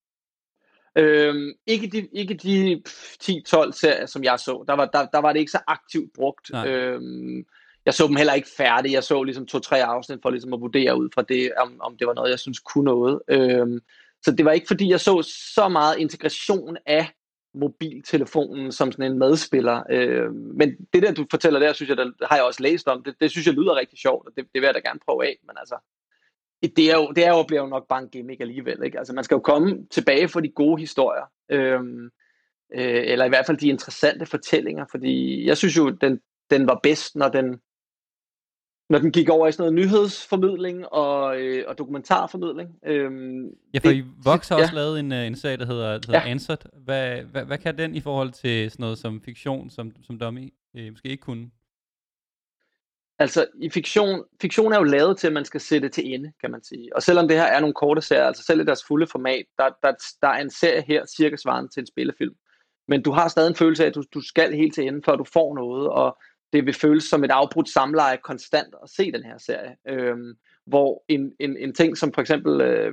Øhm, 0.99 1.53
ikke 1.67 1.87
de, 1.87 2.09
ikke 2.13 2.35
de 2.35 2.83
pff, 2.85 3.15
10-12 3.23 3.73
serier, 3.73 4.07
som 4.07 4.25
jeg 4.25 4.39
så. 4.39 4.65
Der 4.69 4.75
var, 4.75 4.87
der, 4.87 5.07
der 5.07 5.19
var 5.19 5.33
det 5.33 5.41
ikke 5.41 5.51
så 5.53 5.61
aktivt 5.67 6.11
brugt. 6.15 6.51
Nej. 6.53 6.69
Øhm, 6.69 7.45
jeg 7.87 7.95
så 7.95 8.07
dem 8.07 8.17
heller 8.17 8.33
ikke 8.33 8.49
færdige. 8.57 8.93
Jeg 8.93 9.05
så 9.05 9.23
ligesom 9.23 9.47
to-tre 9.47 9.85
afsnit 9.85 10.19
for 10.23 10.31
ligesom 10.31 10.53
at 10.53 10.61
vurdere 10.61 10.99
ud 10.99 11.09
fra 11.15 11.23
det, 11.23 11.53
om, 11.57 11.81
om 11.81 11.97
det 11.97 12.07
var 12.07 12.15
noget, 12.15 12.31
jeg 12.31 12.39
synes 12.39 12.59
kunne 12.59 12.85
noget. 12.85 13.21
Øhm, 13.29 13.81
så 14.23 14.31
det 14.31 14.45
var 14.45 14.53
ikke 14.53 14.67
fordi, 14.67 14.91
jeg 14.91 15.01
så 15.01 15.23
så 15.55 15.69
meget 15.69 15.99
integration 15.99 16.77
af 16.87 17.09
mobiltelefonen 17.55 18.73
som 18.73 18.93
sådan 18.93 19.13
en 19.13 19.19
medspiller. 19.19 19.83
Øh, 19.91 20.35
men 20.35 20.77
det 20.93 21.03
der, 21.03 21.15
du 21.15 21.27
fortæller 21.31 21.61
der, 21.61 21.73
synes 21.73 21.89
jeg, 21.89 21.97
der 21.97 22.11
har 22.23 22.37
jeg 22.37 22.45
også 22.45 22.63
læst 22.63 22.89
om. 22.89 23.03
Det, 23.03 23.15
det 23.21 23.31
synes 23.31 23.47
jeg 23.47 23.55
lyder 23.55 23.77
rigtig 23.77 23.99
sjovt, 23.99 24.27
og 24.27 24.33
det, 24.37 24.45
det 24.55 24.61
vil 24.61 24.67
jeg 24.67 24.75
da 24.75 24.89
gerne 24.89 25.01
prøve 25.07 25.27
af. 25.27 25.37
Men 25.47 25.57
altså, 25.59 25.77
det 26.77 26.91
er 26.91 26.97
jo, 26.97 27.13
det 27.17 27.27
er 27.27 27.31
jo, 27.31 27.43
bliver 27.43 27.63
jo 27.63 27.69
nok 27.69 27.89
bare 27.89 28.03
en 28.03 28.09
gimmick 28.09 28.41
alligevel. 28.41 28.83
Ikke? 28.85 28.99
Altså, 28.99 29.13
man 29.13 29.25
skal 29.25 29.35
jo 29.35 29.41
komme 29.41 29.87
tilbage 29.91 30.29
for 30.29 30.41
de 30.41 30.49
gode 30.49 30.81
historier. 30.81 31.25
Øh, 31.51 31.81
øh, 32.75 33.03
eller 33.07 33.25
i 33.25 33.29
hvert 33.29 33.47
fald 33.47 33.59
de 33.59 33.69
interessante 33.69 34.27
fortællinger, 34.27 34.85
fordi 34.91 35.47
jeg 35.47 35.57
synes 35.57 35.77
jo, 35.77 35.91
den, 35.91 36.21
den 36.51 36.67
var 36.67 36.81
bedst, 36.83 37.17
når 37.17 37.29
den, 37.29 37.61
når 38.91 38.99
den 38.99 39.13
gik 39.13 39.29
over 39.29 39.49
i 39.49 39.53
sådan 39.53 39.73
noget 39.73 39.87
nyhedsformidling 39.87 40.89
og, 40.89 41.41
øh, 41.41 41.65
og 41.69 41.79
dokumentarformidling. 41.79 42.79
Øhm, 42.87 43.47
ja, 43.75 43.79
for 43.79 43.89
det, 43.89 43.97
I 43.97 44.05
Vox 44.25 44.49
har 44.49 44.57
ja. 44.57 44.63
også 44.63 44.75
lavet 44.75 45.01
en, 45.01 45.13
øh, 45.13 45.27
en 45.27 45.37
sag, 45.37 45.59
der 45.59 45.67
hedder, 45.67 45.99
der 45.99 46.07
hedder 46.07 46.21
ja. 46.21 46.31
Ansat. 46.31 46.67
Hvad, 46.73 47.23
hvad, 47.23 47.45
hvad 47.45 47.59
kan 47.59 47.79
den 47.79 47.95
i 47.95 48.01
forhold 48.01 48.33
til 48.33 48.71
sådan 48.71 48.83
noget 48.83 48.99
som 48.99 49.21
fiktion, 49.21 49.71
som, 49.71 49.93
som 50.03 50.19
Dummy 50.19 50.53
øh, 50.77 50.93
måske 50.93 51.09
ikke 51.09 51.23
kunne? 51.23 51.51
Altså, 53.19 53.47
i 53.61 53.71
fiktion, 53.71 54.25
fiktion 54.41 54.73
er 54.73 54.79
jo 54.79 54.85
lavet 54.85 55.19
til, 55.19 55.27
at 55.27 55.33
man 55.33 55.45
skal 55.45 55.61
sætte 55.61 55.89
til 55.89 56.15
ende, 56.15 56.33
kan 56.41 56.51
man 56.51 56.65
sige. 56.65 56.97
Og 56.97 57.03
selvom 57.03 57.29
det 57.29 57.37
her 57.37 57.45
er 57.45 57.61
nogle 57.61 57.75
korte 57.75 58.03
serier, 58.03 58.25
altså 58.25 58.43
selv 58.43 58.61
i 58.61 58.65
deres 58.65 58.85
fulde 58.85 59.07
format, 59.07 59.45
der, 59.59 59.69
der, 59.83 59.93
der 60.23 60.29
er 60.29 60.41
en 60.41 60.51
serie 60.51 60.85
her 60.87 61.07
cirka 61.17 61.37
svarende 61.37 61.71
til 61.71 61.81
en 61.81 61.87
spillefilm. 61.87 62.35
Men 62.89 63.03
du 63.03 63.13
har 63.13 63.29
stadig 63.29 63.49
en 63.49 63.57
følelse 63.57 63.85
af, 63.85 63.89
at 63.89 63.95
du, 63.95 64.03
du 64.15 64.21
skal 64.21 64.55
helt 64.55 64.75
til 64.75 64.87
ende, 64.87 65.03
før 65.05 65.17
du 65.17 65.25
får 65.33 65.55
noget, 65.55 65.89
og 65.89 66.19
det 66.55 66.67
vil 66.67 66.75
føles 66.75 67.05
som 67.05 67.25
et 67.25 67.31
afbrudt 67.31 67.69
samleje 67.69 68.17
konstant 68.17 68.75
at 68.83 68.91
se 68.91 69.13
den 69.13 69.23
her 69.23 69.39
serie. 69.39 69.77
Øh, 69.89 70.17
hvor 70.67 71.05
en, 71.09 71.33
en, 71.41 71.57
en 71.57 71.75
ting 71.75 71.99
som 71.99 72.13
for 72.13 72.21
eksempel 72.21 72.61
øh, 72.61 72.93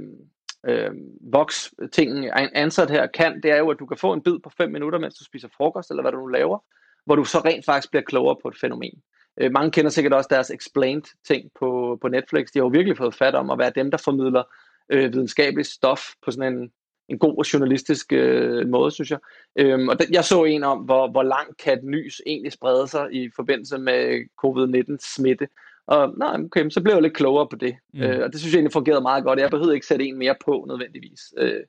øh, 0.68 0.92
Vox-tingen 1.34 2.30
ansat 2.54 2.90
her 2.90 3.08
kan, 3.08 3.42
det 3.44 3.52
er 3.52 3.58
jo, 3.58 3.70
at 3.70 3.80
du 3.80 3.86
kan 3.86 3.98
få 3.98 4.14
en 4.14 4.24
bid 4.24 4.40
på 4.44 4.52
5 4.58 4.72
minutter, 4.72 5.00
mens 5.00 5.16
du 5.16 5.24
spiser 5.24 5.48
frokost, 5.58 5.90
eller 5.90 6.04
hvad 6.04 6.12
du 6.12 6.20
nu 6.20 6.28
laver, 6.28 6.60
hvor 7.06 7.16
du 7.16 7.24
så 7.24 7.40
rent 7.40 7.66
faktisk 7.66 7.92
bliver 7.92 8.04
klogere 8.04 8.36
på 8.42 8.48
et 8.48 8.58
fænomen. 8.62 9.02
Øh, 9.42 9.52
mange 9.52 9.72
kender 9.72 9.92
sikkert 9.92 10.14
også 10.14 10.28
deres 10.32 10.52
explained-ting 10.52 11.52
på, 11.60 11.98
på 12.02 12.08
Netflix. 12.08 12.48
De 12.54 12.60
har 12.60 12.64
jo 12.64 12.72
virkelig 12.74 12.98
fået 12.98 13.16
fat 13.16 13.36
om 13.36 13.50
at 13.50 13.58
være 13.58 13.72
dem, 13.76 13.92
der 13.92 13.98
formidler 13.98 14.44
øh, 14.90 15.14
videnskabeligt 15.14 15.68
stof 15.68 16.02
på 16.26 16.32
sådan 16.32 16.54
en, 16.54 16.72
en 17.12 17.20
god 17.20 17.44
journalistisk 17.44 18.14
øh, 18.14 18.68
måde, 18.68 18.92
synes 18.92 19.12
jeg. 19.12 19.20
Øhm, 19.56 19.88
og 19.88 19.98
jeg 20.12 20.26
så 20.26 20.44
en 20.44 20.64
om, 20.64 20.80
hvor, 20.80 21.12
hvor 21.12 21.24
langt 21.24 21.58
kan 21.58 21.78
et 21.78 21.84
nys 21.84 22.22
egentlig 22.26 22.52
sprede 22.52 22.88
sig 22.88 23.08
i 23.12 23.30
forbindelse 23.36 23.78
med 23.78 24.28
covid-19-smitte. 24.44 25.48
Og 25.88 26.14
nej, 26.18 26.38
okay, 26.46 26.70
så 26.70 26.82
blev 26.82 26.94
jeg 26.94 27.02
lidt 27.02 27.14
klogere 27.14 27.48
på 27.48 27.56
det. 27.56 27.76
Mm. 27.94 28.02
Øh, 28.02 28.24
og 28.24 28.32
det 28.32 28.40
synes 28.40 28.54
jeg 28.54 28.58
egentlig 28.58 28.74
fungerede 28.74 29.02
meget 29.02 29.24
godt. 29.24 29.40
Jeg 29.40 29.50
behøvede 29.50 29.76
ikke 29.76 29.88
sætte 29.88 30.06
en 30.06 30.18
mere 30.18 30.36
på 30.46 30.66
nødvendigvis. 30.68 31.22
Øh, 31.38 31.64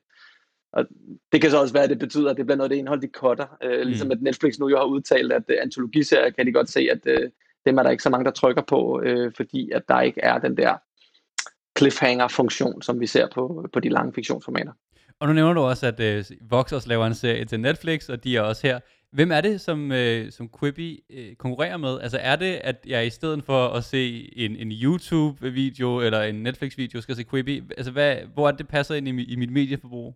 og 0.73 0.85
det 1.31 1.41
kan 1.41 1.51
så 1.51 1.61
også 1.61 1.73
være, 1.73 1.83
at 1.83 1.89
det 1.89 1.99
betyder, 1.99 2.29
at 2.29 2.37
det 2.37 2.45
bliver 2.45 2.57
noget 2.57 2.69
af 2.69 2.69
det 2.69 2.77
indhold, 2.77 3.01
de 3.01 3.09
cutter. 3.13 3.57
Øh, 3.63 3.79
mm. 3.79 3.87
Ligesom 3.87 4.11
at 4.11 4.21
Netflix 4.21 4.59
nu 4.59 4.69
jo 4.69 4.77
har 4.77 4.85
udtalt, 4.85 5.33
at 5.33 5.43
uh, 5.49 5.55
antologiserier 5.61 6.29
kan 6.29 6.45
de 6.45 6.51
godt 6.51 6.69
se, 6.69 6.87
at 6.91 6.99
uh, 7.07 7.29
dem 7.65 7.77
er 7.77 7.83
der 7.83 7.89
ikke 7.89 8.03
så 8.03 8.09
mange, 8.09 8.25
der 8.25 8.31
trykker 8.31 8.61
på, 8.61 9.01
øh, 9.01 9.31
fordi 9.37 9.71
at 9.71 9.83
der 9.87 10.01
ikke 10.01 10.21
er 10.21 10.37
den 10.37 10.57
der 10.57 10.77
cliffhanger-funktion, 11.77 12.81
som 12.81 12.99
vi 12.99 13.07
ser 13.07 13.27
på, 13.33 13.69
på 13.73 13.79
de 13.79 13.89
lange 13.89 14.13
fiktionsformater. 14.13 14.71
Og 15.23 15.27
nu 15.29 15.33
nævner 15.33 15.53
du 15.53 15.59
også, 15.59 15.87
at 15.87 15.99
øh, 15.99 16.25
Vox 16.49 16.71
også 16.71 16.89
laver 16.89 17.05
en 17.05 17.13
serie 17.13 17.45
til 17.45 17.59
Netflix, 17.59 18.09
og 18.09 18.23
de 18.23 18.37
er 18.37 18.41
også 18.41 18.67
her. 18.67 18.79
Hvem 19.11 19.31
er 19.31 19.41
det, 19.41 19.61
som, 19.61 19.91
øh, 19.91 20.31
som 20.31 20.49
Quibi 20.59 21.03
øh, 21.09 21.35
konkurrerer 21.35 21.77
med? 21.77 21.99
Altså 22.01 22.17
er 22.21 22.35
det, 22.35 22.53
at 22.63 22.75
jeg 22.85 23.05
i 23.05 23.09
stedet 23.09 23.43
for 23.43 23.67
at 23.67 23.83
se 23.83 24.29
en, 24.37 24.55
en 24.55 24.71
YouTube-video 24.71 26.01
eller 26.01 26.21
en 26.21 26.35
Netflix-video, 26.35 27.01
skal 27.01 27.15
se 27.15 27.23
Quibi? 27.23 27.61
Altså 27.77 27.91
hvad, 27.91 28.17
hvor 28.33 28.47
er 28.47 28.51
det 28.51 28.67
passer 28.67 28.95
ind 28.95 29.07
i, 29.07 29.23
i 29.23 29.35
mit 29.35 29.51
medieforbrug? 29.51 30.15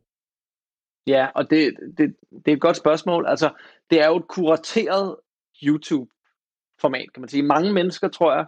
Ja, 1.07 1.27
og 1.35 1.49
det, 1.49 1.73
det, 1.97 2.15
det 2.31 2.51
er 2.51 2.55
et 2.55 2.61
godt 2.61 2.77
spørgsmål. 2.77 3.25
Altså, 3.27 3.49
det 3.89 4.01
er 4.01 4.07
jo 4.07 4.17
et 4.17 4.27
kurateret 4.27 5.15
YouTube-format, 5.63 7.13
kan 7.13 7.21
man 7.21 7.29
sige. 7.29 7.43
Mange 7.43 7.73
mennesker, 7.73 8.07
tror 8.07 8.35
jeg, 8.35 8.45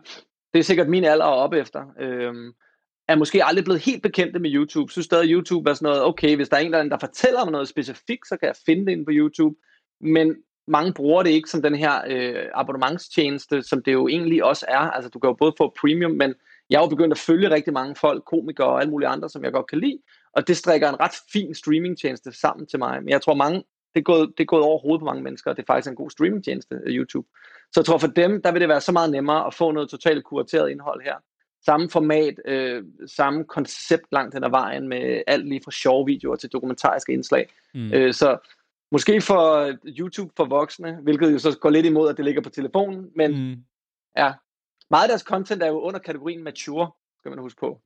det 0.54 0.60
er 0.60 0.64
sikkert 0.64 0.90
min 0.90 1.04
alder 1.04 1.26
op 1.26 1.54
efter, 1.54 1.86
øhm, 2.00 2.54
er 3.10 3.16
måske 3.16 3.46
aldrig 3.46 3.64
blevet 3.64 3.82
helt 3.82 4.04
bekendte 4.04 4.40
med 4.40 4.54
YouTube. 4.54 4.92
Synes 4.92 5.06
stadig, 5.06 5.24
at 5.24 5.30
YouTube 5.30 5.70
er 5.70 5.74
sådan 5.74 5.86
noget, 5.86 6.04
okay, 6.04 6.36
hvis 6.36 6.50
der 6.50 6.58
er 6.58 6.62
en, 6.62 6.74
der, 6.74 6.84
der 6.84 6.98
fortæller 7.00 7.46
mig 7.46 7.52
noget 7.52 7.68
specifikt, 7.68 8.28
så 8.28 8.38
kan 8.38 8.48
jeg 8.48 8.56
finde 8.66 8.86
det 8.86 8.92
inde 8.92 9.06
på 9.06 9.12
YouTube. 9.14 9.56
Men 10.02 10.36
mange 10.68 10.94
bruger 10.94 11.24
det 11.24 11.30
ikke 11.30 11.50
som 11.50 11.62
den 11.62 11.76
her 11.76 12.02
øh, 12.08 12.46
abonnementstjeneste, 12.54 13.64
som 13.64 13.84
det 13.84 13.94
jo 13.94 14.08
egentlig 14.08 14.44
også 14.44 14.66
er. 14.68 14.80
Altså, 14.80 15.10
du 15.10 15.20
kan 15.20 15.28
jo 15.28 15.34
både 15.34 15.54
få 15.58 15.74
premium, 15.82 16.12
men 16.12 16.34
jeg 16.70 16.80
har 16.80 16.86
jo 16.86 16.90
begyndt 16.90 17.14
at 17.14 17.18
følge 17.20 17.50
rigtig 17.50 17.74
mange 17.74 17.96
folk, 17.96 18.26
komikere 18.26 18.68
og 18.68 18.82
alle 18.82 18.92
mulige 18.92 19.08
andre, 19.08 19.30
som 19.30 19.44
jeg 19.44 19.54
godt 19.54 19.70
kan 19.70 19.80
lide, 19.80 20.00
og 20.34 20.48
det 20.48 20.58
strikker 20.58 20.90
en 20.90 21.00
ret 21.00 21.16
fin 21.34 21.56
streamingtjeneste 21.56 22.32
sammen 22.32 22.68
til 22.68 22.80
mig. 22.80 23.04
Men 23.04 23.10
jeg 23.10 23.22
tror 23.22 23.34
mange, 23.34 23.64
det 23.94 24.00
er 24.00 24.04
gået, 24.04 24.30
det 24.38 24.44
er 24.44 24.46
gået 24.46 24.64
over 24.64 24.80
hovedet 24.80 25.02
på 25.02 25.06
mange 25.06 25.24
mennesker, 25.24 25.52
og 25.52 25.58
det 25.58 25.64
er 25.64 25.74
faktisk 25.74 25.90
en 25.90 25.96
god 25.96 26.10
streamingtjeneste, 26.10 26.76
øh, 26.86 26.96
YouTube. 26.96 27.28
Så 27.74 27.80
jeg 27.80 27.86
tror 27.86 27.98
for 27.98 28.08
dem, 28.08 28.42
der 28.42 28.52
vil 28.52 28.62
det 28.62 28.70
være 28.70 28.82
så 28.82 28.92
meget 28.92 29.12
nemmere 29.12 29.48
at 29.48 29.54
få 29.54 29.72
noget 29.72 29.90
totalt 29.90 30.24
kurateret 30.24 30.70
indhold 30.70 31.02
her, 31.04 31.16
samme 31.66 31.90
format, 31.90 32.34
øh, 32.46 32.84
samme 33.08 33.44
koncept 33.44 34.06
langt 34.12 34.34
hen 34.34 34.44
ad 34.44 34.50
vejen 34.50 34.88
med 34.88 35.24
alt 35.28 35.50
lige 35.50 35.62
fra 35.64 35.72
sjove 35.72 36.06
videoer 36.06 36.36
til 36.36 36.50
dokumentariske 36.50 37.14
indslag. 37.14 37.50
Mm. 37.74 37.94
Øh, 37.94 38.14
så 38.14 38.38
måske 38.92 39.22
for 39.22 39.76
YouTube 39.86 40.32
for 40.38 40.46
voksne, 40.46 41.00
hvilket 41.04 41.34
jo 41.34 41.40
så 41.40 41.58
går 41.62 41.70
lidt 41.70 41.86
imod, 41.86 42.10
at 42.10 42.18
det 42.18 42.26
ligger 42.26 42.42
på 42.42 42.50
telefonen, 42.50 43.10
men 43.16 43.32
mm. 43.32 43.64
ja, 44.18 44.34
meget 44.90 45.04
af 45.04 45.10
deres 45.10 45.22
content 45.22 45.64
er 45.64 45.68
jo 45.68 45.80
under 45.80 46.00
kategorien 46.00 46.44
mature, 46.44 46.92
skal 47.20 47.30
man 47.30 47.40
huske 47.40 47.60
på. 47.60 47.82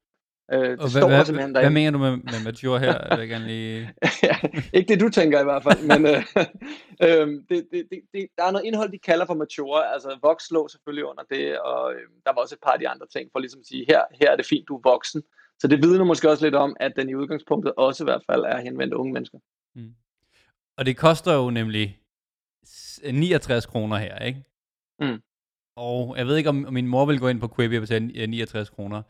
Øh, 0.52 0.70
det 0.70 0.80
og 0.80 0.90
står 0.90 1.08
hvad, 1.08 1.34
hvad, 1.34 1.62
hvad 1.62 1.70
mener 1.70 1.92
du 1.92 1.98
med, 1.98 2.12
med 2.12 2.44
mature 2.44 2.80
her? 2.80 2.98
Jeg 3.10 3.20
vil 3.20 3.30
gerne 3.30 3.48
lige... 3.48 3.94
ja, 4.24 4.36
ikke 4.74 4.94
det 4.94 5.00
du 5.02 5.10
tænker 5.10 5.42
i 5.42 5.44
hvert 5.44 5.64
fald, 5.64 5.82
men 5.92 6.02
øh, 6.14 6.22
øh, 7.06 7.28
det, 7.50 7.68
det, 7.72 7.82
det, 7.92 8.00
det, 8.14 8.28
der 8.38 8.44
er 8.44 8.52
noget 8.52 8.66
indhold, 8.66 8.92
de 8.92 8.98
kalder 8.98 9.26
for 9.26 9.34
mature. 9.34 9.94
Altså 9.94 10.20
Vox 10.22 10.52
lå 10.52 10.68
selvfølgelig 10.68 11.06
under 11.06 11.24
det, 11.24 11.60
og 11.60 11.94
øh, 11.94 12.06
der 12.26 12.32
var 12.34 12.42
også 12.42 12.56
et 12.56 12.64
par 12.66 12.72
af 12.72 12.80
de 12.80 12.90
andre 12.90 13.08
ting, 13.16 13.30
for 13.32 13.40
ligesom 13.40 13.60
at 13.60 13.68
sige, 13.68 13.86
her, 13.88 14.02
her 14.22 14.32
er 14.32 14.36
det 14.36 14.46
fint, 14.46 14.68
du 14.68 14.76
er 14.76 14.82
voksen. 14.84 15.24
Så 15.60 15.68
det 15.68 15.84
vidner 15.84 16.06
måske 16.06 16.30
også 16.30 16.46
lidt 16.46 16.56
om, 16.56 16.76
at 16.80 16.94
den 16.96 17.10
i 17.10 17.16
udgangspunktet 17.16 17.74
også 17.78 18.04
i 18.04 18.08
hvert 18.10 18.24
fald 18.30 18.44
er 18.44 18.58
henvendt 18.62 18.94
unge 18.94 19.14
mennesker. 19.14 19.38
Mm. 19.76 19.94
Og 20.78 20.86
det 20.86 20.98
koster 20.98 21.34
jo 21.34 21.50
nemlig 21.50 22.00
69 23.12 23.66
kroner 23.66 23.98
her, 23.98 24.20
ikke? 24.20 24.44
Mm. 25.00 25.22
Og 25.76 26.18
jeg 26.18 26.28
ved 26.28 26.38
ikke, 26.38 26.50
om 26.50 26.68
min 26.72 26.88
mor 26.88 27.06
vil 27.06 27.20
gå 27.20 27.28
ind 27.28 27.40
på 27.40 27.48
Quibi 27.56 27.76
og 27.78 27.82
betale 27.82 28.28
69 28.28 28.70
kroner. 28.70 29.02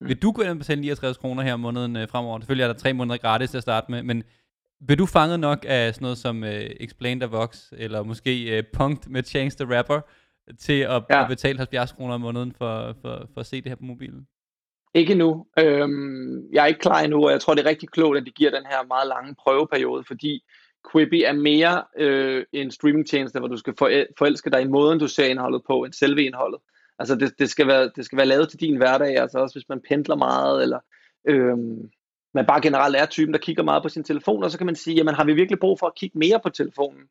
Mm. 0.00 0.08
Vil 0.08 0.22
du 0.22 0.32
gå 0.32 0.42
ind 0.42 0.50
og 0.50 0.58
betale 0.58 0.80
69 0.80 1.16
kroner 1.16 1.42
her 1.42 1.54
om 1.54 1.60
måneden 1.60 1.96
øh, 1.96 2.08
fremover? 2.08 2.40
Selvfølgelig 2.40 2.64
er 2.64 2.72
der 2.72 2.78
tre 2.78 2.92
måneder 2.92 3.16
gratis 3.16 3.50
til 3.50 3.56
at 3.56 3.62
starte 3.62 3.90
med, 3.90 4.02
men 4.02 4.24
vil 4.80 4.98
du 4.98 5.06
fange 5.06 5.38
nok 5.38 5.64
af 5.68 5.94
sådan 5.94 6.04
noget 6.04 6.18
som 6.18 6.42
uh, 6.42 6.48
Explain 6.80 7.20
the 7.20 7.30
Vox, 7.30 7.72
eller 7.72 8.02
måske 8.02 8.58
uh, 8.58 8.78
Punkt 8.78 9.08
med 9.08 9.22
Chance 9.22 9.64
the 9.64 9.78
Rapper, 9.78 10.00
til 10.58 10.80
at, 10.80 11.02
ja. 11.10 11.22
at 11.22 11.28
betale 11.28 11.58
70 11.58 11.92
kroner 11.92 12.14
om 12.14 12.20
måneden 12.20 12.52
for, 12.58 12.96
for, 13.02 13.28
for 13.34 13.40
at 13.40 13.46
se 13.46 13.56
det 13.56 13.68
her 13.68 13.76
på 13.76 13.84
mobilen? 13.84 14.26
Ikke 14.94 15.14
nu. 15.14 15.46
Øhm, 15.58 16.52
jeg 16.52 16.62
er 16.62 16.66
ikke 16.66 16.80
klar 16.80 17.00
endnu, 17.00 17.24
og 17.24 17.32
jeg 17.32 17.40
tror, 17.40 17.54
det 17.54 17.66
er 17.66 17.68
rigtig 17.68 17.88
klogt, 17.88 18.18
at 18.18 18.26
de 18.26 18.30
giver 18.30 18.50
den 18.50 18.66
her 18.66 18.86
meget 18.88 19.08
lange 19.08 19.34
prøveperiode, 19.34 20.04
fordi 20.06 20.42
Quibi 20.92 21.22
er 21.22 21.32
mere 21.32 21.84
øh, 21.98 22.44
en 22.52 22.70
streamingtjeneste, 22.70 23.38
hvor 23.38 23.48
du 23.48 23.56
skal 23.56 23.74
forelske 24.18 24.50
dig 24.50 24.62
i 24.62 24.68
måden, 24.68 24.98
du 24.98 25.08
ser 25.08 25.24
indholdet 25.24 25.62
på, 25.66 25.84
end 25.84 25.92
selve 25.92 26.24
indholdet. 26.24 26.60
Altså 27.00 27.14
det, 27.14 27.38
det, 27.38 27.50
skal 27.50 27.66
være, 27.66 27.90
det 27.96 28.04
skal 28.04 28.18
være 28.18 28.26
lavet 28.26 28.48
til 28.48 28.60
din 28.60 28.76
hverdag, 28.76 29.18
altså 29.18 29.38
også 29.38 29.54
hvis 29.54 29.68
man 29.68 29.80
pendler 29.88 30.16
meget, 30.16 30.62
eller 30.62 30.78
øhm, 31.28 31.90
man 32.34 32.46
bare 32.46 32.60
generelt 32.60 32.96
er 32.96 33.06
typen, 33.06 33.34
der 33.34 33.40
kigger 33.40 33.62
meget 33.62 33.82
på 33.82 33.88
sin 33.88 34.04
telefon, 34.04 34.44
og 34.44 34.50
så 34.50 34.58
kan 34.58 34.66
man 34.66 34.76
sige, 34.76 34.96
jamen 34.96 35.14
har 35.14 35.24
vi 35.24 35.32
virkelig 35.32 35.58
brug 35.58 35.78
for 35.78 35.86
at 35.86 35.94
kigge 35.94 36.18
mere 36.18 36.40
på 36.42 36.48
telefonen? 36.48 37.02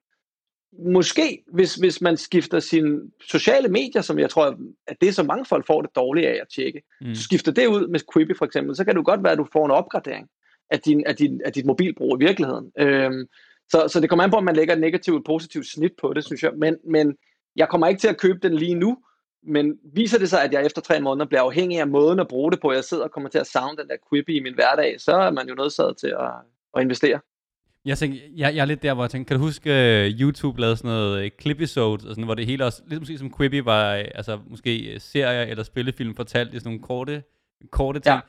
Måske, 0.86 1.43
hvis, 1.54 1.75
hvis 1.75 2.02
man 2.02 2.17
skifter 2.17 2.60
sine 2.60 3.02
sociale 3.21 3.67
medier, 3.67 4.02
som 4.02 4.19
jeg 4.19 4.30
tror, 4.30 4.58
at 4.88 4.97
det 5.02 5.10
er 5.10 5.13
så 5.13 5.23
mange 5.23 5.45
folk 5.45 5.67
får 5.67 5.82
det 5.82 5.95
dårligt 5.95 6.28
af 6.28 6.39
at 6.41 6.47
tjekke, 6.56 6.82
mm. 7.02 7.15
så 7.15 7.23
skifter 7.23 7.52
det 7.52 7.67
ud 7.67 7.88
med 7.88 7.99
Quibi 8.13 8.34
for 8.38 8.45
eksempel, 8.45 8.75
så 8.75 8.86
kan 8.86 8.95
det 8.95 9.06
godt 9.06 9.23
være, 9.23 9.32
at 9.32 9.38
du 9.38 9.47
får 9.54 9.65
en 9.65 9.71
opgradering 9.71 10.28
af, 10.69 10.80
din, 10.80 11.04
af, 11.06 11.15
din, 11.15 11.41
af 11.45 11.54
dit 11.54 11.65
mobilbrug 11.65 12.21
i 12.21 12.25
virkeligheden. 12.25 12.71
Øhm, 12.80 13.28
så, 13.69 13.88
så 13.88 13.99
det 13.99 14.10
kommer 14.10 14.23
an 14.23 14.32
på, 14.32 14.38
om 14.38 14.43
man 14.43 14.56
lægger 14.56 14.73
et 14.73 14.82
negativt 14.82 15.17
og 15.17 15.23
positivt 15.25 15.67
snit 15.67 15.91
på 16.02 16.13
det, 16.13 16.25
synes 16.25 16.43
jeg. 16.43 16.52
Men, 16.58 16.78
men 16.84 17.15
jeg 17.56 17.69
kommer 17.69 17.88
ikke 17.88 17.99
til 17.99 18.08
at 18.08 18.17
købe 18.17 18.39
den 18.43 18.54
lige 18.54 18.75
nu, 18.75 18.97
men 19.43 19.78
viser 19.93 20.19
det 20.19 20.30
sig, 20.30 20.43
at 20.43 20.54
jeg 20.54 20.65
efter 20.65 20.82
tre 20.82 21.02
måneder 21.02 21.25
bliver 21.25 21.41
afhængig 21.41 21.80
af 21.80 21.88
måden 21.88 22.19
at 22.19 22.28
bruge 22.28 22.52
det 22.52 22.60
på, 22.62 22.71
jeg 22.71 22.84
sidder 22.84 23.04
og 23.04 23.12
kommer 23.12 23.30
til 23.30 23.39
at 23.39 23.47
savne 23.47 23.78
den 23.78 23.88
der 23.88 23.95
Quibi 24.10 24.38
i 24.38 24.43
min 24.43 24.54
hverdag, 24.54 25.02
så 25.02 25.12
er 25.12 25.32
man 25.32 25.47
jo 25.49 25.56
nødt 25.56 25.99
til 25.99 26.08
at, 26.08 26.32
at 26.78 26.82
investere. 26.82 27.19
Jeg, 27.86 27.97
tænker, 27.97 28.17
jeg, 28.36 28.56
jeg 28.56 28.62
er 28.62 28.65
lidt 28.65 28.84
der, 28.84 28.93
hvor 28.93 29.04
jeg 29.04 29.10
tænker, 29.10 29.28
kan 29.28 29.38
du 29.39 29.45
huske, 29.45 29.69
uh, 29.69 30.19
YouTube 30.21 30.62
lavede 30.62 30.78
sådan 30.78 30.91
noget 30.91 31.23
uh, 31.23 31.30
clip-episodes, 31.41 32.06
og 32.06 32.10
sådan, 32.10 32.23
hvor 32.23 32.36
det 32.36 32.45
hele 32.45 32.65
også, 32.65 32.82
lidt 32.88 33.02
måske 33.02 33.17
som 33.17 33.34
Quibi 33.38 33.65
var, 33.65 33.93
uh, 33.93 34.06
altså 34.15 34.39
måske 34.47 34.91
uh, 34.95 35.02
serier 35.02 35.41
eller 35.41 35.63
spillefilm 35.63 36.15
fortalt 36.15 36.54
i 36.54 36.60
sådan 36.60 36.69
nogle 36.69 36.84
korte, 36.84 37.23
korte 37.71 37.99
ting. 37.99 38.15
Ja. 38.15 38.19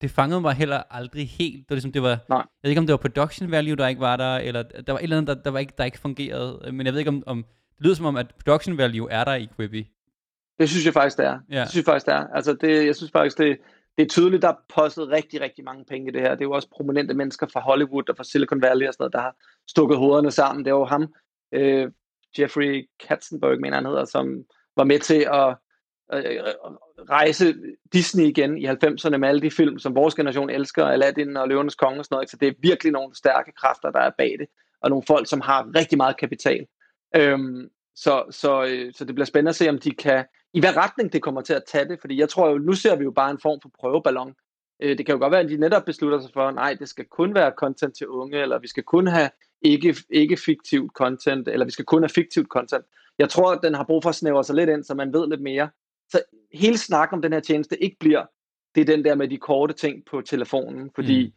Det 0.00 0.10
fangede 0.10 0.40
mig 0.40 0.54
heller 0.54 0.82
aldrig 0.90 1.28
helt. 1.28 1.56
Det 1.56 1.70
var 1.70 1.74
ligesom, 1.74 1.92
det 1.92 2.02
var, 2.02 2.18
Nej. 2.28 2.38
jeg 2.38 2.44
ved 2.62 2.70
ikke, 2.70 2.80
om 2.80 2.86
det 2.86 2.92
var 2.92 2.96
production 2.96 3.50
value, 3.50 3.76
der 3.76 3.88
ikke 3.88 4.00
var 4.00 4.16
der, 4.16 4.36
eller 4.36 4.62
der 4.62 4.92
var 4.92 4.98
et 4.98 5.02
eller 5.02 5.16
andet, 5.16 5.36
der, 5.36 5.42
der, 5.42 5.50
var 5.50 5.58
ikke, 5.58 5.72
der 5.78 5.84
ikke 5.84 5.98
fungerede. 5.98 6.72
Men 6.72 6.86
jeg 6.86 6.92
ved 6.92 6.98
ikke, 6.98 7.08
om, 7.08 7.22
om 7.26 7.44
det 7.78 7.84
lyder 7.84 7.94
som 7.94 8.06
om, 8.06 8.16
at 8.16 8.34
production 8.44 8.78
value 8.78 9.10
er 9.10 9.24
der 9.24 9.34
i 9.34 9.48
Quibi. 9.56 9.88
Det 10.58 10.68
synes 10.68 10.84
jeg 10.84 10.92
faktisk, 10.92 11.18
det 11.18 11.26
er. 11.26 11.38
Ja. 11.50 11.60
Det 11.60 11.68
synes 11.70 11.86
jeg 11.86 11.92
faktisk, 11.92 12.06
det 12.06 12.14
er. 12.14 12.26
Altså, 12.34 12.52
det, 12.52 12.86
jeg 12.86 12.96
synes 12.96 13.12
faktisk, 13.12 13.38
det, 13.38 13.58
det 13.96 14.04
er 14.04 14.08
tydeligt, 14.08 14.42
der 14.42 14.48
er 14.48 14.56
postet 14.74 15.08
rigtig, 15.08 15.40
rigtig 15.40 15.64
mange 15.64 15.84
penge 15.84 16.08
i 16.08 16.12
det 16.12 16.20
her. 16.20 16.30
Det 16.30 16.40
er 16.40 16.44
jo 16.44 16.52
også 16.52 16.68
prominente 16.70 17.14
mennesker 17.14 17.46
fra 17.52 17.60
Hollywood 17.60 18.08
og 18.08 18.16
fra 18.16 18.24
Silicon 18.24 18.62
Valley 18.62 18.86
og 18.86 18.94
sådan 18.94 19.02
noget, 19.02 19.12
der 19.12 19.20
har 19.20 19.36
stukket 19.68 19.98
hovederne 19.98 20.30
sammen. 20.30 20.64
Det 20.64 20.70
er 20.70 20.74
jo 20.74 20.84
ham, 20.84 21.14
øh, 21.52 21.90
Jeffrey 22.38 22.88
Katzenberg, 23.08 23.60
mener 23.60 23.76
han 23.76 23.86
hedder, 23.86 24.04
som 24.04 24.44
var 24.76 24.84
med 24.84 24.98
til 24.98 25.28
at 25.32 25.56
øh, 26.12 26.40
rejse 27.10 27.54
Disney 27.92 28.24
igen 28.24 28.58
i 28.58 28.66
90'erne 28.66 29.16
med 29.16 29.28
alle 29.28 29.40
de 29.40 29.50
film, 29.50 29.78
som 29.78 29.94
vores 29.94 30.14
generation 30.14 30.50
elsker, 30.50 30.84
Aladdin 30.84 31.36
og 31.36 31.48
Løvernes 31.48 31.74
Konge 31.74 31.98
og 31.98 32.04
sådan 32.04 32.14
noget. 32.14 32.30
Så 32.30 32.36
det 32.36 32.48
er 32.48 32.52
virkelig 32.62 32.92
nogle 32.92 33.14
stærke 33.14 33.52
kræfter, 33.52 33.90
der 33.90 34.00
er 34.00 34.10
bag 34.18 34.36
det, 34.38 34.46
og 34.80 34.90
nogle 34.90 35.04
folk, 35.06 35.28
som 35.28 35.40
har 35.40 35.70
rigtig 35.76 35.96
meget 35.96 36.16
kapital. 36.16 36.66
Øhm, 37.16 37.68
så, 37.96 38.24
så, 38.30 38.64
øh, 38.64 38.92
så 38.94 39.04
det 39.04 39.14
bliver 39.14 39.26
spændende 39.26 39.48
at 39.48 39.56
se, 39.56 39.68
om 39.68 39.78
de 39.78 39.90
kan, 39.90 40.24
i 40.56 40.60
hvad 40.60 40.76
retning 40.76 41.12
det 41.12 41.22
kommer 41.22 41.40
til 41.40 41.54
at 41.54 41.64
tage 41.66 41.88
det, 41.88 42.00
fordi 42.00 42.20
jeg 42.20 42.28
tror 42.28 42.50
jo, 42.50 42.58
nu 42.58 42.72
ser 42.72 42.96
vi 42.96 43.04
jo 43.04 43.10
bare 43.10 43.30
en 43.30 43.38
form 43.42 43.60
for 43.62 43.70
prøveballon. 43.80 44.34
Øh, 44.82 44.98
det 44.98 45.06
kan 45.06 45.12
jo 45.12 45.18
godt 45.18 45.32
være, 45.32 45.40
at 45.40 45.48
de 45.48 45.56
netop 45.56 45.84
beslutter 45.84 46.20
sig 46.20 46.30
for, 46.32 46.50
nej, 46.50 46.74
det 46.74 46.88
skal 46.88 47.04
kun 47.04 47.34
være 47.34 47.52
content 47.56 47.96
til 47.96 48.08
unge, 48.08 48.38
eller 48.38 48.58
vi 48.58 48.68
skal 48.68 48.82
kun 48.82 49.06
have 49.06 49.30
ikke, 49.62 49.96
ikke 50.10 50.36
fiktivt 50.36 50.92
content, 50.92 51.48
eller 51.48 51.66
vi 51.66 51.70
skal 51.70 51.84
kun 51.84 52.02
have 52.02 52.08
fiktivt 52.08 52.48
content. 52.48 52.84
Jeg 53.18 53.28
tror, 53.28 53.52
at 53.52 53.60
den 53.62 53.74
har 53.74 53.84
brug 53.84 54.02
for 54.02 54.08
at 54.08 54.14
snævre 54.14 54.44
sig 54.44 54.56
lidt 54.56 54.70
ind, 54.70 54.84
så 54.84 54.94
man 54.94 55.12
ved 55.12 55.28
lidt 55.28 55.42
mere. 55.42 55.68
Så 56.08 56.22
hele 56.52 56.78
snak 56.78 57.12
om 57.12 57.22
den 57.22 57.32
her 57.32 57.40
tjeneste 57.40 57.82
ikke 57.82 57.96
bliver, 58.00 58.24
det 58.74 58.80
er 58.80 58.96
den 58.96 59.04
der 59.04 59.14
med 59.14 59.28
de 59.28 59.38
korte 59.38 59.74
ting 59.74 60.04
på 60.10 60.20
telefonen, 60.20 60.90
fordi 60.94 61.26
mm. 61.26 61.32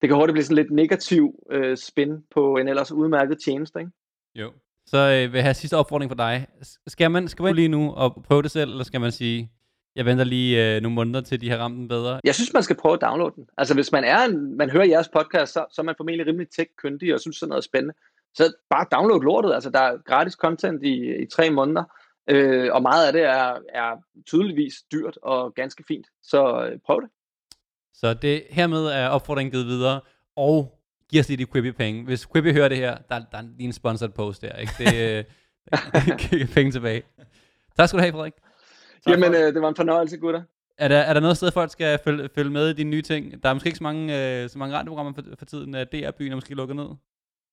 det 0.00 0.08
kan 0.08 0.16
hurtigt 0.16 0.34
blive 0.34 0.44
sådan 0.44 0.56
lidt 0.56 0.70
negativ 0.70 1.34
øh, 1.50 1.76
spin 1.76 2.24
på 2.30 2.56
en 2.56 2.68
ellers 2.68 2.92
udmærket 2.92 3.38
tjeneste, 3.44 3.78
ikke? 3.78 3.92
Jo. 4.34 4.52
Så 4.86 4.96
øh, 4.96 5.32
vil 5.32 5.38
jeg 5.38 5.44
have 5.44 5.54
sidste 5.54 5.76
opfordring 5.76 6.10
for 6.10 6.16
dig. 6.16 6.46
Skal 6.86 7.10
man, 7.10 7.28
skal 7.28 7.42
man 7.42 7.54
lige 7.54 7.68
nu 7.68 7.92
og 7.92 8.22
prøve 8.24 8.42
det 8.42 8.50
selv, 8.50 8.70
eller 8.70 8.84
skal 8.84 9.00
man 9.00 9.12
sige, 9.12 9.50
jeg 9.96 10.04
venter 10.04 10.24
lige 10.24 10.76
øh, 10.76 10.82
nogle 10.82 10.94
måneder 10.94 11.20
til, 11.20 11.40
de 11.40 11.50
har 11.50 11.58
ramt 11.58 11.76
den 11.76 11.88
bedre? 11.88 12.20
Jeg 12.24 12.34
synes, 12.34 12.52
man 12.52 12.62
skal 12.62 12.76
prøve 12.76 12.94
at 12.94 13.00
downloade 13.00 13.34
den. 13.36 13.46
Altså, 13.58 13.74
hvis 13.74 13.92
man 13.92 14.04
er 14.04 14.24
en, 14.24 14.56
man 14.56 14.70
hører 14.70 14.84
jeres 14.84 15.08
podcast, 15.08 15.52
så, 15.52 15.64
så 15.72 15.82
er 15.82 15.84
man 15.84 15.94
formentlig 15.96 16.26
rimelig 16.26 16.48
tech-kyndig 16.50 17.14
og 17.14 17.20
synes, 17.20 17.36
sådan 17.36 17.48
noget 17.48 17.62
er 17.62 17.64
spændende. 17.64 17.94
Så 18.34 18.52
bare 18.70 18.86
download 18.92 19.22
lortet. 19.22 19.54
Altså, 19.54 19.70
der 19.70 19.80
er 19.80 19.96
gratis 20.04 20.32
content 20.34 20.82
i, 20.82 21.22
i 21.22 21.26
tre 21.26 21.50
måneder, 21.50 21.84
øh, 22.30 22.72
og 22.72 22.82
meget 22.82 23.06
af 23.06 23.12
det 23.12 23.22
er, 23.22 23.58
er 23.74 23.96
tydeligvis 24.26 24.74
dyrt 24.92 25.18
og 25.22 25.54
ganske 25.54 25.84
fint. 25.88 26.06
Så 26.22 26.66
øh, 26.66 26.78
prøv 26.86 27.00
det. 27.00 27.10
Så 27.94 28.14
det 28.14 28.42
hermed 28.50 28.86
er 28.86 29.08
opfordringen 29.08 29.52
givet 29.52 29.66
videre, 29.66 30.00
og 30.36 30.78
giv 31.10 31.20
os 31.20 31.28
lige 31.28 31.38
de 31.38 31.46
Quibi 31.52 31.72
penge. 31.72 32.04
Hvis 32.04 32.26
Quibi 32.32 32.52
hører 32.52 32.68
det 32.68 32.78
her, 32.78 32.96
der, 33.10 33.18
der 33.32 33.38
er 33.38 33.42
lige 33.42 33.66
en 33.66 33.72
sponsored 33.72 34.12
post 34.12 34.42
der, 34.42 34.56
ikke? 34.56 34.72
Det, 34.78 34.94
øh, 35.18 36.48
penge 36.54 36.72
tilbage. 36.72 37.02
Tak 37.76 37.88
skal 37.88 37.98
du 37.98 38.02
have, 38.02 38.12
Frederik. 38.12 38.32
Tak 39.06 39.12
Jamen, 39.12 39.34
øh, 39.34 39.54
det 39.54 39.62
var 39.62 39.68
en 39.68 39.76
fornøjelse, 39.76 40.16
gutter. 40.16 40.42
Er 40.78 40.88
der, 40.88 40.96
er 40.96 41.12
der 41.12 41.20
noget 41.20 41.36
sted, 41.36 41.52
folk 41.52 41.72
skal 41.72 41.98
følge, 42.04 42.28
følge 42.34 42.50
med 42.50 42.70
i 42.70 42.72
dine 42.72 42.90
nye 42.90 43.02
ting? 43.02 43.42
Der 43.42 43.48
er 43.48 43.54
måske 43.54 43.66
ikke 43.66 43.76
så 43.76 43.82
mange, 43.82 44.02
øh, 44.42 44.50
så 44.50 44.58
mange 44.58 44.76
radioprogrammer 44.76 45.12
for, 45.12 45.22
for 45.38 45.44
tiden. 45.44 45.72
DR-byen 45.72 46.32
er 46.32 46.34
måske 46.34 46.54
lukket 46.54 46.76
ned. 46.76 46.88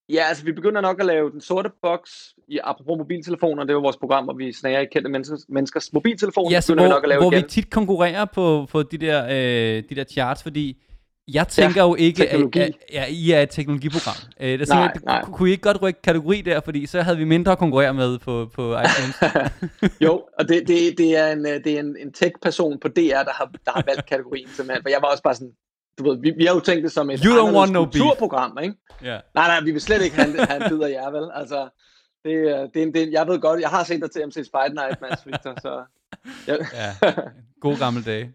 Ja, 0.09 0.23
altså 0.29 0.45
vi 0.45 0.51
begynder 0.51 0.81
nok 0.81 0.99
at 0.99 1.05
lave 1.05 1.31
den 1.31 1.41
sorte 1.41 1.69
boks, 1.81 2.35
i, 2.47 2.59
apropos 2.63 2.97
mobiltelefoner, 2.97 3.63
det 3.63 3.69
er 3.69 3.73
jo 3.73 3.79
vores 3.79 3.97
program, 3.97 4.23
hvor 4.23 4.33
vi 4.33 4.53
snager 4.53 4.79
i 4.79 4.85
kendte 4.85 5.09
menneskers, 5.11 5.45
menneskers 5.49 5.93
mobiltelefoner. 5.93 6.51
Ja, 6.51 6.61
så 6.61 6.75
hvor, 6.75 6.83
vi, 6.83 6.89
nok 6.89 7.03
at 7.03 7.09
lave 7.09 7.21
hvor 7.21 7.31
igen. 7.31 7.43
vi 7.43 7.49
tit 7.49 7.69
konkurrerer 7.69 8.25
på, 8.25 8.67
på 8.71 8.83
de, 8.83 8.97
der, 8.97 9.25
øh, 9.25 9.83
de 9.89 9.95
der 9.95 10.03
charts, 10.03 10.43
fordi 10.43 10.77
jeg 11.27 11.47
tænker 11.47 11.81
ja, 11.81 11.87
jo 11.87 11.95
ikke, 11.95 12.29
at, 12.29 12.57
at, 12.57 12.71
at 12.93 13.09
I 13.09 13.31
er 13.31 13.41
et 13.41 13.49
teknologiprogram. 13.49 14.15
Øh, 14.39 14.59
der 14.59 14.65
nej, 14.65 14.93
nej. 15.03 15.23
Kunne 15.23 15.49
I 15.49 15.51
ikke 15.51 15.61
godt 15.61 15.81
rykke 15.81 16.01
kategori 16.01 16.41
der, 16.41 16.61
fordi 16.61 16.85
så 16.85 17.01
havde 17.01 17.17
vi 17.17 17.23
mindre 17.23 17.51
at 17.51 17.57
konkurrere 17.57 17.93
med 17.93 18.19
på, 18.19 18.49
på 18.55 18.77
iTunes? 18.77 19.15
jo, 20.05 20.23
og 20.39 20.49
det, 20.49 20.67
det, 20.67 20.97
det 20.97 21.17
er 21.17 21.27
en, 21.27 21.45
det 21.45 21.67
er 21.67 21.79
en, 21.79 21.97
en 21.99 22.13
tech-person 22.13 22.79
på 22.79 22.87
DR, 22.87 23.23
der 23.23 23.33
har, 23.33 23.51
der 23.65 23.71
har 23.71 23.83
valgt 23.87 24.05
kategorien 24.11 24.47
simpelthen. 24.47 24.83
For 24.83 24.89
jeg 24.89 24.99
var 25.01 25.07
også 25.07 25.23
bare 25.23 25.35
sådan, 25.35 25.51
du 25.97 26.09
ved, 26.09 26.21
vi, 26.21 26.33
vi 26.37 26.45
har 26.45 26.53
jo 26.53 26.59
tænkt 26.59 26.83
det 26.83 26.91
som 26.91 27.09
et 27.09 27.19
you 27.19 27.33
don't 27.33 27.55
want 27.55 27.71
no 27.71 27.85
kulturprogram, 27.85 28.57
ikke? 28.63 28.75
Yeah. 29.05 29.21
Nej, 29.35 29.47
nej, 29.47 29.61
vi 29.61 29.71
vil 29.71 29.81
slet 29.81 30.01
ikke 30.01 30.15
have, 30.15 30.45
have 30.45 30.63
en 30.63 30.69
bid 30.69 30.81
af 30.81 30.89
jer, 30.89 31.09
vel? 31.11 31.29
Altså, 31.33 31.69
det, 32.25 32.69
det, 32.73 32.93
det, 32.93 33.11
jeg 33.11 33.27
ved 33.27 33.39
godt, 33.39 33.61
jeg 33.61 33.69
har 33.69 33.83
set 33.83 34.01
dig 34.01 34.11
til 34.11 34.27
MC 34.27 34.33
Spider 34.33 34.73
Night, 34.73 35.01
Mads 35.01 35.27
Victor, 35.27 35.53
så... 35.61 35.83
Ja. 36.47 36.55
ja, 36.81 37.13
god 37.61 37.77
gamle 37.79 38.03
dage. 38.03 38.33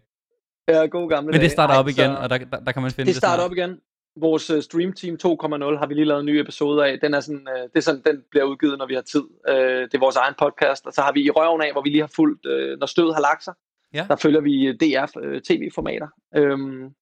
Ja, 0.69 0.85
god 0.85 1.09
gamle 1.09 1.31
Men 1.31 1.41
det 1.41 1.51
starter 1.51 1.75
op 1.75 1.87
igen, 1.87 2.11
og 2.11 2.29
der, 2.29 2.37
der, 2.37 2.59
der 2.59 2.71
kan 2.71 2.81
man 2.81 2.91
finde 2.91 3.07
det 3.07 3.15
Det 3.15 3.15
starter 3.15 3.43
op 3.43 3.51
igen. 3.51 3.79
Vores 4.15 4.51
uh, 4.51 4.61
Stream 4.61 4.93
Team 4.93 5.13
2.0 5.13 5.79
har 5.79 5.87
vi 5.87 5.93
lige 5.93 6.05
lavet 6.05 6.19
en 6.19 6.25
ny 6.25 6.39
episode 6.39 6.85
af. 6.87 6.99
Den 6.99 7.13
er 7.13 7.19
sådan, 7.19 7.47
uh, 7.55 7.61
det 7.61 7.75
er 7.75 7.81
sådan, 7.81 8.01
den 8.05 8.23
bliver 8.31 8.45
udgivet, 8.45 8.77
når 8.77 8.85
vi 8.85 8.93
har 8.93 9.01
tid. 9.01 9.23
Uh, 9.49 9.55
det 9.55 9.93
er 9.93 9.99
vores 9.99 10.15
egen 10.15 10.33
podcast. 10.39 10.85
Og 10.85 10.93
så 10.93 11.01
har 11.01 11.11
vi 11.11 11.21
i 11.21 11.29
røven 11.29 11.61
af, 11.61 11.71
hvor 11.71 11.81
vi 11.81 11.89
lige 11.89 12.01
har 12.01 12.11
fulgt, 12.15 12.45
uh, 12.45 12.79
når 12.79 12.85
stødet 12.85 13.13
har 13.15 13.21
lagt 13.21 13.43
sig. 13.43 13.53
Ja. 13.93 14.05
Der 14.09 14.15
følger 14.15 14.41
vi 14.41 14.73
DR 14.73 15.19
uh, 15.19 15.39
tv-formater. 15.47 16.07
Um, 16.37 16.93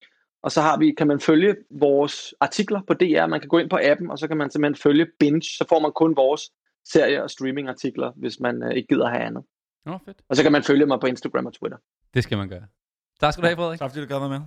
og 0.43 0.51
så 0.51 0.61
har 0.61 0.77
vi, 0.77 0.91
kan 0.97 1.07
man 1.07 1.19
følge 1.19 1.55
vores 1.71 2.33
artikler 2.39 2.81
på 2.87 2.93
DR. 2.93 3.25
Man 3.25 3.39
kan 3.39 3.49
gå 3.49 3.57
ind 3.57 3.69
på 3.69 3.79
appen, 3.83 4.11
og 4.11 4.19
så 4.19 4.27
kan 4.27 4.37
man 4.37 4.51
simpelthen 4.51 4.81
følge 4.81 5.07
Binge. 5.19 5.41
Så 5.41 5.65
får 5.69 5.79
man 5.79 5.91
kun 5.91 6.15
vores 6.15 6.41
serie- 6.93 7.23
og 7.23 7.29
streaming-artikler, 7.29 8.11
hvis 8.15 8.39
man 8.39 8.63
uh, 8.63 8.69
ikke 8.69 8.87
gider 8.87 9.09
have 9.09 9.23
andet. 9.23 9.43
Oh, 9.85 9.99
fedt. 10.05 10.17
Og 10.29 10.35
så 10.35 10.43
kan 10.43 10.51
man 10.51 10.63
følge 10.63 10.85
mig 10.85 10.99
på 10.99 11.07
Instagram 11.07 11.45
og 11.45 11.53
Twitter. 11.53 11.77
Det 12.13 12.23
skal 12.23 12.37
man 12.37 12.49
gøre. 12.49 12.63
Tak 13.21 13.33
skal 13.33 13.41
du 13.41 13.47
have, 13.47 13.57
Frederik. 13.57 13.79
Tak 13.79 13.89
fordi 13.91 14.01
du 14.01 14.07
gad 14.07 14.19
være 14.19 14.29
med. 14.29 14.39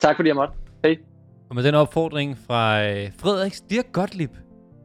Tak 0.00 0.16
fordi 0.16 0.28
jeg 0.28 0.36
måtte. 0.36 0.54
Hej. 0.84 0.96
Og 1.50 1.54
med 1.54 1.62
den 1.62 1.74
opfordring 1.74 2.38
fra 2.46 2.82
øh, 2.84 3.10
Frederiks 3.18 3.60
Dirk 3.60 3.92
Gottlieb 3.92 4.30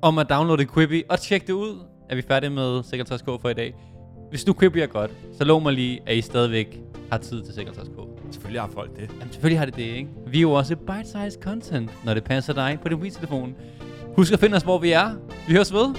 om 0.02 0.18
at 0.18 0.30
downloade 0.30 0.66
Quibi 0.66 1.04
og 1.10 1.20
tjekke 1.20 1.48
det 1.48 1.54
ud, 1.54 1.80
er 2.10 2.16
vi 2.16 2.22
færdige 2.22 2.50
med 2.50 2.80
56K 2.80 3.42
for 3.42 3.50
i 3.50 3.54
dag. 3.54 3.76
Hvis 4.30 4.44
du 4.44 4.54
Quibi 4.60 4.80
er 4.80 4.88
godt, 4.88 5.12
så 5.38 5.44
lov 5.44 5.62
mig 5.62 5.74
lige, 5.74 6.00
at 6.06 6.16
I 6.16 6.22
stadigvæk 6.22 6.80
har 7.12 7.18
tid 7.18 7.44
til 7.44 7.62
56K. 7.62 8.08
Selvfølgelig 8.32 8.62
har 8.62 8.70
folk 8.74 8.96
det. 8.96 9.10
Jamen 9.20 9.32
selvfølgelig 9.32 9.60
har 9.60 9.66
det 9.66 9.76
det, 9.76 9.84
ikke? 9.84 10.10
Vi 10.28 10.38
er 10.38 10.42
jo 10.42 10.52
også 10.52 10.76
bite-sized 10.76 11.42
content, 11.42 12.06
når 12.06 12.14
det 12.14 12.24
passer 12.24 12.54
dig 12.54 12.80
på 12.82 12.90
din 12.90 12.98
mobiltelefon. 12.98 13.56
Husk 14.16 14.34
at 14.34 14.40
finde 14.40 14.56
os, 14.56 14.64
hvor 14.64 14.78
vi 14.78 14.92
er. 14.92 15.16
Vi 15.48 15.54
høres 15.54 15.74
ved. 15.74 15.96